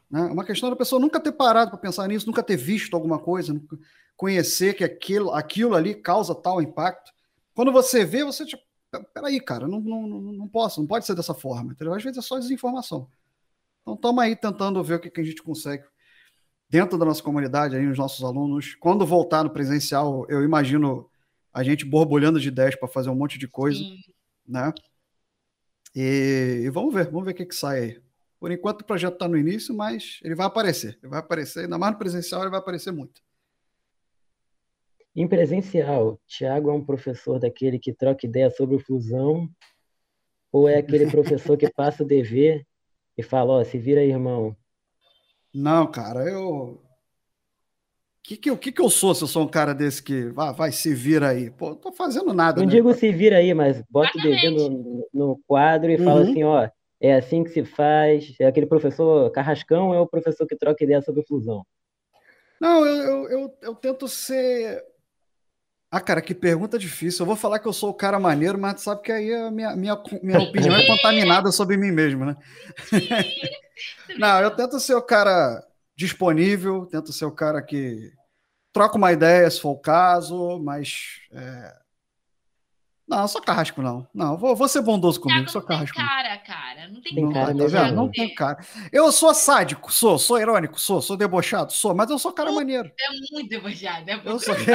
Né? 0.10 0.22
É 0.22 0.32
uma 0.32 0.46
questão 0.46 0.70
da 0.70 0.76
pessoa 0.76 1.00
nunca 1.00 1.20
ter 1.20 1.32
parado 1.32 1.72
para 1.72 1.80
pensar 1.80 2.08
nisso, 2.08 2.28
nunca 2.28 2.44
ter 2.44 2.58
visto 2.58 2.94
alguma 2.96 3.20
coisa, 3.20 3.60
conhecer 4.16 4.74
que 4.74 4.84
aquilo, 4.84 5.32
aquilo 5.32 5.76
ali 5.76 5.96
causa 5.96 6.34
tal 6.34 6.62
impacto. 6.62 7.12
Quando 7.54 7.72
você 7.72 8.06
vê, 8.06 8.24
você 8.24 8.46
tipo, 8.46 8.64
peraí, 9.14 9.40
cara, 9.40 9.68
não, 9.68 9.80
não, 9.80 10.08
não 10.08 10.48
posso, 10.48 10.80
não 10.80 10.88
pode 10.88 11.06
ser 11.06 11.16
dessa 11.16 11.34
forma. 11.34 11.74
Entendeu? 11.74 11.94
Às 11.94 12.04
vezes 12.04 12.18
é 12.18 12.22
só 12.22 12.38
desinformação. 12.40 13.08
Então, 13.82 13.96
estamos 13.96 14.24
aí 14.24 14.36
tentando 14.36 14.84
ver 14.84 14.96
o 14.96 15.00
que, 15.00 15.10
que 15.10 15.22
a 15.22 15.24
gente 15.24 15.42
consegue 15.42 15.84
dentro 16.70 16.98
da 16.98 17.06
nossa 17.06 17.24
comunidade, 17.24 17.76
aí, 17.76 17.88
os 17.88 17.98
nossos 17.98 18.24
alunos. 18.24 18.76
Quando 18.76 19.06
voltar 19.06 19.44
no 19.44 19.50
presencial, 19.50 20.26
eu 20.30 20.44
imagino 20.44 21.10
a 21.54 21.64
gente 21.64 21.86
borbulhando 21.86 22.40
de 22.40 22.50
ideias 22.50 22.76
para 22.76 22.88
fazer 22.88 23.10
um 23.10 23.16
monte 23.16 23.38
de 23.38 23.48
coisa, 23.48 23.80
Sim. 23.80 24.02
né? 24.48 24.74
E, 25.96 26.64
e, 26.66 26.70
vamos 26.70 26.94
ver, 26.94 27.06
vamos 27.06 27.26
ver 27.26 27.32
o 27.32 27.36
que, 27.36 27.46
que 27.46 27.56
sai 27.56 27.80
aí. 27.80 28.02
Por 28.40 28.52
enquanto 28.52 28.82
o 28.82 28.86
projeto 28.86 29.14
está 29.14 29.28
no 29.28 29.38
início, 29.38 29.76
mas 29.76 30.20
ele 30.24 30.36
vai 30.36 30.46
aparecer. 30.46 30.98
Ele 31.02 31.10
vai 31.10 31.20
aparecer, 31.20 31.62
ainda 31.62 31.78
mais 31.78 31.94
no 31.94 32.00
presencial, 32.00 32.42
ele 32.42 32.52
vai 32.52 32.60
aparecer 32.60 32.92
muito. 32.92 33.22
Em 35.16 35.28
presencial, 35.28 36.20
Tiago 36.28 36.70
é 36.70 36.74
um 36.74 36.86
professor 36.86 37.40
daquele 37.40 37.80
que 37.80 37.92
troca 37.92 38.28
ideia 38.28 38.52
sobre 38.52 38.78
fusão 38.78 39.50
ou 40.52 40.70
é 40.70 40.78
aquele 40.78 41.08
professor 41.12 41.58
que 41.58 41.72
passa 41.72 42.04
o 42.04 42.08
dever 42.08 42.64
e 43.18 43.24
fala, 43.24 43.54
ó, 43.54 43.62
oh, 43.62 43.66
se 43.66 43.80
vira 43.80 44.02
aí, 44.02 44.12
irmão? 44.12 44.56
Não, 45.52 45.88
cara, 45.88 46.24
eu... 46.30 46.80
O 46.80 46.80
que, 48.22 48.38
que, 48.38 48.56
que, 48.58 48.72
que 48.74 48.82
eu 48.82 48.90
sou 48.90 49.16
se 49.16 49.24
eu 49.24 49.28
sou 49.28 49.44
um 49.44 49.48
cara 49.48 49.74
desse 49.74 50.04
que 50.04 50.26
vai, 50.30 50.54
vai 50.54 50.72
se 50.72 50.94
vira 50.94 51.30
aí? 51.30 51.50
Pô, 51.50 51.70
não 51.70 51.78
tô 51.78 51.92
fazendo 51.94 52.34
nada. 52.34 52.60
Não 52.60 52.68
né? 52.68 52.76
digo 52.76 52.94
se 52.94 53.12
vira 53.12 53.38
aí, 53.38 53.54
mas 53.54 53.82
bota 53.90 54.12
o 54.20 54.22
dever 54.22 54.52
no, 54.52 55.10
no 55.14 55.42
quadro 55.48 55.90
e 55.90 55.96
uhum. 55.96 56.04
fala 56.04 56.22
assim, 56.24 56.44
ó, 56.44 56.70
é 57.00 57.14
assim 57.14 57.44
que 57.44 57.50
se 57.50 57.64
faz. 57.64 58.34
É 58.40 58.46
aquele 58.46 58.66
professor 58.66 59.32
carrascão 59.32 59.94
é 59.94 60.00
o 60.00 60.08
professor 60.08 60.46
que 60.48 60.56
troca 60.56 60.84
ideia 60.84 61.02
sobre 61.02 61.24
fusão. 61.24 61.66
Não, 62.60 62.86
eu, 62.86 62.96
eu, 62.96 63.30
eu, 63.30 63.58
eu 63.62 63.76
tento 63.76 64.08
ser 64.08 64.84
Ah, 65.92 66.02
cara, 66.02 66.22
que 66.22 66.34
pergunta 66.34 66.78
difícil. 66.80 67.24
Eu 67.24 67.28
vou 67.28 67.36
falar 67.36 67.60
que 67.60 67.68
eu 67.68 67.74
sou 67.74 67.92
o 67.92 67.94
cara 67.94 68.20
maneiro, 68.20 68.58
mas 68.58 68.82
sabe 68.82 69.02
que 69.04 69.12
aí 69.12 69.34
a 69.34 69.52
minha, 69.52 69.76
minha, 69.76 70.02
minha 70.24 70.40
opinião 70.40 70.76
é 70.76 70.88
contaminada 70.88 71.52
sobre 71.52 71.78
mim 71.78 71.92
mesmo, 71.92 72.26
né? 72.26 72.36
Não, 74.18 74.42
eu 74.42 74.52
tento 74.52 74.80
ser 74.80 74.96
o 74.96 75.02
cara 75.02 75.64
disponível, 75.96 76.86
tento 76.88 77.14
ser 77.14 77.26
o 77.26 77.32
cara 77.32 77.62
que 77.62 78.12
troca 78.74 78.98
uma 78.98 79.12
ideia 79.12 79.50
se 79.50 79.62
for 79.62 79.72
o 79.72 79.80
caso, 79.80 80.60
mas. 80.60 81.22
É... 81.32 81.87
Não, 83.08 83.22
eu 83.22 83.28
sou 83.28 83.42
carrasco, 83.42 83.82
não. 83.82 84.06
Não, 84.14 84.38
vou, 84.38 84.54
vou 84.54 84.68
ser 84.68 84.82
bondoso 84.82 85.20
comigo, 85.22 85.40
Thiago, 85.40 85.52
sou 85.52 85.62
carrasco. 85.62 85.98
Não 85.98 86.06
tem 86.06 86.16
cara, 86.16 86.38
cara. 86.40 86.88
Não 86.90 87.02
tem, 87.02 87.16
tem 87.16 87.32
cara, 87.32 87.56
tá 87.56 87.66
vendo? 87.66 87.96
Não 87.96 88.12
tem 88.12 88.36
cara. 88.36 88.58
Eu 88.92 89.12
sou 89.14 89.34
sádico, 89.34 89.92
sou, 89.94 90.20
sou 90.20 90.40
irônico, 90.40 90.78
sou, 90.80 91.02
sou 91.02 91.16
debochado, 91.16 91.72
sou, 91.72 91.96
mas 91.96 92.10
eu 92.10 92.20
sou 92.20 92.34
cara 92.34 92.52
maneiro. 92.52 92.92
É 93.00 93.34
muito 93.34 93.50
debochado, 93.50 94.10
é 94.10 94.22
Eu 94.26 94.38
sou. 94.40 94.54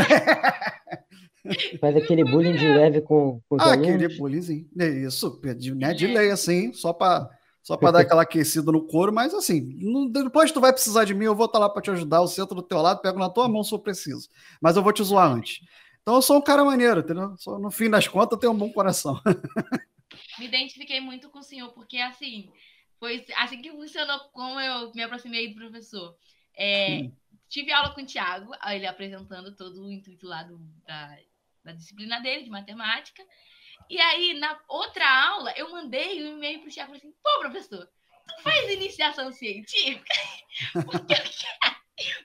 Faz 1.80 1.96
aquele 1.96 2.24
bullying 2.24 2.54
de 2.54 2.68
leve 2.68 3.00
com, 3.00 3.40
com 3.48 3.56
os 3.56 3.62
ah, 3.62 3.72
alunos. 3.72 3.88
aquele 3.88 4.16
bullying, 4.16 4.66
é 4.78 4.88
isso, 4.88 5.40
de, 5.58 5.74
né, 5.74 5.92
de 5.92 6.06
lei, 6.06 6.30
assim, 6.30 6.72
só 6.72 6.92
para 6.92 7.28
só 7.62 7.76
para 7.76 7.90
dar 7.90 8.00
aquela 8.02 8.22
aquecida 8.22 8.70
no 8.72 8.86
couro, 8.86 9.12
mas 9.12 9.34
assim, 9.34 9.76
não, 9.80 10.08
depois 10.08 10.50
tu 10.52 10.60
vai 10.60 10.72
precisar 10.72 11.04
de 11.04 11.14
mim, 11.14 11.26
eu 11.26 11.34
vou 11.34 11.46
estar 11.46 11.58
tá 11.58 11.66
lá 11.66 11.70
para 11.70 11.82
te 11.82 11.90
ajudar, 11.90 12.18
eu 12.18 12.28
sento 12.28 12.54
do 12.54 12.62
teu 12.62 12.80
lado, 12.80 13.00
pego 13.00 13.18
na 13.18 13.28
tua 13.28 13.48
mão 13.48 13.62
se 13.62 13.74
eu 13.74 13.78
preciso. 13.78 14.28
Mas 14.60 14.76
eu 14.76 14.82
vou 14.82 14.92
te 14.92 15.02
zoar 15.02 15.30
antes. 15.30 15.60
Então 16.02 16.16
eu 16.16 16.22
sou 16.22 16.36
um 16.36 16.42
cara 16.42 16.64
maneiro, 16.64 17.00
entendeu? 17.00 17.36
Só, 17.38 17.58
no 17.58 17.70
fim 17.70 17.88
das 17.88 18.08
contas, 18.08 18.32
eu 18.32 18.40
tenho 18.40 18.52
um 18.52 18.58
bom 18.58 18.70
coração. 18.72 19.20
Me 20.38 20.46
identifiquei 20.46 21.00
muito 21.00 21.30
com 21.30 21.38
o 21.38 21.42
senhor, 21.42 21.72
porque 21.72 21.98
assim, 21.98 22.50
foi 22.98 23.24
assim 23.36 23.62
que 23.62 23.70
funcionou 23.70 24.18
como 24.32 24.58
eu 24.60 24.92
me 24.94 25.02
aproximei 25.02 25.48
do 25.48 25.54
professor. 25.54 26.16
É, 26.56 27.10
tive 27.48 27.72
aula 27.72 27.94
com 27.94 28.02
o 28.02 28.06
Thiago, 28.06 28.52
ele 28.66 28.86
apresentando 28.86 29.54
todo 29.54 29.84
o 29.84 29.90
intuito 29.90 30.26
lá 30.26 30.42
do, 30.42 30.58
da, 30.86 31.18
da 31.64 31.72
disciplina 31.72 32.20
dele, 32.20 32.44
de 32.44 32.50
matemática. 32.50 33.22
E 33.88 34.00
aí, 34.00 34.34
na 34.34 34.58
outra 34.68 35.08
aula, 35.28 35.52
eu 35.56 35.70
mandei 35.70 36.22
um 36.24 36.36
e-mail 36.36 36.60
pro 36.60 36.70
Thiago 36.70 36.94
e 36.94 36.98
falei 36.98 37.12
assim: 37.12 37.20
pô, 37.22 37.40
professor, 37.40 37.86
tu 37.86 38.42
faz 38.42 38.70
iniciação 38.70 39.30
científica? 39.32 40.14
Porque 40.84 41.14
eu, 41.14 41.71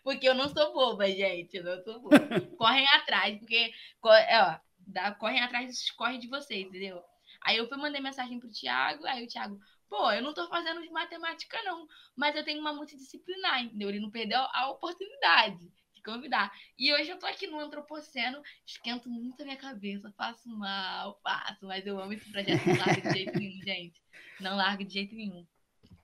porque 0.03 0.27
eu 0.27 0.33
não 0.33 0.49
sou 0.49 0.73
boba, 0.73 1.07
gente. 1.07 1.57
Eu 1.57 1.63
não 1.63 1.83
sou 1.83 1.99
boba. 1.99 2.17
Correm 2.57 2.85
atrás, 2.93 3.37
porque 3.39 3.71
ó, 4.03 4.59
dá, 4.79 5.11
correm 5.13 5.41
atrás 5.41 5.91
corre 5.91 6.17
de 6.17 6.27
vocês, 6.27 6.67
entendeu? 6.67 7.03
Aí 7.41 7.57
eu 7.57 7.67
fui 7.67 7.77
mandei 7.77 8.01
mensagem 8.01 8.39
pro 8.39 8.49
Thiago, 8.49 9.05
aí 9.05 9.23
o 9.23 9.27
Thiago, 9.27 9.59
pô, 9.89 10.11
eu 10.11 10.21
não 10.21 10.33
tô 10.33 10.47
fazendo 10.47 10.81
de 10.81 10.89
matemática, 10.89 11.61
não, 11.63 11.87
mas 12.15 12.35
eu 12.35 12.43
tenho 12.43 12.59
uma 12.59 12.73
multidisciplinar, 12.73 13.63
entendeu? 13.63 13.89
Ele 13.89 13.99
não 13.99 14.09
perdeu 14.09 14.39
a 14.39 14.69
oportunidade 14.71 15.71
convidar. 16.07 16.49
E 16.79 16.93
hoje 16.93 17.09
eu 17.09 17.19
tô 17.19 17.25
aqui 17.25 17.47
no 17.47 17.59
Antropoceno, 17.59 18.41
esquento 18.65 19.09
muito 19.09 19.41
a 19.41 19.45
minha 19.45 19.57
cabeça, 19.57 20.09
faço 20.15 20.47
mal, 20.49 21.19
faço, 21.21 21.65
mas 21.65 21.85
eu 21.85 21.99
amo 21.99 22.13
esse 22.13 22.31
projeto, 22.31 22.65
não 22.65 22.77
largo 22.77 23.01
de 23.01 23.11
jeito 23.11 23.37
nenhum, 23.37 23.61
gente. 23.65 24.01
Não 24.39 24.55
largo 24.55 24.83
de 24.85 24.93
jeito 24.93 25.13
nenhum. 25.13 25.45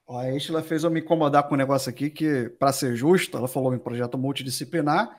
Ó, 0.06 0.18
a 0.18 0.34
Estela 0.34 0.62
fez 0.62 0.84
eu 0.84 0.90
me 0.90 1.00
incomodar 1.00 1.48
com 1.48 1.54
um 1.54 1.58
negócio 1.58 1.88
aqui 1.88 2.10
que, 2.10 2.48
para 2.58 2.72
ser 2.72 2.94
justo, 2.94 3.36
ela 3.36 3.48
falou 3.48 3.74
em 3.74 3.78
projeto 3.78 4.18
multidisciplinar, 4.18 5.18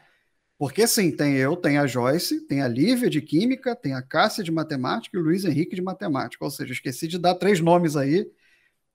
porque 0.57 0.87
sim, 0.87 1.11
tem 1.11 1.35
eu, 1.35 1.55
tem 1.55 1.77
a 1.77 1.87
Joyce, 1.87 2.47
tem 2.47 2.61
a 2.61 2.67
Lívia 2.67 3.09
de 3.09 3.21
Química, 3.21 3.75
tem 3.75 3.93
a 3.93 4.01
Cássia 4.01 4.43
de 4.43 4.51
Matemática 4.51 5.17
e 5.17 5.19
o 5.19 5.23
Luiz 5.23 5.43
Henrique 5.43 5.75
de 5.75 5.81
Matemática. 5.81 6.45
Ou 6.45 6.51
seja, 6.51 6.71
esqueci 6.71 7.07
de 7.07 7.17
dar 7.17 7.35
três 7.35 7.59
nomes 7.59 7.97
aí 7.97 8.31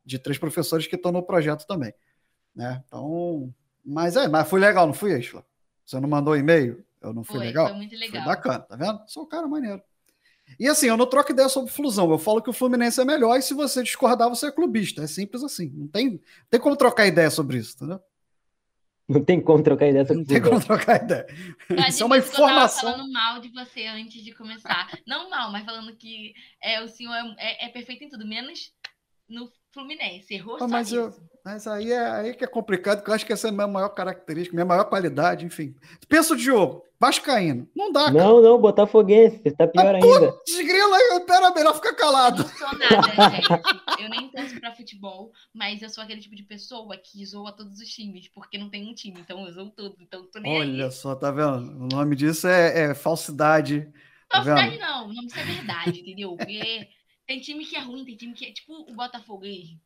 de 0.04 0.18
três 0.18 0.38
professores 0.38 0.86
que 0.86 0.96
estão 0.96 1.12
no 1.12 1.22
projeto 1.22 1.66
também. 1.66 1.92
Né? 2.54 2.82
Então, 2.86 3.52
mas 3.84 4.16
é, 4.16 4.26
mas 4.28 4.48
foi 4.48 4.60
legal, 4.60 4.86
não 4.86 4.94
foi, 4.94 5.18
Estela? 5.18 5.44
Você 5.84 6.00
não 6.00 6.08
mandou 6.08 6.36
e-mail? 6.36 6.84
Eu 7.00 7.12
não 7.12 7.24
fui 7.24 7.36
foi, 7.36 7.46
legal? 7.46 7.68
Foi 7.68 7.76
muito 7.76 7.96
legal. 7.96 8.22
Foi 8.22 8.34
bacana, 8.34 8.60
tá 8.60 8.76
vendo? 8.76 9.02
Sou 9.06 9.24
um 9.24 9.28
cara 9.28 9.46
maneiro. 9.46 9.82
E 10.58 10.68
assim, 10.68 10.86
eu 10.86 10.96
não 10.96 11.06
troco 11.06 11.32
ideia 11.32 11.48
sobre 11.48 11.70
fusão. 11.70 12.10
Eu 12.10 12.18
falo 12.18 12.42
que 12.42 12.50
o 12.50 12.52
Fluminense 12.52 13.00
é 13.00 13.04
melhor 13.04 13.36
e 13.36 13.42
se 13.42 13.54
você 13.54 13.82
discordar, 13.82 14.28
você 14.28 14.46
é 14.46 14.52
clubista. 14.52 15.02
É 15.02 15.06
simples 15.06 15.42
assim. 15.42 15.70
Não 15.74 15.88
tem, 15.88 16.10
não 16.10 16.20
tem 16.50 16.60
como 16.60 16.76
trocar 16.76 17.06
ideia 17.06 17.30
sobre 17.30 17.58
isso, 17.58 17.76
entendeu? 17.76 18.00
Não 19.08 19.24
tem 19.24 19.40
como 19.40 19.60
trocar 19.60 19.88
ideia 19.88 20.06
sobre 20.06 20.20
Não 20.20 20.24
tem 20.24 20.40
como 20.40 20.60
trocar 20.60 21.02
ideia. 21.02 21.26
Isso 21.88 22.02
é 22.02 22.06
uma 22.06 22.18
informação. 22.18 22.90
Eu 22.90 22.94
falando 22.96 23.12
mal 23.12 23.40
de 23.40 23.48
você 23.48 23.86
antes 23.86 24.22
de 24.22 24.32
começar. 24.32 24.88
Não 25.04 25.28
mal, 25.28 25.50
mas 25.50 25.64
falando 25.64 25.96
que 25.96 26.32
é, 26.62 26.80
o 26.80 26.88
senhor 26.88 27.14
é, 27.14 27.34
é, 27.38 27.66
é 27.66 27.68
perfeito 27.70 28.04
em 28.04 28.08
tudo, 28.08 28.24
menos 28.24 28.72
no 29.28 29.50
Fluminense. 29.72 30.34
Errou 30.34 30.58
ah, 30.60 30.66
mas, 30.66 30.92
eu, 30.92 31.12
mas 31.44 31.66
aí 31.66 31.92
é 31.92 32.10
aí 32.10 32.34
que 32.34 32.44
é 32.44 32.46
complicado, 32.46 32.98
porque 32.98 33.10
eu 33.10 33.14
acho 33.14 33.24
que 33.24 33.32
essa 33.32 33.48
é 33.48 33.50
a 33.50 33.52
minha 33.52 33.68
maior 33.68 33.90
característica, 33.90 34.54
minha 34.54 34.66
maior 34.66 34.84
qualidade, 34.84 35.46
enfim. 35.46 35.74
Pensa 36.08 36.34
o 36.34 36.36
Diogo, 36.36 36.84
Vascaíno. 36.98 37.68
Não 37.74 37.92
dá, 37.92 38.06
cara. 38.06 38.18
Não, 38.18 38.42
não, 38.42 38.60
Botafoguense, 38.60 39.50
tá 39.52 39.68
pior 39.68 39.94
ah, 39.94 39.98
ainda. 39.98 40.34
Desgrila 40.44 40.96
aí, 40.96 41.20
pera, 41.20 41.50
melhor 41.52 41.74
ficar 41.74 41.94
calado. 41.94 42.42
Eu 42.42 42.48
não 42.48 42.56
sou 42.56 42.78
nada, 42.78 43.30
gente. 43.30 44.02
Eu 44.02 44.10
nem 44.10 44.28
torço 44.28 44.60
pra 44.60 44.74
futebol, 44.74 45.30
mas 45.54 45.82
eu 45.82 45.88
sou 45.88 46.02
aquele 46.02 46.20
tipo 46.20 46.34
de 46.34 46.42
pessoa 46.42 46.96
que 46.96 47.24
zoa 47.24 47.52
todos 47.52 47.78
os 47.78 47.88
times, 47.88 48.28
porque 48.28 48.58
não 48.58 48.68
tem 48.68 48.90
um 48.90 48.94
time, 48.94 49.20
então 49.20 49.46
eu 49.46 49.52
zoo 49.52 49.70
todos, 49.70 50.00
então 50.00 50.28
tô 50.30 50.40
nem 50.40 50.58
Olha 50.58 50.86
aí. 50.86 50.92
só, 50.92 51.14
tá 51.14 51.30
vendo? 51.30 51.84
O 51.84 51.86
nome 51.86 52.16
disso 52.16 52.48
é, 52.48 52.90
é 52.90 52.94
falsidade. 52.94 53.88
Tá 54.28 54.42
falsidade 54.42 54.78
não, 54.78 55.08
não 55.08 55.26
precisa 55.26 55.44
ser 55.44 55.52
verdade, 55.52 56.00
entendeu? 56.00 56.36
Porque 56.36 56.88
tem 57.30 57.38
time 57.38 57.64
que 57.64 57.76
é 57.76 57.80
ruim, 57.80 58.04
tem 58.04 58.16
time 58.16 58.32
que 58.34 58.44
é 58.44 58.52
tipo 58.52 58.72
o 58.90 58.92
Botafogo 58.92 59.44
aí. 59.44 59.78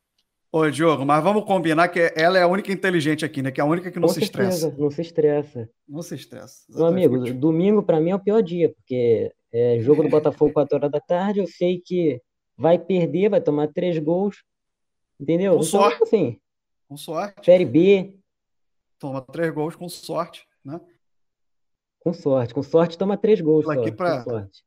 Ô, 0.50 0.70
Diogo, 0.70 1.04
mas 1.04 1.22
vamos 1.22 1.44
combinar 1.44 1.88
que 1.88 2.11
ela 2.16 2.38
é 2.38 2.42
a 2.42 2.46
única 2.46 2.72
inteligente 2.72 3.22
aqui, 3.22 3.42
né? 3.42 3.50
Que 3.50 3.61
é 3.61 3.64
a 3.64 3.66
única 3.66 3.90
que 3.90 4.00
não 4.00 4.09
Com 4.09 4.14
se 4.14 4.20
certeza, 4.20 4.68
estressa. 4.68 4.80
Não 4.80 4.90
se 4.90 5.02
estressa. 5.02 5.70
Não 5.87 6.02
se 6.02 6.14
estressa. 6.14 6.64
Meu 6.70 6.87
amigo, 6.87 7.35
domingo 7.35 7.83
para 7.83 8.00
mim 8.00 8.11
é 8.12 8.14
o 8.14 8.20
pior 8.20 8.42
dia, 8.42 8.72
porque 8.72 9.30
é 9.52 9.78
jogo 9.80 10.02
do 10.02 10.09
Botafogo 10.09 10.54
4 10.54 10.74
horas 10.74 10.90
da 10.90 11.00
tarde, 11.00 11.40
eu 11.40 11.46
sei 11.46 11.83
que 11.85 12.18
vai 12.57 12.78
perder, 12.78 13.28
vai 13.28 13.42
tomar 13.42 13.68
três 13.68 13.98
gols, 13.98 14.42
entendeu? 15.20 15.52
Com 15.52 15.59
então, 15.59 15.68
sorte. 15.68 16.02
Assim, 16.02 16.40
com 16.88 16.96
sorte. 16.96 17.44
Série 17.44 17.66
B. 17.66 18.18
Toma 18.98 19.20
três 19.20 19.52
gols 19.52 19.76
com 19.76 19.87
sorte, 19.87 20.46
né? 20.64 20.80
Com 22.00 22.14
sorte, 22.14 22.54
com 22.54 22.62
sorte 22.62 22.96
toma 22.96 23.18
três 23.18 23.38
gols 23.42 23.66
só, 23.66 23.74
pra... 23.92 24.22
com 24.22 24.30
sorte. 24.30 24.64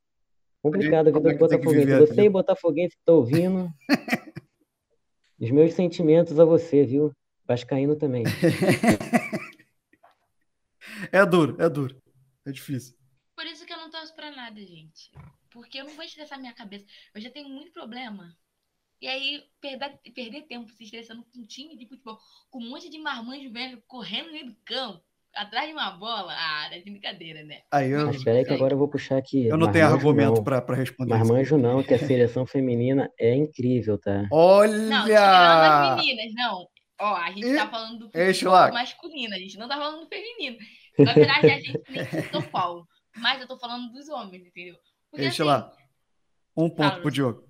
Complicado 0.62 1.08
a 1.08 1.12
vida 1.12 1.34
do 1.34 1.38
Botafoguense. 1.38 2.00
Você 2.00 2.22
e 2.22 2.30
Botafoguense 2.30 2.96
que 2.96 3.02
está 3.02 3.13
ouvindo. 3.13 3.70
os 5.39 5.52
meus 5.52 5.74
sentimentos 5.74 6.39
a 6.39 6.46
você, 6.46 6.84
viu? 6.84 7.15
Vascaíno 7.46 7.96
também. 7.96 8.24
é 11.12 11.26
duro, 11.26 11.56
é 11.62 11.70
duro. 11.70 12.02
É 12.46 12.52
difícil. 12.52 12.98
Por 13.36 13.46
isso 13.46 13.65
que 13.65 13.74
eu 13.74 13.78
não 13.78 13.89
torço 13.89 14.15
pra 14.15 14.32
nada, 14.32 14.60
gente. 14.60 15.12
Porque 15.52 15.80
eu 15.80 15.86
não 15.86 15.93
vou 15.93 16.04
estressar 16.04 16.39
minha 16.39 16.54
cabeça. 16.54 16.86
Eu 17.13 17.22
já 17.22 17.30
tenho 17.30 17.50
muito 17.50 17.72
problema. 17.72 18.36
E 19.00 19.08
aí, 19.08 19.43
perder, 19.62 20.00
perder 20.13 20.48
tempo 20.48 20.72
se 20.72 20.84
estressando 20.84 21.24
com 21.24 21.39
um 21.39 21.46
time 21.46 21.78
de 21.78 21.88
futebol, 21.88 22.20
com 22.50 22.60
um 22.60 22.70
monte 22.70 22.89
de 22.89 22.98
marmanjo 22.98 23.52
velho 23.52 23.82
correndo 23.86 24.28
no 24.28 24.34
meio 24.34 24.48
do 24.48 24.56
campo 24.65 25.04
atrás 25.36 25.68
de 25.68 25.74
uma 25.74 25.92
bola, 25.92 26.34
ah, 26.36 26.70
é 26.72 26.80
de 26.80 26.90
brincadeira, 26.90 27.44
né? 27.44 27.62
Aí 27.72 27.92
eu... 27.92 28.08
Mas 28.08 28.24
peraí 28.24 28.46
que 28.46 28.54
agora 28.54 28.74
eu 28.74 28.78
vou 28.78 28.88
puxar 28.88 29.18
aqui. 29.18 29.48
Eu 29.48 29.58
não 29.58 29.72
tenho 29.72 29.86
argumento 29.86 30.44
para 30.44 30.76
responder 30.76 31.13
Marmanjo 31.13 31.56
isso. 31.56 31.58
não, 31.58 31.84
que 31.84 31.94
a 31.94 32.00
seleção 32.06 32.46
feminina 32.46 33.12
é 33.20 33.36
incrível, 33.36 33.98
tá? 33.98 34.28
Olha! 34.32 34.78
Não, 34.78 35.06
tirando 35.06 35.20
as 35.20 35.96
meninas, 35.96 36.34
não. 36.34 36.68
Ó, 37.00 37.16
a 37.16 37.32
gente 37.32 37.48
e... 37.48 37.56
tá 37.56 37.70
falando 37.70 38.00
do 38.00 38.12
futebol 38.12 38.74
masculino, 38.74 39.36
a 39.36 39.40
gente 39.40 39.58
não 39.58 39.68
tá 39.68 39.78
falando 39.78 40.02
do 40.02 40.08
feminino. 40.08 40.58
Na 40.98 41.13
verdade, 41.13 41.46
a 41.46 41.60
gente 41.60 41.82
nem 41.90 42.24
São 42.32 42.42
Paulo. 42.42 42.88
Mas 43.16 43.42
eu 43.42 43.48
tô 43.48 43.58
falando 43.58 43.92
dos 43.92 44.10
homens, 44.10 44.46
entendeu? 44.46 44.76
Porque, 45.12 45.26
Deixa 45.26 45.44
assim, 45.44 45.52
lá. 45.52 45.72
Um 46.56 46.70
ponto 46.70 46.90
Fala, 46.90 47.02
pro 47.02 47.12
Diogo. 47.12 47.48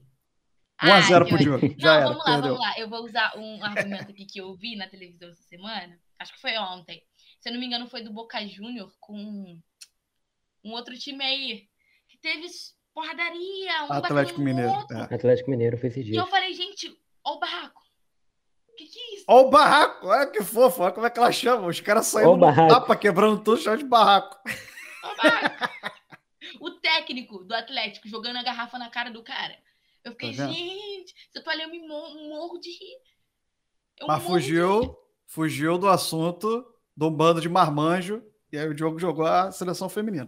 1 0.83 0.91
a 0.91 1.01
0 1.01 1.27
pro 1.27 1.37
Diogo. 1.37 1.75
Já 1.77 1.93
não, 1.93 1.97
era, 1.97 2.07
vamos 2.07 2.17
lá, 2.19 2.25
perdeu. 2.25 2.41
vamos 2.41 2.59
lá. 2.59 2.73
Eu 2.77 2.89
vou 2.89 3.03
usar 3.03 3.33
um 3.37 3.63
argumento 3.63 4.11
aqui 4.11 4.25
que 4.25 4.39
eu 4.39 4.53
vi 4.55 4.75
na 4.75 4.87
televisão 4.87 5.29
essa 5.29 5.43
semana. 5.43 5.97
Acho 6.19 6.33
que 6.33 6.41
foi 6.41 6.57
ontem 6.57 7.01
se 7.47 7.49
eu 7.49 7.53
não 7.53 7.61
me 7.61 7.65
engano, 7.65 7.87
foi 7.87 8.01
do 8.01 8.11
Boca 8.11 8.45
Júnior 8.45 8.91
com 8.99 9.15
um 10.65 10.71
outro 10.73 10.97
time 10.97 11.23
aí. 11.23 11.69
Que 12.09 12.17
teve 12.17 12.45
porradaria. 12.93 13.85
Um 13.85 13.93
Atlético 13.93 14.41
Mineiro. 14.41 14.85
É. 14.91 15.15
Atlético 15.15 15.49
Mineiro 15.49 15.77
fez 15.77 15.93
esse 15.93 16.03
dia. 16.03 16.15
E 16.15 16.17
eu 16.17 16.27
falei, 16.27 16.53
gente, 16.53 16.93
ó 17.23 17.35
o 17.35 17.39
barraco. 17.39 17.81
O 18.67 18.73
que, 18.75 18.85
que 18.85 18.99
é 18.99 19.15
isso? 19.15 19.25
Ó 19.29 19.43
o 19.43 19.49
barraco, 19.49 20.07
olha 20.07 20.29
que 20.29 20.43
fofo, 20.43 20.83
olha 20.83 20.91
como 20.91 21.07
é 21.07 21.09
que 21.09 21.17
ela 21.17 21.31
chama. 21.31 21.67
Os 21.67 21.79
caras 21.79 22.07
saíram 22.07 22.35
no 22.35 22.53
tapa, 22.67 22.97
quebrando 22.97 23.41
tudo, 23.41 23.61
chama 23.61 23.77
de 23.77 23.85
barraco. 23.85 24.37
Ó 25.05 25.13
o 25.13 25.15
barraco. 25.15 25.69
o 26.59 26.71
técnico 26.71 27.45
do 27.45 27.55
Atlético 27.55 28.09
jogando 28.09 28.37
a 28.37 28.43
garrafa 28.43 28.77
na 28.77 28.89
cara 28.89 29.09
do 29.09 29.23
cara. 29.23 29.57
Eu 30.03 30.11
fiquei, 30.11 30.35
tá 30.35 30.47
gente, 30.47 31.13
se 31.31 31.39
eu 31.39 31.43
tô 31.45 31.49
ali, 31.49 31.63
eu 31.63 31.69
me 31.69 31.79
morro 31.79 32.59
de 32.59 32.71
rir. 32.71 32.97
Eu 33.99 34.07
Mas 34.07 34.21
fugiu, 34.21 34.97
fugiu 35.25 35.77
do 35.77 35.87
assunto 35.87 36.76
de 36.97 37.05
um 37.05 37.11
bando 37.11 37.39
de 37.39 37.47
marmanjo, 37.47 38.23
e 38.51 38.57
aí 38.57 38.67
o 38.67 38.73
Diogo 38.73 38.97
jogou 38.97 39.25
a 39.25 39.51
seleção 39.51 39.87
feminina. 39.87 40.27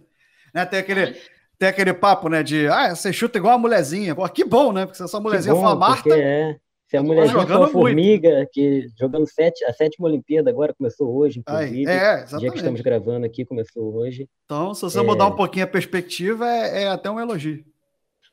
Né? 0.54 0.64
Tem, 0.64 0.78
aquele, 0.78 1.20
tem 1.58 1.68
aquele 1.68 1.92
papo, 1.92 2.28
né, 2.28 2.42
de, 2.44 2.68
ah, 2.68 2.94
você 2.94 3.12
chuta 3.12 3.38
igual 3.38 3.54
a 3.54 3.58
mulherzinha. 3.58 4.14
Pô, 4.14 4.28
que 4.28 4.44
bom, 4.44 4.72
né? 4.72 4.86
Porque 4.86 4.96
se 4.96 5.02
essa 5.02 5.18
mulherzinha 5.18 5.54
bom, 5.54 5.62
for 5.62 5.68
a 5.68 5.74
Marta... 5.74 6.16
É. 6.16 6.56
Se 6.86 6.96
a 6.96 7.02
mulherzinha 7.04 7.46
for 7.46 7.56
uma 7.56 7.68
formiga, 7.68 8.48
que 8.52 8.88
jogando 8.98 9.24
sete, 9.24 9.64
a 9.64 9.72
sétima 9.72 10.08
Olimpíada 10.08 10.50
agora 10.50 10.74
começou 10.74 11.14
hoje, 11.14 11.38
inclusive. 11.38 11.88
Ai, 11.88 11.96
é, 11.96 12.14
exatamente. 12.14 12.40
dia 12.40 12.50
que 12.50 12.56
estamos 12.56 12.80
gravando 12.80 13.24
aqui 13.24 13.44
começou 13.44 13.94
hoje. 13.94 14.28
Então, 14.44 14.74
se 14.74 14.82
você 14.82 14.98
é... 14.98 15.02
mudar 15.02 15.28
um 15.28 15.36
pouquinho 15.36 15.66
a 15.66 15.68
perspectiva, 15.68 16.48
é, 16.48 16.82
é 16.82 16.88
até 16.88 17.08
um 17.08 17.20
elogio. 17.20 17.64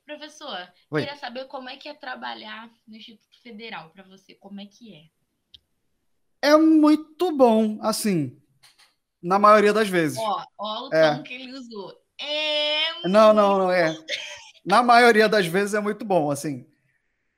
Professor, 0.03 0.57
Oi. 0.89 1.01
queria 1.01 1.17
saber 1.17 1.45
como 1.45 1.69
é 1.69 1.75
que 1.75 1.87
é 1.87 1.93
trabalhar 1.93 2.67
no 2.87 2.95
Instituto 2.95 3.39
Federal 3.43 3.91
para 3.91 4.01
você. 4.05 4.33
Como 4.33 4.59
é 4.59 4.65
que 4.65 4.95
é? 4.95 5.01
É 6.41 6.55
muito 6.55 7.35
bom, 7.35 7.77
assim, 7.81 8.37
na 9.21 9.39
maioria 9.39 9.73
das 9.73 9.89
vezes. 9.89 10.17
Ó, 10.17 10.43
ó 10.57 10.87
o 10.87 10.93
é. 10.93 11.15
tom 11.15 11.23
que 11.23 11.33
ele 11.33 11.53
usou. 11.53 11.93
É 12.19 12.77
não, 13.05 13.33
não, 13.33 13.59
não 13.59 13.71
é. 13.71 13.95
Na 14.65 14.83
maioria 14.83 15.29
das 15.29 15.47
vezes 15.47 15.73
é 15.73 15.79
muito 15.79 16.03
bom, 16.03 16.29
assim. 16.29 16.65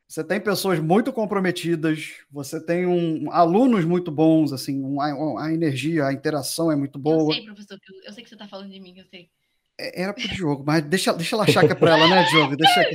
Você 0.07 0.23
tem 0.23 0.39
pessoas 0.39 0.79
muito 0.79 1.13
comprometidas, 1.13 2.15
você 2.31 2.59
tem 2.59 2.87
um, 2.87 3.31
alunos 3.31 3.85
muito 3.85 4.09
bons, 4.09 4.51
assim, 4.51 4.83
um, 4.83 4.99
a, 4.99 5.45
a, 5.45 5.53
energia, 5.53 6.07
a 6.07 6.13
interação 6.13 6.71
é 6.71 6.75
muito 6.75 6.97
boa. 6.97 7.31
Eu 7.31 7.35
sei, 7.35 7.45
professor, 7.45 7.79
eu 8.03 8.13
sei 8.13 8.23
que 8.23 8.29
você 8.29 8.35
está 8.35 8.47
falando 8.47 8.71
de 8.71 8.79
mim, 8.79 8.95
eu 8.97 9.05
sei. 9.05 9.29
É, 9.79 10.01
era 10.01 10.13
pro 10.13 10.27
Diogo, 10.27 10.63
mas 10.65 10.83
deixa, 10.83 11.13
deixa 11.13 11.35
ela 11.35 11.43
achar 11.43 11.63
que 11.63 11.73
é 11.73 11.75
para 11.75 11.95
ela, 11.95 12.07
né, 12.07 12.23
Diogo? 12.23 12.55
Deixa... 12.55 12.81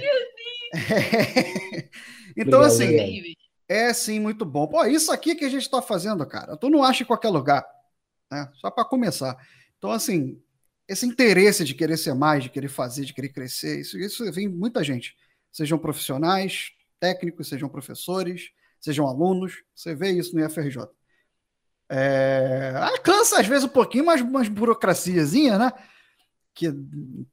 É, 2.36 2.36
então, 2.36 2.61
Obrigado, 2.61 2.64
assim, 2.64 3.36
é 3.69 3.93
sim 3.93 4.21
muito 4.21 4.45
bom. 4.45 4.67
Pô, 4.67 4.85
isso 4.85 5.11
aqui 5.12 5.35
que 5.35 5.45
a 5.45 5.49
gente 5.49 5.62
está 5.62 5.81
fazendo, 5.81 6.25
cara, 6.27 6.57
tu 6.57 6.69
não 6.69 6.83
acha 6.83 7.03
em 7.03 7.07
qualquer 7.07 7.31
lugar, 7.31 7.65
né? 8.31 8.51
Só 8.55 8.71
para 8.71 8.85
começar. 8.85 9.37
Então, 9.79 9.91
assim, 9.91 10.41
esse 10.89 11.07
interesse 11.07 11.65
de 11.65 11.75
querer 11.75 11.97
ser 11.97 12.15
mais, 12.15 12.43
de 12.43 12.51
querer 12.51 12.69
fazer, 12.69 13.05
de 13.05 13.15
querer 13.15 13.31
crescer, 13.31 13.81
isso, 13.81 13.99
isso 13.99 14.31
vem 14.33 14.49
muita 14.49 14.85
gente. 14.85 15.17
Sejam 15.51 15.79
profissionais, 15.79 16.73
técnicos, 17.01 17.49
sejam 17.49 17.69
professores, 17.69 18.51
sejam 18.81 19.07
alunos, 19.07 19.62
você 19.75 19.95
vê 19.95 20.11
isso 20.11 20.35
no 20.35 20.45
IFRJ. 20.45 20.89
É, 21.89 22.73
cansa 23.03 23.41
às 23.41 23.47
vezes 23.47 23.65
um 23.65 23.69
pouquinho, 23.69 24.07
mas 24.07 24.21
umas 24.21 24.49
burocraciazinha, 24.49 25.59
né? 25.59 25.73
Que 26.55 26.73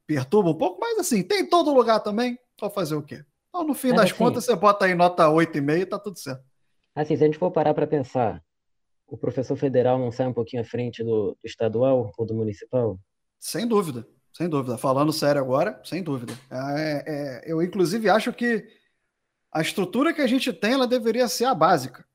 perturba 0.05 0.49
um 0.49 0.57
pouco, 0.57 0.79
mas 0.79 0.99
assim, 0.99 1.23
tem 1.23 1.41
em 1.41 1.49
todo 1.49 1.73
lugar 1.73 1.99
também. 1.99 2.37
Vou 2.59 2.69
fazer 2.69 2.95
o 2.95 3.03
quê? 3.03 3.23
Então, 3.51 3.67
no 3.67 3.73
fim 3.73 3.89
mas, 3.89 3.97
das 3.97 4.05
assim, 4.11 4.17
contas, 4.17 4.45
você 4.45 4.55
bota 4.55 4.85
aí 4.85 4.95
nota 4.95 5.27
8,5 5.27 5.81
e 5.81 5.85
tá 5.85 5.99
tudo 5.99 6.17
certo. 6.17 6.43
Assim, 6.95 7.17
se 7.17 7.23
a 7.23 7.25
gente 7.27 7.37
for 7.37 7.51
parar 7.51 7.73
para 7.73 7.85
pensar, 7.85 8.41
o 9.05 9.17
professor 9.17 9.57
federal 9.57 9.99
não 9.99 10.09
sai 10.09 10.27
um 10.27 10.33
pouquinho 10.33 10.61
à 10.61 10.65
frente 10.65 11.03
do, 11.03 11.31
do 11.31 11.37
estadual 11.43 12.13
ou 12.17 12.25
do 12.25 12.33
municipal? 12.33 12.97
Sem 13.37 13.67
dúvida, 13.67 14.07
sem 14.31 14.47
dúvida. 14.47 14.77
Falando 14.77 15.11
sério 15.11 15.41
agora, 15.41 15.81
sem 15.83 16.01
dúvida. 16.01 16.33
É, 16.49 17.03
é, 17.05 17.51
eu, 17.51 17.61
inclusive, 17.61 18.09
acho 18.09 18.31
que 18.31 18.65
a 19.51 19.61
estrutura 19.61 20.13
que 20.13 20.21
a 20.21 20.27
gente 20.27 20.53
tem, 20.53 20.73
ela 20.73 20.87
deveria 20.87 21.27
ser 21.27 21.45
a 21.45 21.53
básica. 21.53 22.05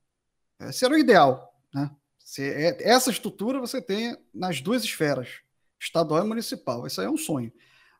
Esse 0.59 0.85
era 0.85 0.95
o 0.95 0.97
ideal, 0.97 1.53
né? 1.71 1.91
Se, 2.17 2.43
é, 2.43 2.77
essa 2.81 3.11
estrutura 3.11 3.59
você 3.59 3.79
tem 3.79 4.17
nas 4.33 4.59
duas 4.59 4.83
esferas, 4.83 5.41
estadual 5.79 6.25
e 6.25 6.27
municipal. 6.27 6.87
Isso 6.87 6.99
aí 6.99 7.05
é 7.05 7.11
um 7.11 7.17
sonho. 7.17 7.53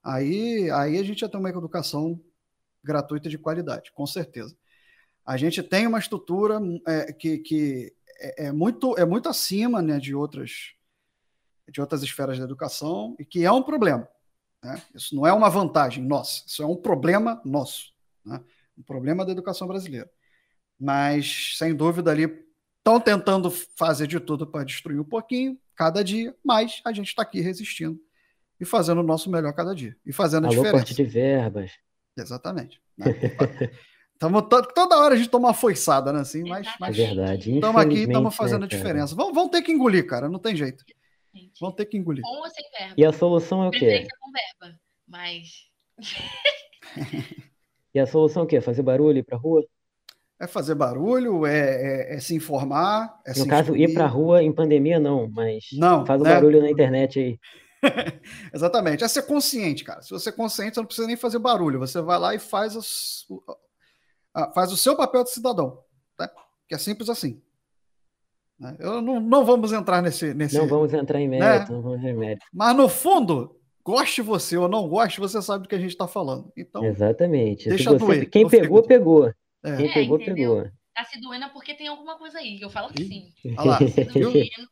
Aí, 0.04 0.72
aí 0.72 0.98
a 0.98 1.04
gente 1.04 1.22
ia 1.22 1.30
ter 1.30 1.38
uma 1.38 1.50
educação 1.50 2.20
gratuita 2.84 3.30
de 3.30 3.38
qualidade, 3.38 3.92
com 3.92 4.06
certeza. 4.06 4.56
A 5.26 5.36
gente 5.36 5.62
tem 5.62 5.86
uma 5.86 6.00
estrutura 6.00 6.60
é, 6.88 7.12
que, 7.12 7.40
que 7.40 7.94
é, 8.20 8.46
é, 8.48 8.52
muito, 8.52 8.98
é 8.98 9.06
muito 9.06 9.28
acima 9.28 9.82
né, 9.82 10.00
de, 10.00 10.16
outras, 10.16 10.74
de 11.70 11.82
outras 11.82 12.02
esferas 12.02 12.38
da 12.38 12.46
educação 12.46 13.16
e 13.20 13.26
que 13.26 13.44
é 13.44 13.52
um 13.52 13.62
problema. 13.62 14.08
Né? 14.64 14.82
Isso 14.96 15.16
não 15.16 15.28
é 15.28 15.34
uma 15.34 15.50
vantagem 15.50 16.04
nossa, 16.04 16.44
isso 16.48 16.64
é 16.64 16.66
um 16.66 16.76
problema 16.76 17.42
nosso. 17.44 17.94
Né? 18.26 18.42
um 18.78 18.84
problema 18.84 19.26
da 19.26 19.32
educação 19.32 19.68
brasileira. 19.68 20.10
Mas, 20.80 21.56
sem 21.58 21.76
dúvida, 21.76 22.12
ali 22.12 22.46
estão 22.78 23.00
tentando 23.00 23.50
fazer 23.50 24.08
de 24.08 24.20
tudo 24.20 24.46
para 24.46 24.64
destruir 24.64 25.00
um 25.00 25.04
pouquinho, 25.04 25.58
cada 25.76 26.04
dia, 26.04 26.36
mas 26.44 26.82
a 26.86 26.94
gente 26.94 27.08
está 27.08 27.24
aqui 27.24 27.42
resistindo 27.42 28.00
e 28.60 28.66
fazendo 28.66 29.00
o 29.00 29.04
nosso 29.04 29.30
melhor 29.30 29.54
cada 29.54 29.74
dia. 29.74 29.96
E 30.06 30.14
fazendo 30.14 30.46
a 30.46 30.48
Alô, 30.50 30.64
diferença. 30.64 30.94
de 30.94 31.04
verbas. 31.04 31.72
Exatamente. 32.18 32.82
Né? 32.98 33.06
Tamo, 34.20 34.42
toda 34.42 34.98
hora 34.98 35.14
a 35.14 35.18
gente 35.18 35.30
toma 35.30 35.50
uma 35.50 35.54
foiçada, 35.54 36.12
né? 36.12 36.22
Assim, 36.22 36.42
mas, 36.44 36.68
mas 36.80 36.98
é 36.98 37.06
verdade. 37.06 37.54
Estamos 37.54 37.80
aqui 37.80 37.98
e 37.98 38.04
estamos 38.04 38.36
fazendo 38.36 38.66
a 38.66 38.68
diferença. 38.68 39.14
Vão, 39.14 39.32
vão 39.32 39.48
ter 39.48 39.62
que 39.62 39.72
engolir, 39.72 40.08
cara, 40.08 40.28
não 40.28 40.40
tem 40.40 40.56
jeito. 40.56 40.84
Vão 41.62 41.72
ter 41.72 41.86
que 41.86 41.98
engolir. 41.98 42.24
Com 42.24 42.38
ou 42.38 42.50
sem 42.50 42.66
verba. 42.76 42.96
E 42.98 43.06
a 43.06 43.14
solução 43.14 43.64
é 43.64 43.68
o 43.68 43.72
quê? 43.72 44.08
com 44.20 44.32
verba, 44.32 44.80
mas. 45.08 45.68
E 47.98 48.00
a 48.00 48.06
solução 48.06 48.44
é 48.44 48.46
o 48.46 48.48
quê? 48.48 48.62
Fazer 48.62 48.84
barulho, 48.84 49.18
ir 49.18 49.24
para 49.24 49.40
rua? 49.40 49.66
É 50.40 50.46
fazer 50.46 50.76
barulho, 50.76 51.48
é, 51.48 52.12
é, 52.12 52.16
é 52.16 52.20
se 52.20 52.36
informar. 52.36 53.20
É 53.26 53.30
no 53.30 53.36
se 53.38 53.48
caso, 53.48 53.76
ir 53.76 53.92
para 53.92 54.04
a 54.04 54.08
rua 54.08 54.44
em 54.44 54.54
pandemia, 54.54 55.00
não, 55.00 55.28
mas 55.32 55.66
não, 55.74 56.06
faz 56.06 56.22
o 56.22 56.24
né? 56.24 56.30
barulho 56.30 56.62
na 56.62 56.70
internet 56.70 57.20
aí. 57.20 57.40
Exatamente. 58.54 59.04
É 59.04 59.08
ser 59.08 59.24
consciente, 59.24 59.84
cara. 59.84 60.02
Se 60.02 60.12
você 60.12 60.30
é 60.30 60.32
consciente, 60.32 60.76
você 60.76 60.80
não 60.80 60.86
precisa 60.88 61.08
nem 61.08 61.18
fazer 61.18 61.40
barulho. 61.40 61.80
Você 61.80 62.02
vai 62.02 62.20
lá 62.20 62.36
e 62.36 62.40
faz, 62.40 62.76
os, 62.76 63.28
faz 64.54 64.72
o 64.72 64.78
seu 64.78 64.96
papel 64.96 65.24
de 65.24 65.32
cidadão. 65.32 65.84
Né? 66.20 66.28
Que 66.68 66.76
é 66.76 66.78
simples 66.78 67.10
assim. 67.10 67.42
Né? 68.60 68.76
Eu 68.80 69.02
não, 69.02 69.20
não 69.20 69.46
vamos 69.46 69.72
entrar 69.72 70.02
nesse, 70.02 70.34
nesse. 70.34 70.58
Não 70.58 70.68
vamos 70.68 70.94
entrar 70.94 71.20
em 71.22 71.28
mérito, 71.28 71.72
né? 71.72 71.76
não 71.76 71.82
vamos 71.82 72.04
em 72.04 72.14
mérito. 72.14 72.46
Mas 72.52 72.76
no 72.76 72.90
fundo, 72.90 73.60
goste 73.84 74.22
você 74.22 74.58
ou 74.58 74.68
não 74.68 74.88
goste, 74.88 75.20
você 75.20 75.42
sabe 75.42 75.64
do 75.64 75.70
que 75.70 75.76
a 75.76 75.80
gente 75.80 75.92
está 75.92 76.08
falando. 76.08 76.52
Então, 76.58 76.84
Exatamente. 76.84 77.70
Deixa 77.70 77.92
você, 77.92 77.98
doer. 77.98 78.30
Quem 78.30 78.48
pegou, 78.48 78.84
pegou. 78.84 79.34
É. 79.64 79.78
Quem 79.78 79.94
pegou, 79.94 80.20
é, 80.20 80.26
pegou. 80.26 80.64
Tá 80.96 81.04
se 81.04 81.22
doendo 81.22 81.50
porque 81.54 81.76
tem 81.76 81.88
alguma 81.88 82.18
coisa 82.18 82.40
aí. 82.40 82.60
Eu 82.60 82.70
falo 82.72 82.92
que 82.92 83.06
sim. 83.06 83.32
Olha 83.58 83.70
lá. 83.70 83.78
Se 83.88 84.04
doendo, 84.20 84.68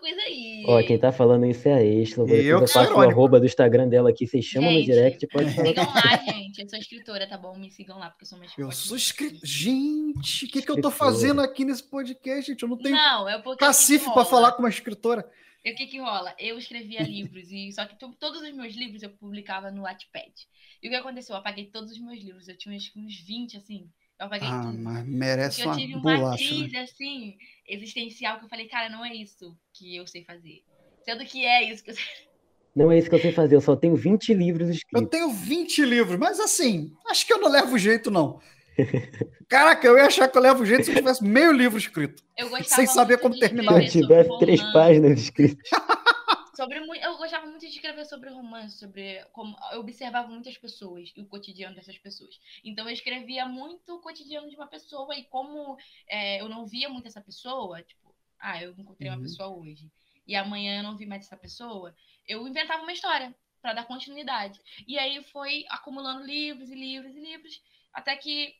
coisa 0.00 0.20
aí. 0.22 0.64
Ó, 0.66 0.82
quem 0.82 0.98
tá 0.98 1.12
falando 1.12 1.46
isso 1.46 1.68
é 1.68 1.74
a 1.74 1.84
Exla. 1.84 2.28
Eu, 2.28 2.58
eu 2.58 2.60
passo 2.60 2.94
o 2.94 3.00
arroba 3.00 3.38
do 3.38 3.46
Instagram 3.46 3.88
dela 3.88 4.10
aqui. 4.10 4.26
Vocês 4.26 4.44
chamam 4.44 4.70
gente, 4.70 4.88
no 4.88 4.94
direct, 4.94 5.26
pode 5.28 5.54
falar. 5.54 5.66
Sigam 5.68 5.84
lá, 5.84 6.16
gente. 6.32 6.62
Eu 6.62 6.68
sou 6.68 6.78
escritora, 6.78 7.28
tá 7.28 7.38
bom? 7.38 7.56
Me 7.56 7.70
sigam 7.70 7.98
lá, 7.98 8.10
porque 8.10 8.24
eu 8.24 8.28
sou 8.28 8.38
mais 8.38 8.52
Eu 8.58 8.72
sou 8.72 8.96
escritora. 8.96 9.40
Gente, 9.44 10.46
o 10.46 10.48
que, 10.48 10.62
que 10.62 10.70
eu 10.70 10.80
tô 10.80 10.90
fazendo 10.90 11.40
aqui 11.40 11.64
nesse 11.64 11.84
podcast, 11.84 12.50
gente? 12.50 12.62
Eu 12.62 12.68
não 12.68 12.76
tenho 12.76 12.96
não, 12.96 13.28
é 13.28 13.40
cacife 13.56 14.12
para 14.12 14.24
falar 14.24 14.52
com 14.52 14.62
uma 14.62 14.68
escritora. 14.68 15.30
E 15.64 15.72
o 15.72 15.76
que 15.76 15.86
que 15.86 16.00
rola? 16.00 16.34
Eu 16.38 16.56
escrevia 16.56 17.02
livros, 17.02 17.52
e 17.52 17.70
só 17.72 17.84
que 17.84 17.94
todos 17.96 18.40
os 18.40 18.52
meus 18.54 18.74
livros 18.74 19.02
eu 19.02 19.10
publicava 19.10 19.70
no 19.70 19.82
Wattpad. 19.82 20.32
E 20.82 20.88
o 20.88 20.90
que 20.90 20.96
aconteceu? 20.96 21.34
Eu 21.34 21.40
apaguei 21.40 21.66
todos 21.66 21.92
os 21.92 21.98
meus 21.98 22.18
livros. 22.18 22.48
Eu 22.48 22.56
tinha 22.56 22.74
uns, 22.74 22.90
uns 22.96 23.20
20, 23.20 23.58
assim. 23.58 23.90
Eu 24.20 24.26
apaguei 24.26 24.48
ah, 24.48 24.60
tudo. 24.62 24.78
Mas 24.78 25.06
merece 25.06 25.62
Porque 25.62 25.68
eu 25.68 25.80
tive 25.80 25.94
uma 25.94 26.02
bolacha, 26.02 26.44
né? 26.44 26.50
crise, 26.50 26.72
né? 26.72 26.80
assim, 26.82 27.36
existencial, 27.66 28.38
que 28.38 28.44
eu 28.44 28.48
falei, 28.50 28.68
cara, 28.68 28.90
não 28.90 29.04
é 29.04 29.14
isso 29.14 29.56
que 29.72 29.96
eu 29.96 30.06
sei 30.06 30.22
fazer. 30.24 30.62
Sendo 31.02 31.24
que 31.24 31.44
é 31.44 31.72
isso 31.72 31.82
que 31.82 31.90
eu 31.90 31.94
sei 31.94 32.04
não 32.74 32.90
é 32.90 32.98
isso 32.98 33.08
que 33.08 33.14
eu 33.16 33.20
sei 33.20 33.32
fazer, 33.32 33.56
eu 33.56 33.60
só 33.60 33.74
tenho 33.74 33.96
20 33.96 34.32
livros 34.32 34.68
escritos. 34.68 35.02
Eu 35.02 35.08
tenho 35.08 35.30
20 35.30 35.84
livros, 35.84 36.18
mas 36.18 36.38
assim, 36.38 36.92
acho 37.10 37.26
que 37.26 37.32
eu 37.32 37.40
não 37.40 37.50
levo 37.50 37.76
jeito, 37.76 38.10
não. 38.10 38.38
Caraca, 39.48 39.86
eu 39.86 39.98
ia 39.98 40.06
achar 40.06 40.28
que 40.28 40.38
eu 40.38 40.42
levo 40.42 40.64
jeito 40.64 40.84
se 40.84 40.92
eu 40.92 40.96
tivesse 40.96 41.22
meio 41.22 41.52
livro 41.52 41.76
escrito. 41.76 42.22
sem 42.64 42.86
saber 42.86 43.18
como 43.18 43.36
terminar. 43.38 43.82
Se 43.88 43.98
eu 43.98 44.06
tivesse 44.06 44.38
três 44.38 44.62
páginas 44.72 45.18
escritas. 45.20 45.68
sobre 46.60 46.78
eu 46.78 47.16
gostava 47.16 47.46
muito 47.46 47.60
de 47.60 47.68
escrever 47.68 48.04
sobre 48.04 48.28
romance, 48.28 48.76
sobre 48.76 49.24
como 49.32 49.56
eu 49.72 49.80
observava 49.80 50.28
muitas 50.28 50.58
pessoas 50.58 51.10
e 51.16 51.22
o 51.22 51.26
cotidiano 51.26 51.74
dessas 51.74 51.96
pessoas. 51.96 52.38
Então 52.62 52.86
eu 52.86 52.92
escrevia 52.92 53.46
muito 53.46 53.96
o 53.96 54.00
cotidiano 54.00 54.50
de 54.50 54.56
uma 54.56 54.66
pessoa 54.66 55.16
e 55.16 55.24
como 55.24 55.78
é, 56.06 56.38
eu 56.38 56.50
não 56.50 56.66
via 56.66 56.90
muito 56.90 57.08
essa 57.08 57.22
pessoa, 57.22 57.82
tipo, 57.82 58.14
ah, 58.38 58.62
eu 58.62 58.74
encontrei 58.76 59.08
uhum. 59.08 59.16
uma 59.16 59.22
pessoa 59.22 59.48
hoje 59.48 59.90
e 60.26 60.36
amanhã 60.36 60.80
eu 60.80 60.82
não 60.82 60.98
vi 60.98 61.06
mais 61.06 61.24
essa 61.24 61.36
pessoa, 61.36 61.96
eu 62.28 62.46
inventava 62.46 62.82
uma 62.82 62.92
história 62.92 63.34
para 63.62 63.72
dar 63.72 63.86
continuidade. 63.86 64.60
E 64.86 64.98
aí 64.98 65.24
foi 65.24 65.64
acumulando 65.70 66.26
livros 66.26 66.68
e 66.68 66.74
livros 66.74 67.16
e 67.16 67.20
livros 67.20 67.62
até 67.90 68.14
que 68.16 68.54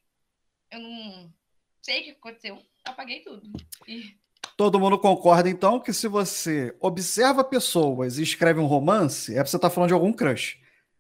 eu 0.70 0.80
não 0.80 1.34
sei 1.82 2.00
o 2.00 2.04
que 2.04 2.10
aconteceu, 2.12 2.64
apaguei 2.82 3.20
tudo. 3.20 3.46
E... 3.86 4.18
Todo 4.60 4.78
mundo 4.78 4.98
concorda, 4.98 5.48
então, 5.48 5.80
que 5.80 5.90
se 5.90 6.06
você 6.06 6.76
observa 6.78 7.42
pessoas 7.42 8.18
e 8.18 8.22
escreve 8.22 8.60
um 8.60 8.66
romance, 8.66 9.32
é 9.32 9.36
porque 9.36 9.48
você 9.48 9.56
estar 9.56 9.70
tá 9.70 9.74
falando 9.74 9.88
de 9.88 9.94
algum 9.94 10.12
crush. 10.12 10.58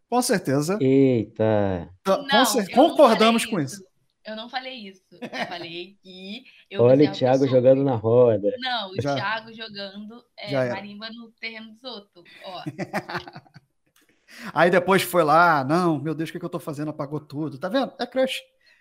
Com 0.08 0.22
certeza. 0.22 0.78
Eita. 0.80 1.90
Não, 2.06 2.26
com 2.26 2.44
cer 2.46 2.74
concordamos 2.74 3.44
com 3.44 3.60
isso. 3.60 3.74
isso. 3.74 3.84
Eu 4.24 4.34
não 4.34 4.48
falei 4.48 4.88
isso. 4.88 5.02
Eu 5.12 5.18
falei 5.46 5.94
que. 6.02 6.42
Eu 6.70 6.80
Olha 6.84 7.10
o 7.10 7.12
Thiago 7.12 7.40
pessoas. 7.40 7.50
jogando 7.50 7.84
na 7.84 7.96
roda. 7.96 8.50
Não, 8.60 8.92
o 8.92 8.94
Já. 8.98 9.14
Thiago 9.14 9.52
jogando 9.52 10.24
é, 10.38 10.70
marimba 10.70 11.10
no 11.10 11.30
terreno 11.32 11.72
dos 11.72 11.84
outros. 11.84 12.24
Ó. 12.42 12.64
Aí 14.54 14.70
depois 14.70 15.02
foi 15.02 15.22
lá, 15.22 15.62
não, 15.64 15.98
meu 15.98 16.14
Deus, 16.14 16.30
o 16.30 16.32
que, 16.32 16.38
que 16.38 16.44
eu 16.46 16.48
tô 16.48 16.58
fazendo? 16.58 16.92
Apagou 16.92 17.20
tudo. 17.20 17.58
Tá 17.58 17.68
vendo? 17.68 17.92
É 18.00 18.06
crush. 18.06 18.40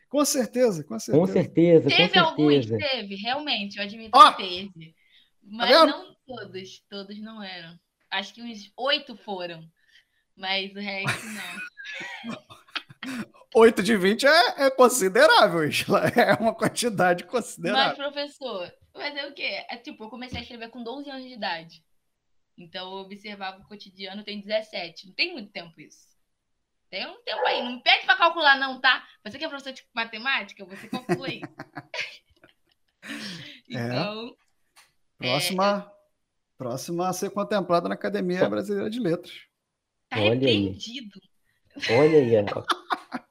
Com 0.10 0.26
certeza, 0.26 0.84
com 0.84 1.00
certeza. 1.00 1.20
Com 1.20 1.32
certeza, 1.32 1.90
Teve 1.90 2.02
com 2.02 2.14
certeza. 2.14 2.26
alguns, 2.26 2.66
teve, 2.66 3.16
realmente, 3.16 3.78
eu 3.78 3.84
admito 3.84 4.18
oh! 4.18 4.32
que 4.32 4.44
teve. 4.44 4.96
Mas 5.44 5.70
tá 5.70 5.86
não 5.86 6.16
todos, 6.26 6.84
todos 6.90 7.20
não 7.22 7.42
eram. 7.44 7.80
Acho 8.12 8.34
que 8.34 8.42
uns 8.42 8.72
oito 8.76 9.16
foram, 9.16 9.64
mas 10.36 10.76
o 10.76 10.80
resto 10.80 11.26
não. 11.28 12.38
8 13.56 13.82
de 13.82 13.98
20 13.98 14.28
é, 14.28 14.66
é 14.66 14.72
considerável, 14.72 15.64
Isla. 15.68 16.04
É 16.16 16.34
uma 16.36 16.54
quantidade 16.54 17.24
considerável. 17.24 17.98
Mas, 17.98 17.98
professor, 17.98 18.72
fazer 18.94 19.26
o 19.26 19.34
quê? 19.34 19.66
É 19.70 19.78
tipo, 19.78 20.04
eu 20.04 20.10
comecei 20.10 20.40
a 20.40 20.42
escrever 20.42 20.70
com 20.70 20.84
12 20.84 21.10
anos 21.10 21.26
de 21.26 21.34
idade. 21.34 21.84
Então, 22.58 22.92
eu 22.92 22.98
observava 23.00 23.60
o 23.60 23.68
cotidiano, 23.68 24.24
tem 24.24 24.40
17. 24.40 25.08
Não 25.08 25.14
tem 25.14 25.34
muito 25.34 25.52
tempo 25.52 25.80
isso. 25.80 26.09
Tem 26.90 27.06
um 27.06 27.22
tempo 27.24 27.46
aí. 27.46 27.64
Não 27.64 27.74
me 27.74 27.84
pede 27.84 28.06
para 28.06 28.18
calcular, 28.18 28.58
não, 28.58 28.80
tá? 28.82 29.08
Você 29.24 29.38
que 29.38 29.46
é 29.46 29.50
professor 29.50 29.74
de 29.74 29.86
matemática, 29.94 30.66
você 30.66 30.88
calcula 30.88 31.28
aí. 31.28 31.42
então. 33.70 34.36
É. 34.36 34.50
Próxima, 35.18 35.92
é, 35.94 36.58
próxima 36.58 37.10
a 37.10 37.14
ser 37.14 37.30
contemplada 37.30 37.90
na 37.90 37.96
Academia 37.96 38.48
Brasileira 38.50 38.90
de 38.90 39.00
Letras. 39.00 39.34
Tá 40.10 40.18
Olha 40.18 40.34
repreendido. 40.34 41.20
Aí. 41.76 41.96
Olha 41.98 42.20
aí. 42.20 42.32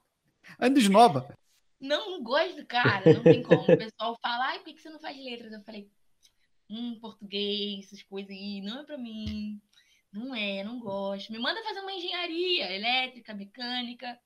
Ainda 0.61 0.79
esnoba. 0.79 1.37
Não, 1.81 2.11
não 2.11 2.23
gosto 2.23 2.65
cara, 2.67 3.13
não 3.13 3.23
tem 3.23 3.43
como. 3.43 3.63
O 3.63 3.67
pessoal 3.67 4.19
fala, 4.21 4.47
ai, 4.47 4.59
por 4.59 4.75
que 4.75 4.81
você 4.81 4.91
não 4.91 5.01
faz 5.01 5.17
letras? 5.17 5.53
Eu 5.53 5.63
falei, 5.63 5.89
hum, 6.69 6.99
português, 7.01 7.87
essas 7.87 8.03
coisas 8.03 8.31
aí, 8.31 8.61
não 8.61 8.81
é 8.81 8.85
pra 8.85 8.99
mim. 8.99 9.61
Não 10.13 10.35
é, 10.35 10.65
não 10.65 10.81
gosto. 10.81 11.33
Me 11.33 11.39
manda 11.39 11.63
fazer 11.63 11.81
uma 11.81 11.93
engenharia 11.93 12.75
elétrica, 12.75 13.35
mecânica, 13.35 14.19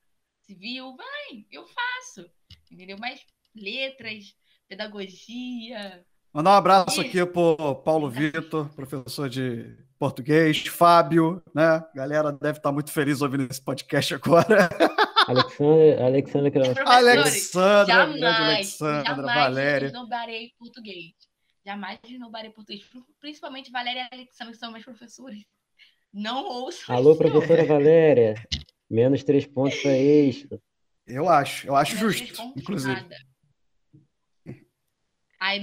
civil, 0.42 0.96
vai, 0.96 1.46
eu 1.50 1.66
faço. 1.66 2.28
Entendeu? 2.70 2.96
Mas 2.98 3.20
letras, 3.54 4.34
pedagogia. 4.68 6.04
Mandar 6.32 6.52
um 6.52 6.54
abraço 6.54 7.00
isso. 7.00 7.00
aqui 7.00 7.26
pro 7.26 7.74
Paulo 7.84 8.08
Vitor, 8.08 8.68
professor 8.74 9.28
de 9.28 9.76
português, 9.98 10.66
Fábio, 10.66 11.42
né? 11.54 11.84
Galera 11.94 12.32
deve 12.32 12.58
estar 12.58 12.72
muito 12.72 12.90
feliz 12.90 13.20
ouvindo 13.20 13.48
esse 13.50 13.62
podcast 13.62 14.14
agora. 14.14 14.68
Alexandra, 15.28 16.06
Alexandra, 16.06 16.84
Alexandra, 16.86 17.86
jamais, 17.86 18.22
Alexandra, 18.22 19.04
jamais 19.04 19.34
Valéria. 19.34 19.92
Barei 20.08 20.52
português. 20.58 21.12
Jamais 21.64 22.00
não 22.18 22.30
barei 22.30 22.50
português. 22.50 22.82
Principalmente 23.20 23.70
Valéria 23.70 24.08
e 24.10 24.14
Alexandra, 24.14 24.52
que 24.52 24.58
são 24.58 24.72
meus 24.72 24.84
professores. 24.84 25.44
Não 26.12 26.44
ouço. 26.46 26.92
Alô, 26.92 27.16
professora 27.16 27.64
Valéria. 27.64 28.34
Menos 28.90 29.24
três 29.24 29.46
pontos 29.46 29.80
para 29.80 29.96
extra. 29.96 30.60
Eu 31.06 31.28
acho, 31.28 31.66
eu 31.66 31.74
acho 31.74 31.96
Menos 31.96 32.16
justo, 32.16 32.52
inclusive. 32.56 33.06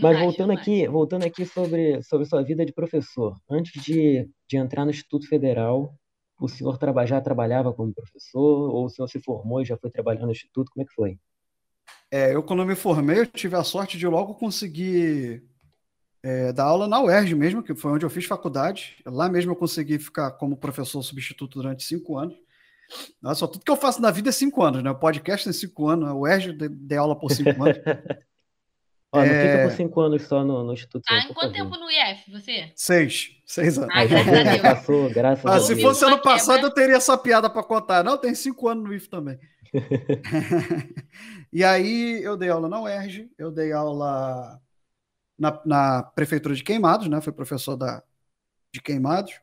Mas 0.02 0.16
acho, 0.16 0.20
voltando 0.20 0.52
aqui, 0.52 0.88
voltando 0.88 1.26
aqui 1.26 1.46
sobre, 1.46 2.02
sobre 2.04 2.26
sua 2.26 2.44
vida 2.44 2.66
de 2.66 2.74
professor. 2.74 3.40
Antes 3.50 3.82
de, 3.82 4.30
de 4.48 4.58
entrar 4.58 4.84
no 4.84 4.92
Instituto 4.92 5.28
Federal, 5.28 5.96
o 6.40 6.50
senhor 6.50 6.78
traba, 6.78 7.06
já 7.06 7.22
trabalhava 7.22 7.74
como 7.74 7.94
professor 7.94 8.72
ou 8.72 8.86
o 8.86 8.90
senhor 8.90 9.08
se 9.08 9.20
formou 9.20 9.62
e 9.62 9.66
já 9.66 9.78
foi 9.78 9.90
trabalhando 9.90 10.26
no 10.26 10.32
Instituto? 10.32 10.72
Como 10.72 10.84
é 10.84 10.86
que 10.86 10.94
foi? 10.94 11.18
É, 12.12 12.34
eu 12.34 12.44
quando 12.44 12.66
me 12.66 12.76
formei, 12.76 13.20
eu 13.20 13.26
tive 13.26 13.56
a 13.56 13.64
sorte 13.64 13.98
de 13.98 14.08
logo 14.08 14.34
conseguir 14.34 15.44
é, 16.22 16.52
dar 16.52 16.66
aula 16.66 16.88
na 16.88 17.02
UERJ 17.02 17.36
mesmo, 17.36 17.64
que 17.64 17.76
foi 17.76 17.92
onde 17.92 18.06
eu 18.06 18.10
fiz 18.10 18.26
faculdade. 18.26 18.98
Lá 19.06 19.30
mesmo 19.30 19.52
eu 19.52 19.56
consegui 19.56 19.98
ficar 20.00 20.32
como 20.32 20.58
professor 20.58 21.02
substituto 21.02 21.60
durante 21.60 21.84
cinco 21.84 22.18
anos. 22.18 22.36
Nossa, 23.22 23.48
tudo 23.48 23.64
que 23.64 23.72
eu 23.72 23.78
faço 23.78 24.02
na 24.02 24.12
vida 24.12 24.30
é 24.30 24.32
cinco 24.32 24.64
anos, 24.64 24.84
né? 24.84 24.90
O 24.90 24.96
podcast 24.96 25.46
tem 25.46 25.54
cinco 25.54 25.88
anos, 25.88 26.10
a 26.10 26.14
UERJ 26.14 26.54
dei 26.54 26.98
aula 26.98 27.18
por 27.18 27.32
cinco 27.32 27.64
anos. 27.64 27.78
Ó, 29.12 29.20
não 29.20 29.26
é... 29.26 29.52
fica 29.52 29.64
por 29.64 29.76
cinco 29.76 30.02
anos 30.02 30.22
só 30.24 30.44
no, 30.44 30.64
no 30.64 30.74
Instituto. 30.74 31.04
Ah, 31.10 31.20
em 31.20 31.34
quanto 31.34 31.54
tempo 31.54 31.72
no 31.72 31.90
IF, 31.90 32.32
você? 32.32 32.72
Seis. 32.76 33.32
Seis 33.46 33.78
anos. 33.78 33.90
Ah, 33.96 34.06
graças 34.06 34.62
Passou, 34.62 35.10
graças 35.10 35.46
ah, 35.46 35.50
a 35.50 35.54
Deus. 35.54 35.66
Se 35.66 35.82
fosse 35.82 36.06
ano 36.06 36.22
passado, 36.22 36.68
eu 36.68 36.72
teria 36.72 36.98
essa 36.98 37.18
piada 37.18 37.50
para 37.50 37.64
contar. 37.64 38.04
Não, 38.04 38.18
tem 38.18 38.36
cinco 38.36 38.68
anos 38.68 38.84
no 38.84 38.94
IF 38.94 39.10
também. 39.10 39.40
e 41.52 41.64
aí 41.64 42.22
eu 42.24 42.38
dei 42.38 42.50
aula 42.50 42.70
na 42.70 42.82
UERJ, 42.82 43.32
eu 43.38 43.52
dei 43.52 43.72
aula 43.72 44.60
na, 45.40 45.62
na 45.66 46.04
prefeitura 46.04 46.54
de 46.54 46.64
Queimados, 46.64 47.08
né? 47.08 47.22
Fui 47.22 47.32
professor 47.32 47.78
da, 47.78 48.04
de 48.74 48.82
Queimados. 48.82 49.40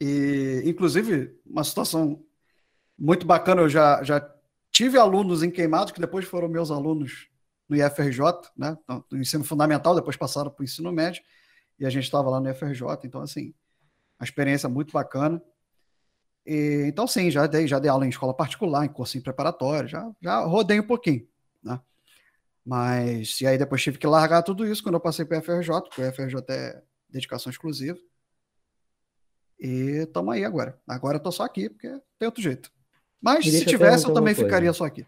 E, 0.00 0.62
inclusive, 0.66 1.38
uma 1.44 1.64
situação 1.64 2.22
muito 2.98 3.26
bacana, 3.26 3.62
eu 3.62 3.68
já, 3.68 4.02
já 4.02 4.20
tive 4.70 4.98
alunos 4.98 5.42
em 5.42 5.50
Queimados, 5.50 5.92
que 5.92 6.00
depois 6.00 6.26
foram 6.26 6.48
meus 6.48 6.70
alunos 6.70 7.28
no 7.66 7.76
IFRJ, 7.76 8.20
né? 8.56 8.76
No 9.10 9.18
ensino 9.18 9.44
fundamental, 9.44 9.94
depois 9.94 10.16
passaram 10.16 10.50
para 10.50 10.60
o 10.60 10.64
ensino 10.64 10.92
médio, 10.92 11.22
e 11.78 11.86
a 11.86 11.90
gente 11.90 12.04
estava 12.04 12.28
lá 12.28 12.40
no 12.40 12.50
IFRJ, 12.50 12.82
então, 13.04 13.22
assim, 13.22 13.54
uma 14.18 14.24
experiência 14.24 14.68
muito 14.68 14.92
bacana. 14.92 15.42
E, 16.44 16.84
então, 16.86 17.06
sim, 17.06 17.30
já 17.30 17.46
dei, 17.46 17.66
já 17.66 17.78
dei 17.78 17.90
aula 17.90 18.04
em 18.04 18.10
escola 18.10 18.34
particular, 18.34 18.84
em 18.84 18.88
cursinho 18.88 19.24
preparatório, 19.24 19.88
já, 19.88 20.10
já 20.20 20.40
rodei 20.40 20.78
um 20.78 20.86
pouquinho, 20.86 21.26
né? 21.62 21.80
Mas, 22.64 23.40
e 23.40 23.46
aí 23.46 23.56
depois 23.56 23.82
tive 23.82 23.98
que 23.98 24.06
largar 24.06 24.42
tudo 24.42 24.66
isso 24.66 24.82
quando 24.82 24.96
eu 24.96 25.00
passei 25.00 25.24
para 25.24 25.38
o 25.38 25.42
FRJ, 25.42 25.80
porque 25.82 26.02
o 26.02 26.12
FRJ 26.12 26.42
é 26.50 26.82
dedicação 27.08 27.50
exclusiva. 27.50 27.98
E 29.58 30.04
estamos 30.04 30.34
aí 30.34 30.44
agora. 30.44 30.78
Agora 30.88 31.18
eu 31.18 31.22
tô 31.22 31.30
só 31.30 31.44
aqui, 31.44 31.68
porque 31.68 31.88
tem 32.18 32.26
outro 32.26 32.42
jeito. 32.42 32.70
Mas 33.20 33.44
se 33.44 33.64
tivesse, 33.66 34.06
eu 34.06 34.14
também 34.14 34.34
ficaria 34.34 34.72
só 34.72 34.84
aqui. 34.84 35.06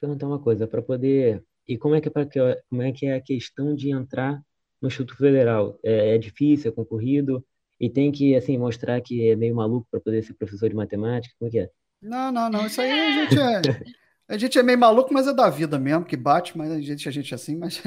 Perguntar 0.00 0.26
uma 0.26 0.38
coisa, 0.38 0.66
para 0.66 0.82
poder. 0.82 1.42
E 1.66 1.76
como 1.76 1.94
é 1.94 2.00
que, 2.00 2.08
é 2.08 2.62
como 2.68 2.82
é 2.82 2.92
que 2.92 3.06
é 3.06 3.16
a 3.16 3.20
questão 3.20 3.74
de 3.74 3.90
entrar 3.90 4.40
no 4.80 4.86
Instituto 4.86 5.16
Federal? 5.16 5.78
É, 5.82 6.14
é 6.14 6.18
difícil, 6.18 6.70
é 6.70 6.74
concorrido? 6.74 7.44
E 7.80 7.90
tem 7.90 8.12
que 8.12 8.36
assim 8.36 8.56
mostrar 8.56 9.00
que 9.00 9.30
é 9.30 9.36
meio 9.36 9.54
maluco 9.54 9.88
para 9.90 10.00
poder 10.00 10.22
ser 10.22 10.34
professor 10.34 10.68
de 10.68 10.76
matemática? 10.76 11.34
Como 11.38 11.48
é 11.48 11.50
que 11.50 11.58
é? 11.58 11.70
Não, 12.00 12.30
não, 12.30 12.48
não. 12.48 12.66
Isso 12.66 12.80
aí 12.80 12.90
a 12.90 13.24
gente 13.24 13.38
é. 13.38 14.05
A 14.28 14.36
gente 14.36 14.58
é 14.58 14.62
meio 14.62 14.78
maluco, 14.78 15.14
mas 15.14 15.26
é 15.28 15.32
da 15.32 15.48
vida 15.48 15.78
mesmo, 15.78 16.04
que 16.04 16.16
bate, 16.16 16.58
mas 16.58 16.72
a 16.72 16.80
gente, 16.80 17.08
a 17.08 17.12
gente 17.12 17.32
é 17.32 17.36
assim, 17.36 17.56
mas. 17.56 17.80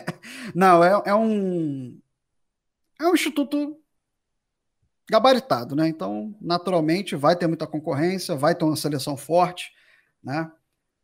Não, 0.54 0.82
é, 0.82 1.02
é 1.06 1.14
um. 1.14 2.00
É 2.98 3.04
um 3.06 3.14
instituto 3.14 3.78
gabaritado, 5.10 5.76
né? 5.76 5.88
Então, 5.88 6.34
naturalmente, 6.40 7.14
vai 7.14 7.36
ter 7.36 7.46
muita 7.46 7.66
concorrência, 7.66 8.34
vai 8.36 8.54
ter 8.54 8.64
uma 8.64 8.76
seleção 8.76 9.16
forte, 9.16 9.70
né? 10.22 10.50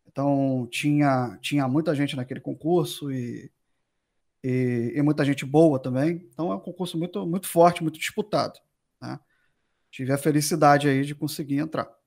Então, 0.06 0.66
tinha, 0.70 1.38
tinha 1.42 1.68
muita 1.68 1.94
gente 1.94 2.16
naquele 2.16 2.40
concurso 2.40 3.12
e, 3.12 3.50
e, 4.42 4.94
e, 4.96 5.02
muita 5.02 5.24
gente 5.24 5.44
boa 5.44 5.78
também. 5.78 6.26
Então, 6.32 6.50
é 6.50 6.56
um 6.56 6.60
concurso 6.60 6.96
muito, 6.98 7.26
muito 7.26 7.46
forte, 7.48 7.82
muito 7.82 7.98
disputado, 7.98 8.58
né? 9.02 9.20
Tive 9.90 10.12
a 10.12 10.18
felicidade 10.18 10.88
aí 10.88 11.04
de 11.04 11.14
conseguir 11.14 11.58
entrar. 11.58 11.97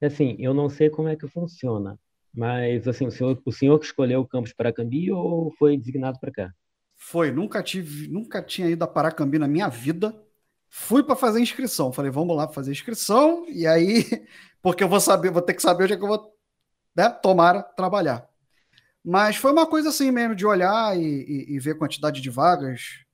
Assim, 0.00 0.36
eu 0.38 0.54
não 0.54 0.68
sei 0.68 0.88
como 0.88 1.08
é 1.08 1.16
que 1.16 1.26
funciona, 1.26 1.98
mas 2.32 2.86
assim, 2.86 3.06
o 3.06 3.10
senhor, 3.10 3.40
o 3.44 3.52
senhor 3.52 3.78
que 3.78 3.86
escolheu 3.86 4.20
o 4.20 4.26
campus 4.26 4.52
Paracambi 4.52 5.10
ou 5.10 5.52
foi 5.58 5.76
designado 5.76 6.20
para 6.20 6.30
cá? 6.30 6.54
Foi, 6.96 7.30
nunca 7.32 7.62
tive, 7.62 8.08
nunca 8.08 8.42
tinha 8.42 8.68
ido 8.68 8.84
a 8.84 8.88
Paracambi 8.88 9.38
na 9.38 9.48
minha 9.48 9.68
vida. 9.68 10.14
Fui 10.68 11.02
para 11.02 11.16
fazer 11.16 11.40
inscrição. 11.40 11.92
Falei, 11.92 12.10
vamos 12.10 12.36
lá 12.36 12.48
fazer 12.48 12.72
inscrição 12.72 13.46
e 13.48 13.66
aí, 13.66 14.04
porque 14.62 14.84
eu 14.84 14.88
vou 14.88 15.00
saber, 15.00 15.30
vou 15.30 15.42
ter 15.42 15.54
que 15.54 15.62
saber 15.62 15.84
onde 15.84 15.94
é 15.94 15.96
que 15.96 16.02
eu 16.02 16.08
vou, 16.08 16.32
né, 16.94 17.08
tomar 17.08 17.62
trabalhar. 17.74 18.28
Mas 19.04 19.36
foi 19.36 19.52
uma 19.52 19.66
coisa 19.66 19.88
assim 19.88 20.10
mesmo 20.10 20.34
de 20.34 20.46
olhar 20.46 20.96
e, 20.96 21.02
e, 21.02 21.54
e 21.54 21.58
ver 21.58 21.78
quantidade 21.78 22.20
de 22.20 22.30
vagas. 22.30 23.04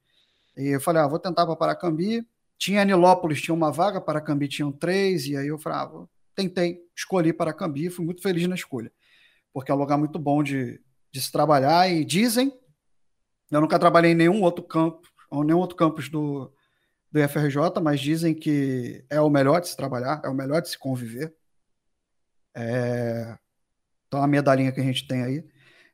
E 0.57 0.69
eu 0.69 0.81
falei, 0.81 1.03
ah, 1.03 1.07
vou 1.07 1.19
tentar 1.19 1.47
para 1.47 1.57
Paracambi. 1.57 2.27
Tinha 2.59 2.83
Anilópolis, 2.83 3.41
tinha 3.41 3.55
uma 3.55 3.71
vaga, 3.71 4.01
Paracambi 4.01 4.49
tinham 4.49 4.73
três, 4.73 5.27
e 5.27 5.37
aí 5.37 5.49
eu 5.49 5.59
falei, 5.59 5.79
ah, 5.79 5.85
vou 5.87 6.09
tentei, 6.35 6.81
escolhi 6.97 7.33
Paracambi, 7.33 7.91
fui 7.91 8.05
muito 8.05 8.23
feliz 8.23 8.47
na 8.47 8.55
escolha, 8.55 8.93
porque 9.53 9.71
é 9.71 9.75
um 9.75 9.79
lugar 9.79 9.99
muito 9.99 10.19
bom 10.19 10.43
de, 10.43 10.81
de 11.13 11.21
se 11.21 11.31
trabalhar 11.31 11.89
e 11.89 12.05
dizem, 12.05 12.53
eu 13.51 13.61
nunca 13.61 13.79
trabalhei 13.79 14.13
em 14.13 14.17
nenhum 14.17 14.43
outro 14.43 14.65
campo, 14.65 15.09
ou 15.31 15.45
nenhum 15.45 15.59
outro 15.59 15.77
campus 15.77 16.09
do, 16.09 16.53
do 17.11 17.21
IFRJ, 17.21 17.81
mas 17.83 18.01
dizem 18.01 18.35
que 18.35 19.05
é 19.09 19.21
o 19.21 19.31
melhor 19.31 19.61
de 19.61 19.69
se 19.69 19.77
trabalhar, 19.77 20.21
é 20.25 20.29
o 20.29 20.35
melhor 20.35 20.61
de 20.61 20.69
se 20.69 20.79
conviver. 20.79 21.35
É... 22.55 23.37
Então, 24.07 24.23
a 24.23 24.27
medalhinha 24.27 24.73
que 24.73 24.81
a 24.81 24.85
gente 24.85 25.07
tem 25.07 25.23
aí. 25.23 25.45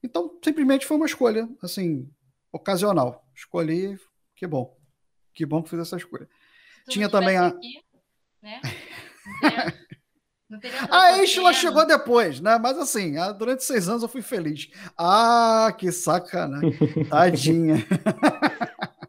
Então, 0.02 0.38
simplesmente 0.42 0.86
foi 0.86 0.96
uma 0.96 1.06
escolha, 1.06 1.48
assim, 1.62 2.10
ocasional. 2.52 3.26
Escolhi, 3.34 3.98
que 4.34 4.46
bom. 4.46 4.76
Que 5.34 5.46
bom 5.46 5.62
que 5.62 5.70
fiz 5.70 5.80
essa 5.80 5.96
escolha. 5.96 6.28
Tinha 6.88 7.08
também 7.08 7.36
a. 7.36 7.48
Aqui, 7.48 7.82
né? 8.42 8.60
A 10.90 11.22
Isla 11.22 11.52
chegou 11.52 11.86
depois, 11.86 12.40
né? 12.40 12.58
Mas 12.58 12.76
assim, 12.78 13.14
durante 13.38 13.64
seis 13.64 13.88
anos 13.88 14.02
eu 14.02 14.08
fui 14.08 14.22
feliz. 14.22 14.68
Ah, 14.96 15.74
que 15.78 15.92
sacanagem. 15.92 16.72
Tadinha. 17.08 17.76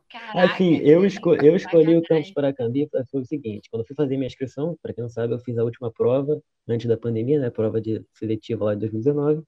Caraca, 0.10 0.54
assim, 0.54 0.78
eu, 0.78 1.06
esco 1.06 1.34
eu 1.36 1.56
escolhi 1.56 1.96
o 1.96 2.04
Campus 2.04 2.32
Paracambi 2.32 2.88
foi 3.10 3.22
o 3.22 3.26
seguinte: 3.26 3.70
quando 3.70 3.82
eu 3.82 3.88
fui 3.88 3.96
fazer 3.96 4.16
minha 4.16 4.28
inscrição, 4.28 4.78
para 4.82 4.94
quem 4.94 5.02
não 5.02 5.10
sabe, 5.10 5.34
eu 5.34 5.40
fiz 5.40 5.58
a 5.58 5.64
última 5.64 5.92
prova 5.92 6.42
antes 6.68 6.88
da 6.88 6.98
pandemia, 6.98 7.40
né? 7.40 7.50
Prova 7.50 7.82
de 7.82 8.06
seletiva 8.14 8.66
lá 8.66 8.74
de 8.74 8.82
2019, 8.82 9.44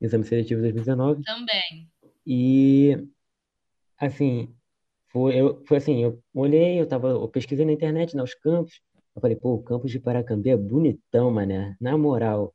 exame 0.00 0.24
seletivo 0.24 0.62
de 0.62 0.72
2019. 0.72 1.22
Também. 1.24 1.88
E, 2.26 2.96
assim, 3.98 4.54
foi, 5.08 5.36
eu, 5.36 5.62
foi 5.66 5.76
assim: 5.78 6.02
eu 6.02 6.22
olhei, 6.34 6.80
eu, 6.80 6.86
tava, 6.86 7.08
eu 7.08 7.28
pesquisei 7.28 7.66
na 7.66 7.72
internet, 7.72 8.16
né, 8.16 8.22
os 8.22 8.34
campos, 8.34 8.80
eu 9.18 9.20
falei, 9.20 9.36
pô, 9.36 9.54
o 9.54 9.62
campus 9.62 9.90
de 9.90 9.98
Paracambi 9.98 10.50
é 10.50 10.56
bonitão, 10.56 11.30
mané. 11.30 11.76
Na 11.80 11.98
moral. 11.98 12.54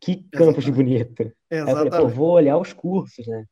que 0.00 0.16
campus 0.30 0.64
Exatamente. 0.64 0.70
bonito. 0.72 1.32
Exatamente. 1.50 1.52
Aí 1.52 1.60
eu 1.60 1.76
falei, 1.76 1.90
pô, 1.90 2.08
vou 2.08 2.30
olhar 2.30 2.58
os 2.58 2.72
cursos, 2.72 3.26
né? 3.26 3.44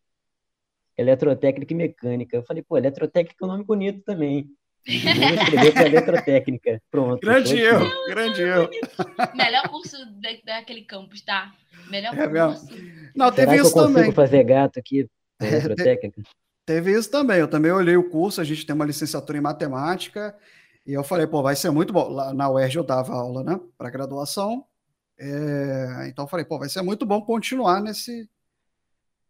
Eletrotécnica 0.97 1.73
e 1.73 1.77
mecânica. 1.77 2.37
Eu 2.37 2.43
falei, 2.43 2.63
pô, 2.63 2.77
eletrotécnica 2.79 3.37
é 3.43 3.45
um 3.45 3.49
nome 3.49 3.65
bonito 3.65 4.03
também. 4.03 4.49
Vou 4.87 5.35
escrever 5.35 5.73
para 5.73 5.87
eletrotécnica. 5.89 6.83
Pronto. 6.91 7.21
Grande 7.21 7.57
erro, 7.61 7.87
grande 8.09 8.43
erro. 8.43 8.71
Melhor 9.35 9.69
curso 9.69 9.97
daquele 10.45 10.83
campus, 10.83 11.21
tá? 11.23 11.53
Melhor 11.91 12.17
é 12.17 12.29
curso. 12.29 12.67
Não, 13.15 13.31
teve 13.33 13.51
Será 13.51 13.63
isso 13.63 13.73
que 13.73 13.79
eu 13.79 13.83
consigo 13.83 13.99
também. 13.99 14.13
fazer 14.13 14.45
gato 14.45 14.79
aqui 14.79 15.09
na 15.41 15.49
eletrotécnica? 15.49 16.23
Teve 16.65 16.93
isso 16.93 17.11
também. 17.11 17.39
Eu 17.39 17.49
também 17.49 17.73
olhei 17.73 17.97
o 17.97 18.09
curso, 18.09 18.41
a 18.41 18.45
gente 18.45 18.65
tem 18.65 18.75
uma 18.75 18.85
licenciatura 18.87 19.39
em 19.39 19.43
matemática, 19.43 20.37
e 20.87 20.93
eu 20.93 21.03
falei, 21.03 21.27
pô, 21.27 21.43
vai 21.43 21.57
ser 21.57 21.71
muito 21.71 21.93
bom. 21.93 22.09
Lá 22.09 22.33
na 22.33 22.49
UERJ 22.49 22.79
eu 22.79 22.85
dava 22.85 23.13
aula, 23.13 23.43
né, 23.43 23.61
para 23.77 23.91
graduação. 23.91 24.65
É, 25.19 26.07
então 26.09 26.25
eu 26.25 26.29
falei, 26.29 26.45
pô, 26.45 26.59
vai 26.59 26.69
ser 26.69 26.83
muito 26.83 27.05
bom 27.05 27.21
continuar 27.21 27.81
nesse. 27.81 28.31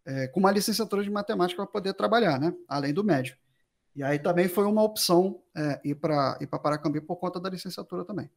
É, 0.04 0.28
com 0.28 0.38
uma 0.38 0.52
licenciatura 0.52 1.02
de 1.02 1.10
matemática 1.10 1.62
para 1.62 1.72
poder 1.72 1.94
trabalhar, 1.94 2.38
né? 2.38 2.54
Além 2.68 2.92
do 2.92 3.02
médio. 3.02 3.36
E 3.94 4.04
aí 4.04 4.18
também 4.18 4.46
foi 4.46 4.64
uma 4.64 4.82
opção 4.82 5.42
é, 5.56 5.80
ir 5.82 5.96
para 5.96 6.38
ir 6.40 6.46
para 6.46 6.58
Paracambi 6.58 7.00
por 7.00 7.16
conta 7.16 7.40
da 7.40 7.48
licenciatura 7.48 8.04
também. 8.04 8.30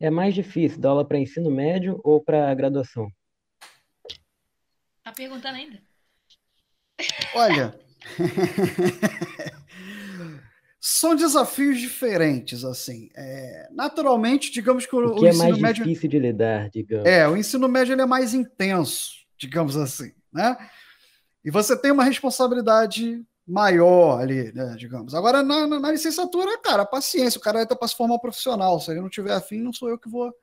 É 0.00 0.08
mais 0.08 0.34
difícil 0.34 0.80
dar 0.80 0.90
aula 0.90 1.04
para 1.04 1.18
ensino 1.18 1.50
médio 1.50 2.00
ou 2.04 2.22
para 2.22 2.54
graduação? 2.54 3.10
Tá 5.02 5.12
perguntando 5.12 5.56
ainda? 5.56 5.82
Olha, 7.34 7.78
são 10.90 11.14
desafios 11.14 11.78
diferentes, 11.78 12.64
assim. 12.64 13.10
É, 13.14 13.68
naturalmente, 13.70 14.50
digamos 14.50 14.86
que 14.86 14.96
o, 14.96 15.06
o, 15.06 15.14
que 15.16 15.24
o 15.24 15.26
é 15.26 15.34
mais 15.34 15.58
médio... 15.58 15.84
difícil 15.84 16.08
de 16.08 16.18
lidar, 16.18 16.70
digamos. 16.70 17.06
É, 17.06 17.28
o 17.28 17.36
ensino 17.36 17.68
médio 17.68 17.92
ele 17.92 18.00
é 18.00 18.06
mais 18.06 18.32
intenso, 18.32 19.10
digamos 19.36 19.76
assim, 19.76 20.12
né? 20.32 20.56
E 21.44 21.50
você 21.50 21.76
tem 21.78 21.92
uma 21.92 22.04
responsabilidade 22.04 23.22
maior 23.46 24.18
ali, 24.18 24.50
né, 24.54 24.76
digamos. 24.78 25.14
Agora, 25.14 25.42
na, 25.42 25.66
na, 25.66 25.78
na 25.78 25.92
licenciatura, 25.92 26.58
cara, 26.58 26.86
paciência, 26.86 27.38
o 27.38 27.42
cara 27.42 27.60
entra 27.60 27.76
para 27.76 27.86
se 27.86 27.94
formar 27.94 28.18
profissional. 28.18 28.80
Se 28.80 28.90
ele 28.90 29.02
não 29.02 29.10
tiver 29.10 29.34
afim, 29.34 29.58
não 29.58 29.74
sou 29.74 29.90
eu 29.90 29.98
que 29.98 30.08
vou 30.08 30.34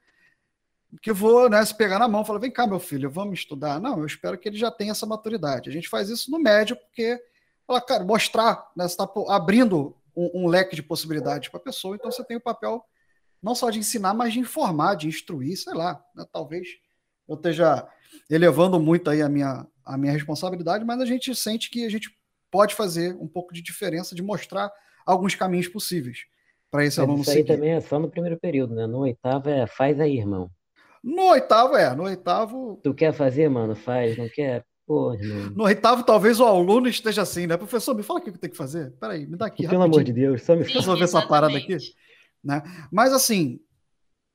que 1.01 1.11
vou 1.11 1.49
né, 1.49 1.65
se 1.65 1.75
pegar 1.75 1.97
na 1.99 2.07
mão 2.07 2.21
e 2.21 2.25
falar, 2.25 2.39
vem 2.39 2.51
cá, 2.51 2.67
meu 2.67 2.79
filho, 2.79 3.09
vamos 3.09 3.39
estudar. 3.39 3.81
Não, 3.81 3.97
eu 3.99 4.05
espero 4.05 4.37
que 4.37 4.47
ele 4.47 4.57
já 4.57 4.69
tenha 4.69 4.91
essa 4.91 5.07
maturidade. 5.07 5.69
A 5.69 5.73
gente 5.73 5.89
faz 5.89 6.07
isso 6.07 6.31
no 6.31 6.39
médio, 6.39 6.77
porque, 6.77 7.19
fala, 7.65 7.81
cara, 7.81 8.03
mostrar, 8.03 8.71
né, 8.75 8.87
você 8.87 8.93
está 8.93 9.09
abrindo 9.29 9.95
um, 10.16 10.43
um, 10.43 10.47
leque 10.47 10.76
de 10.76 10.84
possibilidades 10.84 11.49
para 11.49 11.59
a 11.59 11.63
pessoa, 11.63 11.95
então 11.95 12.11
você 12.11 12.24
tem 12.24 12.38
o 12.38 12.41
papel 12.41 12.84
não 13.41 13.53
só 13.53 13.70
de 13.70 13.80
ensinar, 13.80 14.13
mas 14.13 14.34
de 14.34 14.39
informar, 14.39 14.95
de 14.95 15.07
instruir, 15.07 15.57
sei 15.57 15.74
lá, 15.74 16.03
né, 16.16 16.26
talvez 16.32 16.68
eu 17.28 17.36
esteja 17.36 17.88
elevando 18.30 18.80
muito 18.80 19.09
aí 19.09 19.22
a 19.22 19.30
minha, 19.30 19.68
a 19.84 19.97
minha 19.97 20.13
responsabilidade, 20.13 20.86
mas 20.86 20.99
a 21.01 21.05
gente 21.05 21.34
sente 21.36 21.70
que 21.70 21.86
a 21.86 21.89
gente 21.89 22.09
pode 22.49 22.74
fazer 22.74 23.16
um 23.16 23.28
pouco 23.28 23.53
de 23.53 23.61
diferença, 23.61 24.16
de 24.16 24.22
mostrar 24.22 24.72
alguns 25.05 25.36
caminhos 25.36 25.68
possíveis 25.68 26.20
para 26.72 26.86
esse 26.86 26.99
mas 26.99 27.07
aluno 27.07 27.22
isso 27.22 27.32
aí 27.32 27.38
seguir. 27.38 27.47
também 27.47 27.72
é 27.72 27.82
só 27.82 27.99
no 27.99 28.09
primeiro 28.09 28.39
período, 28.39 28.76
né? 28.76 28.88
No 28.88 28.99
oitavo 28.99 29.49
é 29.49 29.68
faz 29.68 29.99
aí, 29.99 30.18
irmão. 30.18 30.49
No 31.03 31.30
oitavo, 31.30 31.76
é. 31.76 31.95
No 31.95 32.03
oitavo. 32.03 32.80
Tu 32.84 32.93
quer 32.93 33.13
fazer, 33.13 33.47
mano? 33.47 33.76
Faz, 33.76 34.18
não 34.18 34.28
quer? 34.28 34.66
Porra. 34.86 35.17
No 35.55 35.63
oitavo, 35.63 36.03
talvez 36.03 36.39
o 36.39 36.45
aluno 36.45 36.88
esteja 36.88 37.23
assim, 37.23 37.47
né? 37.47 37.57
Professor, 37.57 37.95
me 37.95 38.03
fala 38.03 38.19
o 38.19 38.21
que 38.21 38.29
eu 38.29 38.38
tenho 38.38 38.51
que 38.51 38.57
fazer. 38.57 38.91
Peraí, 38.99 39.25
me 39.25 39.36
dá 39.36 39.47
aqui. 39.47 39.67
Pelo 39.67 39.81
amor 39.81 40.03
de 40.03 40.13
Deus, 40.13 40.43
só 40.43 40.55
me 40.55 40.63
resolver 40.63 41.03
essa 41.03 41.25
parada 41.27 41.57
aqui. 41.57 41.77
Né? 42.43 42.61
Mas 42.91 43.11
assim, 43.11 43.59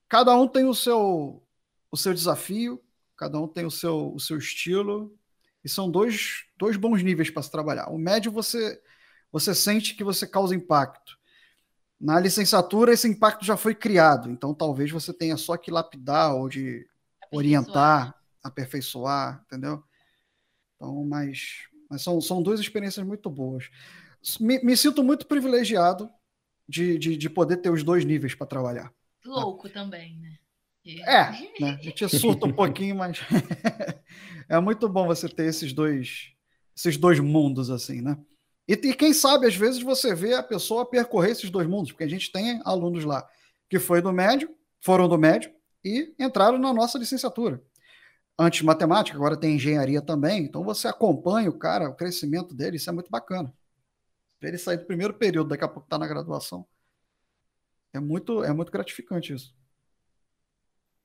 cada 0.09 0.35
um 0.37 0.49
tem 0.49 0.65
o 0.65 0.75
seu, 0.75 1.41
o 1.91 1.97
seu 1.97 2.13
desafio, 2.13 2.83
cada 3.17 3.39
um 3.39 3.47
tem 3.47 3.65
o 3.65 3.71
seu, 3.71 4.13
o 4.13 4.19
seu 4.19 4.39
estilo, 4.39 5.15
e 5.65 5.69
são 5.69 5.89
dois, 5.89 6.47
dois 6.59 6.77
bons 6.77 7.01
níveis 7.01 7.31
para 7.31 7.43
se 7.43 7.51
trabalhar. 7.51 7.89
O 7.89 7.99
médio 7.99 8.33
você, 8.33 8.81
você 9.31 9.55
sente 9.55 9.95
que 9.95 10.03
você 10.03 10.27
causa 10.27 10.55
impacto. 10.55 11.17
Na 12.01 12.19
licenciatura, 12.19 12.93
esse 12.93 13.07
impacto 13.07 13.45
já 13.45 13.57
foi 13.57 13.75
criado, 13.75 14.31
então 14.31 14.53
talvez 14.53 14.91
você 14.91 15.13
tenha 15.13 15.37
só 15.37 15.57
que 15.57 15.71
lapidar 15.71 16.35
ou 16.35 16.49
de 16.49 16.87
aperfeiçoar. 17.23 17.29
orientar, 17.31 18.15
aperfeiçoar, 18.43 19.45
entendeu? 19.47 19.85
Então, 20.81 21.05
mas, 21.05 21.69
mas 21.91 22.03
são, 22.03 22.19
são 22.23 22.43
duas 22.43 22.59
experiências 22.59 23.07
muito 23.07 23.29
boas. 23.29 23.69
Me, 24.41 24.59
me 24.65 24.75
sinto 24.75 25.05
muito 25.05 25.27
privilegiado 25.27 26.11
de, 26.67 26.99
de, 26.99 27.17
de, 27.19 27.29
poder 27.29 27.59
ter 27.59 27.71
os 27.71 27.83
dois 27.83 28.03
níveis 28.03 28.35
para 28.35 28.47
trabalhar. 28.47 28.91
Louco 29.25 29.69
tá? 29.69 29.81
também, 29.81 30.17
né? 30.17 30.39
É, 31.07 31.31
né? 31.61 31.79
a 31.79 31.83
gente 31.83 32.09
surta 32.09 32.47
um 32.47 32.53
pouquinho, 32.53 32.97
mas 32.97 33.19
é 34.49 34.59
muito 34.59 34.89
bom 34.89 35.07
você 35.07 35.29
ter 35.29 35.45
esses 35.45 35.75
dois, 35.75 36.33
esses 36.75 36.97
dois 36.97 37.21
mundos 37.21 37.71
assim, 37.71 38.01
né? 38.01 38.17
E, 38.67 38.73
e, 38.73 38.95
quem 38.95 39.13
sabe, 39.13 39.47
às 39.47 39.55
vezes, 39.55 39.83
você 39.83 40.15
vê 40.15 40.33
a 40.33 40.43
pessoa 40.43 40.89
percorrer 40.89 41.33
esses 41.33 41.51
dois 41.51 41.67
mundos, 41.67 41.93
porque 41.93 42.05
a 42.05 42.09
gente 42.09 42.33
tem 42.33 42.63
alunos 42.65 43.05
lá 43.05 43.29
que 43.69 43.79
foi 43.79 44.01
do 44.01 44.13
médio, 44.13 44.49
foram 44.81 45.09
do 45.09 45.19
médio 45.19 45.53
e 45.85 46.15
entraram 46.19 46.57
na 46.57 46.73
nossa 46.73 46.99
licenciatura. 46.99 47.63
Antes 48.41 48.63
matemática, 48.63 49.19
agora 49.19 49.37
tem 49.39 49.57
engenharia 49.57 50.01
também, 50.01 50.45
então 50.45 50.65
você 50.65 50.89
acompanha 50.89 51.51
o 51.51 51.59
cara, 51.59 51.91
o 51.91 51.95
crescimento 51.95 52.55
dele, 52.55 52.77
isso 52.79 52.89
é 52.89 52.93
muito 52.93 53.11
bacana. 53.11 53.53
Ele 54.43 54.59
sair 54.59 54.79
do 54.79 54.87
primeiro 54.87 55.15
período, 55.15 55.51
daqui 55.51 55.65
a 55.65 55.69
pouco 55.69 55.87
está 55.87 55.99
na 55.99 56.07
graduação. 56.09 56.67
É 57.93 58.01
muito, 58.01 58.43
é 58.45 58.53
muito 58.53 58.73
gratificante 58.73 59.33
isso. 59.33 59.55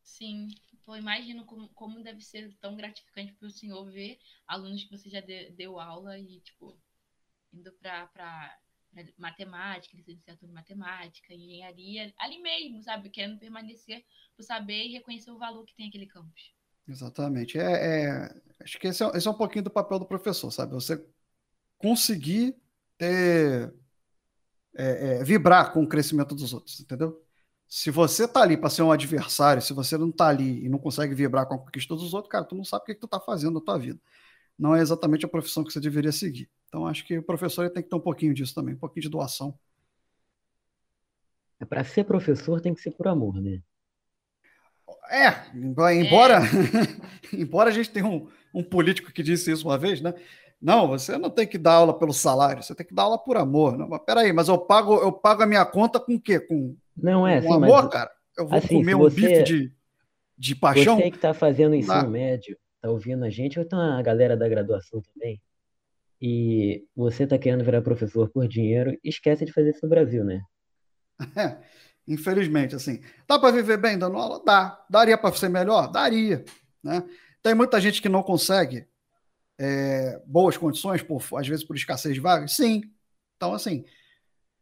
Sim, 0.03 0.47
Pô, 0.85 0.95
imagino 0.95 1.43
como, 1.45 1.67
como 1.69 2.03
deve 2.03 2.21
ser 2.21 2.55
tão 2.61 2.75
gratificante 2.75 3.33
para 3.33 3.47
o 3.47 3.51
senhor 3.51 3.85
ver 3.91 4.19
alunos 4.47 4.83
que 4.83 4.91
você 4.95 5.09
já 5.09 5.19
de, 5.19 5.49
deu 5.51 5.79
aula 5.79 6.17
e, 6.19 6.39
tipo, 6.41 6.79
indo 7.53 7.71
para 7.73 8.59
matemática, 9.17 9.97
licenciatura 9.97 10.51
em 10.51 10.53
matemática, 10.55 11.33
engenharia, 11.33 12.13
ali 12.19 12.39
mesmo, 12.39 12.81
sabe? 12.83 13.09
Querendo 13.09 13.39
permanecer 13.39 14.05
por 14.35 14.43
saber 14.43 14.85
e 14.85 14.93
reconhecer 14.93 15.31
o 15.31 15.39
valor 15.39 15.65
que 15.65 15.75
tem 15.75 15.87
aquele 15.87 16.05
campus. 16.05 16.53
Exatamente. 16.87 17.57
É, 17.57 17.63
é 17.63 18.35
acho 18.61 18.79
que 18.79 18.87
esse 18.87 19.03
é, 19.03 19.07
esse 19.15 19.27
é, 19.27 19.31
um 19.31 19.35
pouquinho 19.35 19.63
do 19.63 19.69
papel 19.71 19.99
do 19.99 20.05
professor, 20.05 20.51
sabe? 20.51 20.73
Você 20.73 21.03
conseguir 21.77 22.55
ter. 22.97 23.73
É, 24.77 25.19
é 25.19 25.23
vibrar 25.23 25.71
com 25.71 25.83
o 25.83 25.87
crescimento 25.87 26.35
dos 26.35 26.53
outros, 26.53 26.79
entendeu? 26.81 27.21
Se 27.67 27.89
você 27.89 28.27
tá 28.27 28.41
ali 28.41 28.57
para 28.57 28.69
ser 28.69 28.83
um 28.83 28.91
adversário, 28.91 29.61
se 29.61 29.73
você 29.73 29.97
não 29.97 30.11
tá 30.11 30.27
ali 30.27 30.65
e 30.65 30.69
não 30.69 30.77
consegue 30.77 31.15
vibrar 31.15 31.45
com 31.47 31.55
a 31.55 31.59
conquista 31.59 31.95
dos 31.95 32.13
outros, 32.13 32.31
cara, 32.31 32.45
tu 32.45 32.55
não 32.55 32.63
sabe 32.63 32.83
o 32.83 32.85
que, 32.85 32.95
que 32.95 33.01
tu 33.01 33.07
tá 33.07 33.19
fazendo 33.19 33.55
na 33.55 33.61
tua 33.61 33.77
vida. 33.77 33.99
Não 34.57 34.75
é 34.75 34.81
exatamente 34.81 35.25
a 35.25 35.29
profissão 35.29 35.63
que 35.63 35.71
você 35.71 35.79
deveria 35.79 36.11
seguir. 36.11 36.49
Então, 36.67 36.87
acho 36.87 37.05
que 37.05 37.17
o 37.17 37.23
professor 37.23 37.69
tem 37.69 37.83
que 37.83 37.89
ter 37.89 37.95
um 37.95 38.01
pouquinho 38.01 38.33
disso 38.33 38.53
também, 38.53 38.75
um 38.75 38.77
pouquinho 38.77 39.03
de 39.03 39.09
doação. 39.09 39.57
É 41.59 41.65
para 41.65 41.83
ser 41.83 42.03
professor 42.05 42.61
tem 42.61 42.73
que 42.73 42.81
ser 42.81 42.91
por 42.91 43.07
amor, 43.07 43.41
né? 43.41 43.61
É, 45.09 45.33
embora, 45.93 46.39
é. 46.39 46.41
embora 47.35 47.69
a 47.69 47.73
gente 47.73 47.89
tenha 47.89 48.05
um, 48.05 48.27
um 48.53 48.63
político 48.63 49.11
que 49.11 49.23
disse 49.23 49.51
isso 49.51 49.67
uma 49.67 49.77
vez, 49.77 50.01
né? 50.01 50.13
Não, 50.61 50.87
você 50.87 51.17
não 51.17 51.29
tem 51.29 51.45
que 51.45 51.57
dar 51.57 51.73
aula 51.73 51.97
pelo 51.97 52.13
salário, 52.13 52.63
você 52.63 52.73
tem 52.73 52.85
que 52.85 52.93
dar 52.93 53.03
aula 53.03 53.17
por 53.17 53.37
amor. 53.37 53.77
Não, 53.77 53.87
mas 53.87 54.01
peraí, 54.03 54.33
mas 54.33 54.47
eu 54.47 54.57
pago, 54.57 54.95
eu 54.95 55.11
pago 55.11 55.43
a 55.43 55.45
minha 55.45 55.65
conta 55.65 55.99
com 55.99 56.15
o 56.15 56.19
quê? 56.19 56.39
Com, 56.39 56.75
não 56.97 57.27
é, 57.27 57.41
com 57.41 57.53
assim, 57.53 57.63
amor, 57.63 57.83
mas, 57.83 57.93
cara? 57.93 58.11
Eu 58.37 58.47
vou 58.47 58.57
assim, 58.57 58.77
comer 58.77 58.95
um 58.95 59.09
bife 59.09 59.43
de, 59.43 59.71
de 60.37 60.55
paixão? 60.55 60.97
Você 60.97 61.11
que 61.11 61.17
está 61.17 61.33
fazendo 61.33 61.75
ensino 61.75 62.09
médio, 62.09 62.57
está 62.75 62.89
ouvindo 62.89 63.23
a 63.25 63.29
gente, 63.29 63.59
ou 63.59 63.65
então 63.65 63.79
a 63.79 64.01
galera 64.01 64.35
da 64.35 64.47
graduação 64.49 65.01
também, 65.13 65.41
e 66.21 66.83
você 66.95 67.23
está 67.23 67.37
querendo 67.37 67.63
virar 67.63 67.81
professor 67.81 68.29
por 68.29 68.47
dinheiro, 68.47 68.97
esquece 69.03 69.45
de 69.45 69.51
fazer 69.51 69.71
isso 69.71 69.81
no 69.83 69.89
Brasil, 69.89 70.23
né? 70.23 70.41
É, 71.35 71.57
infelizmente, 72.07 72.75
assim. 72.75 73.01
Dá 73.27 73.39
para 73.39 73.51
viver 73.51 73.77
bem 73.77 73.97
dando 73.97 74.17
aula? 74.17 74.41
Dá. 74.45 74.83
Daria 74.89 75.17
para 75.17 75.35
ser 75.35 75.49
melhor? 75.49 75.91
Daria. 75.91 76.43
Né? 76.83 77.03
Tem 77.41 77.53
muita 77.53 77.79
gente 77.81 78.01
que 78.01 78.09
não 78.09 78.23
consegue 78.23 78.87
é, 79.57 80.21
boas 80.25 80.57
condições, 80.57 81.01
por, 81.01 81.21
às 81.37 81.47
vezes 81.47 81.63
por 81.63 81.75
escassez 81.75 82.13
de 82.13 82.19
vagas? 82.19 82.55
Sim. 82.55 82.83
Então, 83.35 83.53
assim, 83.53 83.85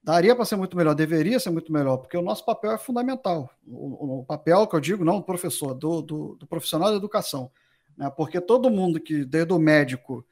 daria 0.04 0.36
para 0.36 0.46
ser 0.46 0.56
muito 0.56 0.76
melhor, 0.76 0.94
deveria 0.94 1.40
ser 1.40 1.50
muito 1.50 1.72
melhor, 1.72 1.98
porque 1.98 2.18
o 2.18 2.22
nosso 2.22 2.46
papel 2.46 2.72
é 2.72 2.78
fundamental. 2.78 3.50
O, 3.66 4.20
o 4.20 4.26
papel 4.26 4.68
que 4.68 4.76
eu 4.76 4.80
digo, 4.80 5.06
não 5.06 5.20
do 5.20 5.26
professor, 5.26 5.74
do, 5.74 6.02
do, 6.02 6.36
do 6.36 6.48
profissional 6.48 6.92
da 6.92 6.98
educação. 6.98 7.52
Né? 7.98 8.10
Porque 8.16 8.42
todo 8.42 8.70
mundo 8.70 9.00
que, 9.00 9.24
desde 9.26 9.54
o 9.54 9.60
médico 9.60 10.26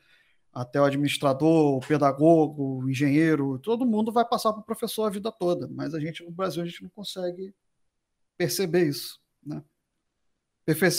até 0.54 0.82
o 0.82 0.84
administrador, 0.84 1.78
o 1.78 1.80
pedagogo, 1.80 2.80
o 2.80 2.90
engenheiro, 2.90 3.58
todo 3.60 3.86
mundo 3.86 4.12
vai 4.12 4.26
passar 4.26 4.52
para 4.52 4.62
o 4.62 4.66
professor 4.66 5.06
a 5.06 5.10
vida 5.10 5.32
toda, 5.32 5.68
mas 5.70 5.94
a 5.94 6.00
gente 6.00 6.24
no 6.24 6.32
Brasil 6.32 6.62
a 6.62 6.66
gente 6.66 6.84
não 6.84 6.90
consegue 6.90 7.54
perceber 8.38 8.88
isso, 8.88 9.20
né? 9.44 9.64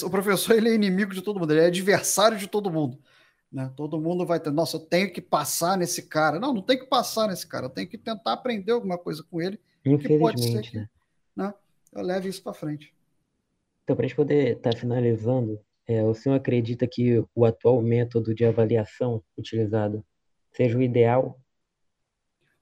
O 0.05 0.11
professor 0.11 0.55
ele 0.57 0.71
é 0.71 0.75
inimigo 0.75 1.15
de 1.15 1.23
todo 1.23 1.39
mundo, 1.39 1.53
ele 1.53 1.61
é 1.61 1.67
adversário 1.67 2.39
de 2.39 2.47
todo 2.47 2.71
mundo, 2.71 2.99
né? 3.51 3.71
Todo 3.77 4.01
mundo 4.01 4.25
vai 4.25 4.41
ter, 4.41 4.51
nossa, 4.51 4.77
eu 4.77 4.81
tenho 4.81 5.13
que 5.13 5.21
passar 5.21 5.77
nesse 5.77 6.03
cara. 6.03 6.41
Não, 6.41 6.55
não 6.55 6.63
tem 6.63 6.79
que 6.79 6.87
passar 6.87 7.29
nesse 7.29 7.47
cara, 7.47 7.67
eu 7.67 7.71
tenho 7.71 7.89
que 7.89 7.99
tentar 7.99 8.33
aprender 8.33 8.73
alguma 8.73 8.97
coisa 8.97 9.23
com 9.23 9.41
ele, 9.41 9.61
que 9.83 10.19
pode 10.19 10.43
ser 10.43 10.63
que, 10.63 10.77
né? 10.79 10.89
né? 11.37 11.55
Eu 11.93 12.03
leve 12.03 12.29
isso 12.29 12.43
para 12.43 12.55
frente. 12.55 12.95
Então, 13.85 13.95
para 13.95 14.07
a 14.07 14.09
gente 14.09 14.17
poder 14.17 14.57
estar 14.57 14.71
tá 14.71 14.77
finalizando, 14.77 15.61
é, 15.87 16.03
o 16.05 16.15
senhor 16.15 16.37
acredita 16.37 16.87
que 16.87 17.25
o 17.35 17.45
atual 17.45 17.83
método 17.83 18.35
de 18.35 18.45
avaliação 18.45 19.23
utilizado 19.37 20.05
seja 20.53 20.79
o 20.79 20.83
ideal? 20.83 21.39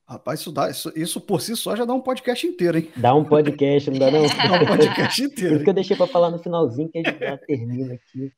Rapaz, 0.09 0.41
isso, 0.41 0.51
dá, 0.51 0.69
isso, 0.69 0.93
isso 0.97 1.21
por 1.21 1.41
si 1.41 1.57
só 1.57 1.77
já 1.77 1.85
dá 1.85 1.95
um 1.95 2.01
podcast 2.01 2.45
inteiro, 2.45 2.79
hein? 2.79 2.91
Dá 2.97 3.15
um 3.15 3.25
podcast, 3.25 3.91
não 3.91 3.99
dá 3.99 4.11
não? 4.11 4.23
Dá 4.27 4.63
um 4.63 4.67
podcast 4.67 5.23
Por 5.23 5.33
inteiro. 5.33 5.55
isso 5.55 5.65
que 5.65 5.71
eu 5.71 5.75
deixei 5.75 5.97
para 5.97 6.07
falar 6.09 6.31
no 6.31 6.39
finalzinho, 6.39 6.91
que 6.91 6.99
a 6.99 7.09
gente 7.09 7.21
já 7.21 7.39
termina 7.39 7.95
aqui. 7.95 8.33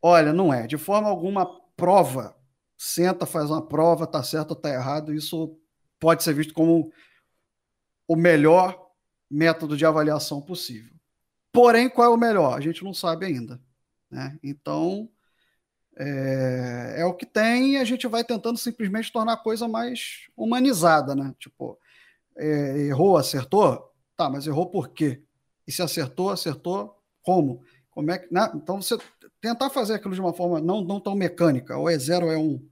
Olha, 0.00 0.32
não 0.32 0.52
é. 0.52 0.66
De 0.66 0.78
forma 0.78 1.08
alguma, 1.08 1.46
prova. 1.76 2.34
Senta, 2.78 3.26
faz 3.26 3.50
uma 3.50 3.60
prova, 3.66 4.06
tá 4.06 4.22
certo 4.22 4.52
ou 4.52 4.56
tá 4.56 4.70
errado. 4.70 5.12
Isso 5.12 5.58
pode 5.98 6.22
ser 6.22 6.32
visto 6.32 6.54
como 6.54 6.90
o 8.08 8.16
melhor 8.16 8.90
método 9.30 9.76
de 9.76 9.84
avaliação 9.84 10.40
possível. 10.40 10.94
Porém, 11.52 11.90
qual 11.90 12.10
é 12.10 12.14
o 12.14 12.18
melhor? 12.18 12.56
A 12.56 12.60
gente 12.60 12.82
não 12.82 12.94
sabe 12.94 13.26
ainda. 13.26 13.60
Né? 14.10 14.38
Então, 14.42 15.08
é, 15.96 16.96
é 16.98 17.04
o 17.04 17.14
que 17.14 17.26
tem 17.26 17.74
e 17.74 17.76
a 17.76 17.84
gente 17.84 18.06
vai 18.06 18.24
tentando 18.24 18.58
simplesmente 18.58 19.12
tornar 19.12 19.34
a 19.34 19.42
coisa 19.42 19.68
mais 19.68 20.28
humanizada. 20.36 21.14
Né? 21.14 21.34
Tipo, 21.38 21.78
é, 22.36 22.78
errou, 22.86 23.16
acertou? 23.16 23.92
Tá, 24.16 24.28
mas 24.28 24.46
errou 24.46 24.70
por 24.70 24.88
quê? 24.88 25.22
E 25.66 25.72
se 25.72 25.82
acertou, 25.82 26.30
acertou 26.30 27.00
como? 27.22 27.62
Como 27.90 28.10
é 28.10 28.18
que. 28.18 28.32
Né? 28.32 28.50
Então, 28.54 28.80
você 28.80 28.98
tentar 29.40 29.70
fazer 29.70 29.94
aquilo 29.94 30.14
de 30.14 30.20
uma 30.20 30.32
forma 30.32 30.60
não, 30.60 30.82
não 30.82 31.00
tão 31.00 31.14
mecânica, 31.14 31.76
ou 31.76 31.88
é 31.88 31.98
zero 31.98 32.26
ou 32.26 32.32
é 32.32 32.38
um. 32.38 32.62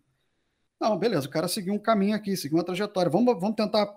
Não, 0.80 0.96
beleza, 0.96 1.26
o 1.26 1.30
cara 1.30 1.48
seguiu 1.48 1.74
um 1.74 1.78
caminho 1.78 2.14
aqui, 2.14 2.36
seguiu 2.36 2.58
uma 2.58 2.64
trajetória. 2.64 3.10
Vamos, 3.10 3.38
vamos 3.40 3.56
tentar 3.56 3.92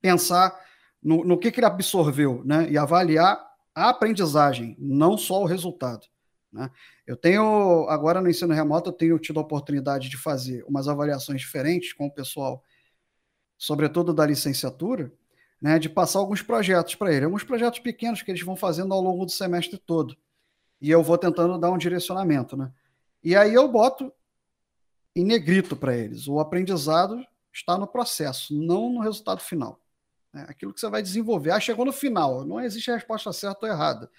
pensar 0.00 0.58
no, 1.02 1.24
no 1.24 1.38
que, 1.38 1.50
que 1.50 1.60
ele 1.60 1.66
absorveu, 1.66 2.42
né? 2.44 2.70
E 2.70 2.78
avaliar 2.78 3.44
a 3.74 3.88
aprendizagem, 3.88 4.76
não 4.78 5.16
só 5.16 5.42
o 5.42 5.46
resultado. 5.46 6.06
Né? 6.52 6.70
Eu 7.06 7.16
tenho, 7.16 7.86
agora 7.88 8.20
no 8.20 8.28
ensino 8.28 8.52
remoto, 8.52 8.90
eu 8.90 8.92
tenho 8.92 9.18
tido 9.18 9.38
a 9.38 9.42
oportunidade 9.42 10.08
de 10.08 10.16
fazer 10.16 10.64
umas 10.64 10.88
avaliações 10.88 11.40
diferentes 11.40 11.92
com 11.92 12.06
o 12.06 12.10
pessoal, 12.10 12.64
sobretudo 13.56 14.12
da 14.12 14.26
licenciatura, 14.26 15.12
né, 15.60 15.78
de 15.78 15.88
passar 15.88 16.18
alguns 16.18 16.42
projetos 16.42 16.94
para 16.94 17.12
ele, 17.12 17.26
alguns 17.26 17.44
projetos 17.44 17.78
pequenos 17.78 18.22
que 18.22 18.30
eles 18.30 18.42
vão 18.42 18.56
fazendo 18.56 18.94
ao 18.94 19.00
longo 19.00 19.24
do 19.26 19.30
semestre 19.30 19.78
todo. 19.78 20.16
E 20.80 20.90
eu 20.90 21.02
vou 21.02 21.18
tentando 21.18 21.58
dar 21.58 21.70
um 21.70 21.78
direcionamento. 21.78 22.56
Né? 22.56 22.72
E 23.22 23.36
aí 23.36 23.52
eu 23.52 23.68
boto 23.68 24.10
em 25.14 25.22
negrito 25.22 25.76
para 25.76 25.94
eles: 25.94 26.26
o 26.26 26.40
aprendizado 26.40 27.22
está 27.52 27.76
no 27.76 27.86
processo, 27.86 28.54
não 28.54 28.90
no 28.90 29.00
resultado 29.00 29.40
final. 29.40 29.78
É 30.34 30.40
aquilo 30.42 30.72
que 30.72 30.80
você 30.80 30.88
vai 30.88 31.02
desenvolver. 31.02 31.50
Ah, 31.50 31.60
chegou 31.60 31.84
no 31.84 31.92
final, 31.92 32.46
não 32.46 32.60
existe 32.60 32.90
resposta 32.90 33.30
certa 33.32 33.66
ou 33.66 33.72
errada 33.72 34.10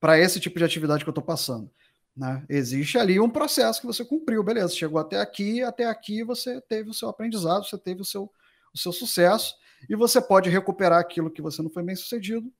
para 0.00 0.18
esse 0.18 0.40
tipo 0.40 0.58
de 0.58 0.64
atividade 0.64 1.04
que 1.04 1.08
eu 1.08 1.12
estou 1.12 1.22
passando. 1.22 1.70
Né? 2.16 2.44
Existe 2.48 2.98
ali 2.98 3.20
um 3.20 3.30
processo 3.30 3.80
que 3.80 3.86
você 3.86 4.04
cumpriu, 4.04 4.42
beleza, 4.42 4.74
chegou 4.74 4.98
até 4.98 5.20
aqui, 5.20 5.62
até 5.62 5.84
aqui 5.84 6.24
você 6.24 6.60
teve 6.62 6.90
o 6.90 6.94
seu 6.94 7.08
aprendizado, 7.08 7.64
você 7.64 7.78
teve 7.78 8.00
o 8.00 8.04
seu, 8.04 8.32
o 8.74 8.78
seu 8.78 8.92
sucesso, 8.92 9.54
e 9.88 9.94
você 9.94 10.20
pode 10.20 10.50
recuperar 10.50 10.98
aquilo 10.98 11.30
que 11.30 11.40
você 11.40 11.62
não 11.62 11.70
foi 11.70 11.82
bem 11.82 11.94
sucedido 11.94 12.52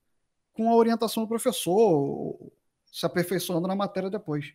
com 0.53 0.69
a 0.69 0.75
orientação 0.75 1.23
do 1.23 1.29
professor, 1.29 2.51
se 2.91 3.05
aperfeiçoando 3.05 3.67
na 3.67 3.75
matéria 3.75 4.09
depois. 4.09 4.53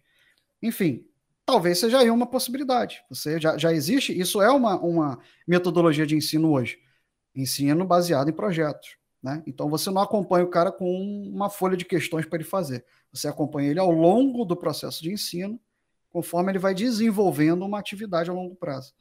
Enfim, 0.62 1.06
talvez 1.44 1.78
seja 1.78 1.98
aí 1.98 2.10
uma 2.10 2.26
possibilidade. 2.26 3.02
Você 3.08 3.40
já, 3.40 3.56
já 3.56 3.72
existe, 3.72 4.18
isso 4.18 4.42
é 4.42 4.50
uma, 4.50 4.76
uma 4.78 5.18
metodologia 5.46 6.06
de 6.06 6.16
ensino 6.16 6.50
hoje. 6.52 6.78
Ensino 7.34 7.84
baseado 7.84 8.28
em 8.28 8.32
projetos. 8.32 8.96
Né? 9.22 9.42
Então 9.46 9.68
você 9.68 9.90
não 9.90 10.02
acompanha 10.02 10.44
o 10.44 10.50
cara 10.50 10.70
com 10.70 10.88
uma 11.28 11.50
folha 11.50 11.76
de 11.76 11.84
questões 11.84 12.26
para 12.26 12.38
ele 12.38 12.48
fazer. 12.48 12.84
Você 13.12 13.26
acompanha 13.26 13.70
ele 13.70 13.80
ao 13.80 13.90
longo 13.90 14.44
do 14.44 14.56
processo 14.56 15.02
de 15.02 15.12
ensino, 15.12 15.60
conforme 16.10 16.52
ele 16.52 16.58
vai 16.58 16.74
desenvolvendo 16.74 17.64
uma 17.64 17.78
atividade 17.78 18.30
a 18.30 18.32
longo 18.32 18.54
prazo. 18.54 18.94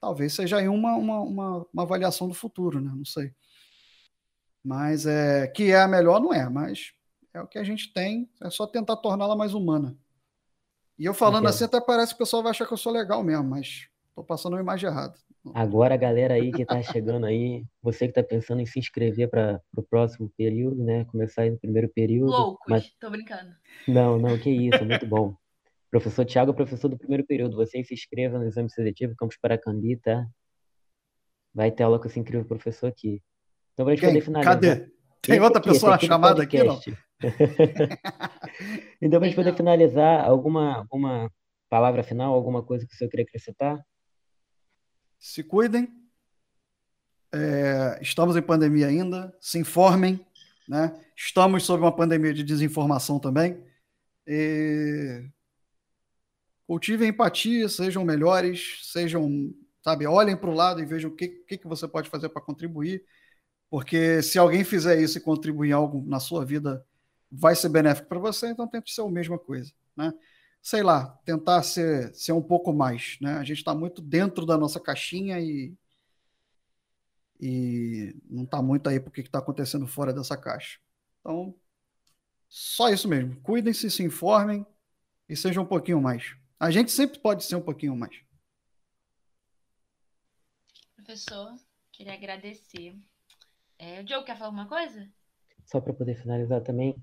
Talvez 0.00 0.34
seja 0.34 0.58
aí 0.58 0.68
uma, 0.68 0.94
uma, 0.96 1.20
uma, 1.20 1.66
uma 1.72 1.82
avaliação 1.82 2.28
do 2.28 2.34
futuro, 2.34 2.80
né? 2.80 2.92
Não 2.94 3.04
sei. 3.04 3.32
Mas 4.64 5.06
é 5.06 5.46
que 5.46 5.70
é 5.70 5.80
a 5.80 5.88
melhor, 5.88 6.20
não 6.20 6.32
é, 6.32 6.48
mas 6.48 6.92
é 7.34 7.40
o 7.40 7.46
que 7.46 7.58
a 7.58 7.64
gente 7.64 7.92
tem, 7.92 8.28
é 8.42 8.50
só 8.50 8.66
tentar 8.66 8.96
torná-la 8.96 9.34
mais 9.34 9.54
humana. 9.54 9.96
E 10.98 11.04
eu 11.04 11.14
falando 11.14 11.48
assim, 11.48 11.64
até 11.64 11.80
parece 11.80 12.12
que 12.12 12.16
o 12.16 12.18
pessoal 12.18 12.42
vai 12.42 12.50
achar 12.50 12.66
que 12.66 12.72
eu 12.72 12.78
sou 12.78 12.92
legal 12.92 13.22
mesmo, 13.22 13.44
mas 13.44 13.88
estou 14.12 14.24
passando 14.24 14.54
uma 14.54 14.60
imagem 14.60 14.88
errada. 14.88 15.14
Agora, 15.54 15.94
a 15.94 15.98
galera 15.98 16.34
aí 16.34 16.52
que 16.52 16.62
está 16.62 16.80
chegando 16.82 17.26
aí, 17.26 17.64
você 17.82 18.06
que 18.06 18.12
está 18.12 18.22
pensando 18.22 18.60
em 18.60 18.66
se 18.66 18.78
inscrever 18.78 19.28
para 19.28 19.60
o 19.76 19.82
próximo 19.82 20.30
período, 20.36 20.84
né? 20.84 21.04
Começar 21.06 21.42
aí 21.42 21.50
no 21.50 21.58
primeiro 21.58 21.88
período. 21.88 22.30
Loucos, 22.30 22.64
mas... 22.68 22.92
tô 23.00 23.10
brincando. 23.10 23.50
Não, 23.88 24.18
não, 24.18 24.38
que 24.38 24.50
isso, 24.50 24.84
muito 24.84 25.06
bom. 25.06 25.34
Professor 25.90 26.24
Tiago, 26.24 26.54
professor 26.54 26.88
do 26.88 26.96
primeiro 26.96 27.26
período, 27.26 27.56
você 27.56 27.82
se 27.82 27.92
inscreva 27.92 28.38
no 28.38 28.46
exame 28.46 28.70
seletivo, 28.70 29.16
Campus 29.16 29.36
Paracambi, 29.36 29.96
tá? 29.96 30.26
Vai 31.52 31.70
ter 31.70 31.82
aula 31.82 31.98
com 31.98 32.06
esse 32.06 32.20
incrível 32.20 32.46
professor 32.46 32.86
aqui. 32.86 33.20
Então, 33.72 33.84
pra 33.84 33.94
gente 33.94 34.06
poder 34.06 34.20
finalizar. 34.20 34.54
Cadê? 34.54 34.92
Tem 35.20 35.40
outra 35.40 35.58
aqui, 35.58 35.70
pessoa 35.70 35.98
chamada 35.98 36.42
aqui, 36.42 36.62
não? 36.62 36.78
então, 39.02 39.18
pra 39.18 39.28
gente 39.28 39.36
poder 39.36 39.54
finalizar, 39.54 40.24
alguma, 40.24 40.78
alguma 40.78 41.30
palavra 41.68 42.02
final, 42.02 42.32
alguma 42.32 42.62
coisa 42.62 42.86
que 42.86 42.94
o 42.94 42.96
senhor 42.96 43.10
queria 43.10 43.24
acrescentar? 43.24 43.78
Se 45.22 45.44
cuidem. 45.44 45.88
É, 47.32 47.96
estamos 48.02 48.34
em 48.36 48.42
pandemia 48.42 48.88
ainda. 48.88 49.32
Se 49.40 49.56
informem. 49.56 50.26
Né? 50.68 50.92
Estamos 51.16 51.62
sob 51.62 51.84
uma 51.84 51.94
pandemia 51.94 52.34
de 52.34 52.42
desinformação 52.42 53.20
também. 53.20 53.64
E... 54.26 55.24
Cultivem 56.66 57.10
empatia, 57.10 57.68
sejam 57.68 58.04
melhores, 58.04 58.80
sejam, 58.82 59.54
sabe, 59.84 60.06
olhem 60.06 60.36
para 60.36 60.50
o 60.50 60.54
lado 60.54 60.80
e 60.80 60.86
vejam 60.86 61.10
o 61.10 61.14
que, 61.14 61.28
que, 61.28 61.58
que 61.58 61.68
você 61.68 61.86
pode 61.86 62.10
fazer 62.10 62.28
para 62.28 62.42
contribuir. 62.42 63.04
Porque 63.70 64.22
se 64.22 64.40
alguém 64.40 64.64
fizer 64.64 65.00
isso 65.00 65.18
e 65.18 65.20
contribuir 65.20 65.70
em 65.70 65.72
algo 65.72 66.02
na 66.04 66.18
sua 66.18 66.44
vida, 66.44 66.84
vai 67.30 67.54
ser 67.54 67.68
benéfico 67.68 68.08
para 68.08 68.18
você, 68.18 68.48
então 68.48 68.66
tente 68.66 68.92
ser 68.92 69.02
a 69.02 69.08
mesma 69.08 69.38
coisa. 69.38 69.72
Né? 69.96 70.12
Sei 70.62 70.82
lá, 70.84 71.08
tentar 71.24 71.62
ser, 71.64 72.14
ser 72.14 72.32
um 72.32 72.40
pouco 72.40 72.72
mais. 72.72 73.18
Né? 73.20 73.34
A 73.34 73.42
gente 73.42 73.58
está 73.58 73.74
muito 73.74 74.00
dentro 74.00 74.46
da 74.46 74.56
nossa 74.56 74.78
caixinha 74.78 75.40
e, 75.40 75.76
e 77.40 78.14
não 78.30 78.44
está 78.44 78.62
muito 78.62 78.88
aí 78.88 79.00
para 79.00 79.08
o 79.08 79.12
que 79.12 79.22
está 79.22 79.40
acontecendo 79.40 79.88
fora 79.88 80.12
dessa 80.12 80.36
caixa. 80.36 80.78
Então, 81.20 81.54
só 82.48 82.88
isso 82.88 83.08
mesmo. 83.08 83.40
Cuidem-se, 83.40 83.90
se 83.90 84.04
informem 84.04 84.64
e 85.28 85.36
sejam 85.36 85.64
um 85.64 85.66
pouquinho 85.66 86.00
mais. 86.00 86.36
A 86.60 86.70
gente 86.70 86.92
sempre 86.92 87.18
pode 87.18 87.42
ser 87.42 87.56
um 87.56 87.62
pouquinho 87.62 87.96
mais. 87.96 88.22
Professor, 90.94 91.56
queria 91.90 92.14
agradecer. 92.14 92.96
É, 93.76 94.00
o 94.00 94.04
Diogo 94.04 94.24
quer 94.24 94.36
falar 94.36 94.46
alguma 94.46 94.68
coisa? 94.68 95.10
Só 95.64 95.80
para 95.80 95.92
poder 95.92 96.14
finalizar 96.14 96.60
também. 96.62 96.94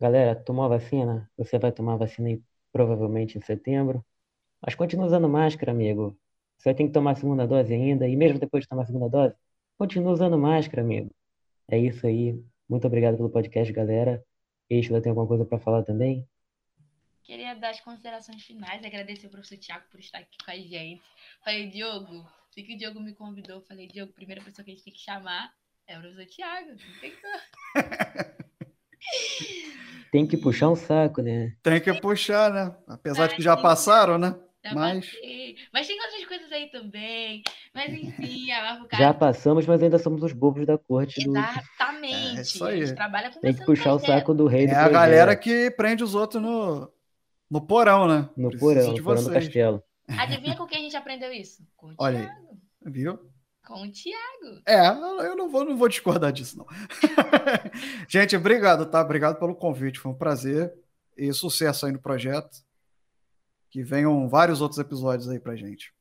Galera, 0.00 0.36
tomou 0.36 0.64
a 0.64 0.68
vacina? 0.68 1.28
Você 1.36 1.58
vai 1.58 1.72
tomar 1.72 1.94
a 1.94 1.98
vacina 1.98 2.30
em 2.30 2.44
provavelmente 2.74 3.38
em 3.38 3.40
setembro. 3.40 4.04
Mas 4.60 4.74
continua 4.74 5.06
usando 5.06 5.28
máscara, 5.28 5.70
amigo. 5.70 6.18
Você 6.58 6.74
ter 6.74 6.84
que 6.84 6.90
tomar 6.90 7.12
a 7.12 7.14
segunda 7.14 7.46
dose 7.46 7.72
ainda, 7.72 8.08
e 8.08 8.16
mesmo 8.16 8.40
depois 8.40 8.64
de 8.64 8.68
tomar 8.68 8.82
a 8.82 8.86
segunda 8.86 9.08
dose, 9.08 9.36
continua 9.78 10.12
usando 10.12 10.36
máscara, 10.36 10.82
amigo. 10.82 11.14
É 11.68 11.78
isso 11.78 12.04
aí. 12.04 12.42
Muito 12.68 12.84
obrigado 12.86 13.16
pelo 13.16 13.30
podcast, 13.30 13.72
galera. 13.72 14.24
Eixo, 14.68 15.00
tem 15.00 15.10
alguma 15.10 15.28
coisa 15.28 15.44
para 15.44 15.60
falar 15.60 15.84
também? 15.84 16.26
Queria 17.22 17.54
dar 17.54 17.70
as 17.70 17.80
considerações 17.80 18.42
finais, 18.42 18.84
agradecer 18.84 19.26
ao 19.26 19.32
professor 19.32 19.56
Tiago 19.56 19.84
por 19.90 20.00
estar 20.00 20.18
aqui 20.18 20.36
com 20.44 20.50
a 20.50 20.56
gente. 20.56 21.02
Falei, 21.44 21.70
Diogo, 21.70 22.26
assim 22.50 22.64
que 22.64 22.74
o 22.74 22.78
Diogo 22.78 23.00
me 23.00 23.14
convidou, 23.14 23.62
falei, 23.62 23.86
Diogo, 23.86 24.10
a 24.10 24.16
primeira 24.16 24.42
pessoa 24.42 24.64
que 24.64 24.72
a 24.72 24.74
gente 24.74 24.84
tem 24.84 24.92
que 24.92 25.00
chamar 25.00 25.54
é 25.86 25.96
o 25.96 26.00
professor 26.00 26.26
Tiago. 26.26 26.70
Não 26.70 27.00
tem 27.00 27.12
Tem 30.14 30.24
que 30.24 30.36
puxar 30.36 30.70
um 30.70 30.76
saco, 30.76 31.20
né? 31.20 31.56
Tem 31.60 31.80
que 31.80 31.92
puxar, 31.94 32.48
né? 32.48 32.72
Apesar 32.86 33.26
de 33.26 33.34
que 33.34 33.42
já 33.42 33.56
passaram, 33.56 34.16
né? 34.16 34.36
Já 34.64 34.72
mas... 34.72 35.04
Passei. 35.04 35.56
mas 35.72 35.88
tem 35.88 36.00
outras 36.00 36.24
coisas 36.24 36.52
aí 36.52 36.70
também. 36.70 37.42
Mas 37.74 37.92
enfim, 37.92 38.48
a 38.54 38.84
cara... 38.88 39.02
Já 39.02 39.12
passamos, 39.12 39.66
mas 39.66 39.82
ainda 39.82 39.98
somos 39.98 40.22
os 40.22 40.32
bobos 40.32 40.64
da 40.64 40.78
corte. 40.78 41.20
Exatamente. 41.20 42.32
Do... 42.32 42.38
É 42.38 42.42
isso 42.42 42.64
aí. 42.64 42.94
trabalha 42.94 43.32
com 43.32 43.40
Tem 43.40 43.54
que 43.54 43.64
puxar 43.64 43.94
o 43.94 43.98
saco 43.98 44.32
do 44.32 44.46
rei. 44.46 44.66
É 44.66 44.76
a 44.76 44.88
galera 44.88 45.34
que 45.34 45.68
prende 45.72 46.04
os 46.04 46.14
outros 46.14 46.40
no, 46.40 46.88
no 47.50 47.60
porão, 47.60 48.06
né? 48.06 48.28
No 48.36 48.50
Preciso 48.50 48.72
porão, 48.72 48.92
no 48.92 49.02
porão 49.02 49.24
do 49.24 49.32
castelo. 49.32 49.82
Adivinha 50.16 50.54
com 50.56 50.64
quem 50.64 50.78
a 50.78 50.82
gente 50.82 50.96
aprendeu 50.96 51.32
isso? 51.32 51.66
Com 51.76 51.88
o 51.88 51.94
Olha 51.98 52.20
aí, 52.20 52.92
viu? 52.92 53.18
Com 53.66 53.82
o 53.82 53.90
Thiago. 53.90 54.62
É, 54.66 54.86
eu 55.26 55.36
não 55.36 55.48
vou, 55.48 55.64
não 55.64 55.76
vou 55.76 55.88
discordar 55.88 56.32
disso, 56.32 56.58
não. 56.58 56.66
Gente, 58.08 58.36
obrigado, 58.36 58.84
tá? 58.86 59.00
Obrigado 59.00 59.38
pelo 59.38 59.54
convite, 59.54 59.98
foi 59.98 60.12
um 60.12 60.16
prazer 60.16 60.72
e 61.16 61.32
sucesso 61.32 61.86
aí 61.86 61.92
no 61.92 62.00
projeto. 62.00 62.62
Que 63.70 63.82
venham 63.82 64.28
vários 64.28 64.60
outros 64.60 64.78
episódios 64.78 65.28
aí 65.28 65.40
pra 65.40 65.56
gente. 65.56 65.92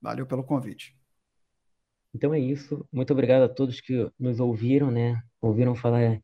Valeu 0.00 0.26
pelo 0.26 0.42
convite. 0.42 0.96
Então 2.14 2.32
é 2.32 2.38
isso. 2.38 2.86
Muito 2.90 3.12
obrigado 3.12 3.42
a 3.42 3.48
todos 3.48 3.80
que 3.80 4.10
nos 4.18 4.40
ouviram, 4.40 4.90
né? 4.90 5.22
Ouviram 5.42 5.74
falar 5.74 6.22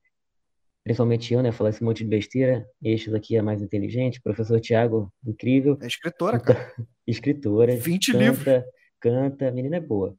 principalmente 0.83 1.33
eu, 1.35 1.43
né, 1.43 1.53
falar 1.53 1.71
esse 1.71 1.85
monte 1.85 2.05
de 2.05 2.11
besteira. 2.11 2.67
Este 2.83 3.11
daqui 3.11 3.37
é 3.37 3.43
mais 3.43 3.61
inteligente. 3.61 4.21
Professor 4.21 4.61
Tiago, 4.61 5.13
incrível. 5.25 5.79
É 5.81 5.87
escritora, 5.87 6.37
então, 6.37 6.55
cara. 6.55 6.75
escritora. 7.07 7.77
20 7.77 8.13
canta, 8.13 8.25
livros. 8.25 8.65
Canta, 9.01 9.49
a 9.49 9.51
menina 9.51 9.77
é 9.77 9.81
boa. 9.81 10.17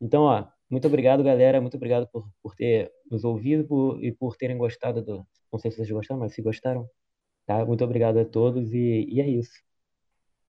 Então, 0.00 0.22
ó, 0.22 0.46
muito 0.70 0.86
obrigado, 0.86 1.22
galera. 1.22 1.60
Muito 1.60 1.76
obrigado 1.76 2.08
por, 2.08 2.28
por 2.42 2.54
ter 2.54 2.92
nos 3.10 3.24
ouvido 3.24 3.66
por, 3.66 4.02
e 4.02 4.12
por 4.12 4.36
terem 4.36 4.56
gostado 4.58 5.02
do. 5.02 5.26
Não 5.52 5.58
sei 5.58 5.70
se 5.70 5.76
vocês 5.78 5.90
gostaram, 5.90 6.20
mas 6.20 6.34
se 6.34 6.42
gostaram, 6.42 6.88
tá? 7.46 7.64
Muito 7.66 7.84
obrigado 7.84 8.18
a 8.18 8.24
todos 8.24 8.72
e, 8.74 9.06
e 9.10 9.20
é 9.20 9.28
isso. 9.28 9.52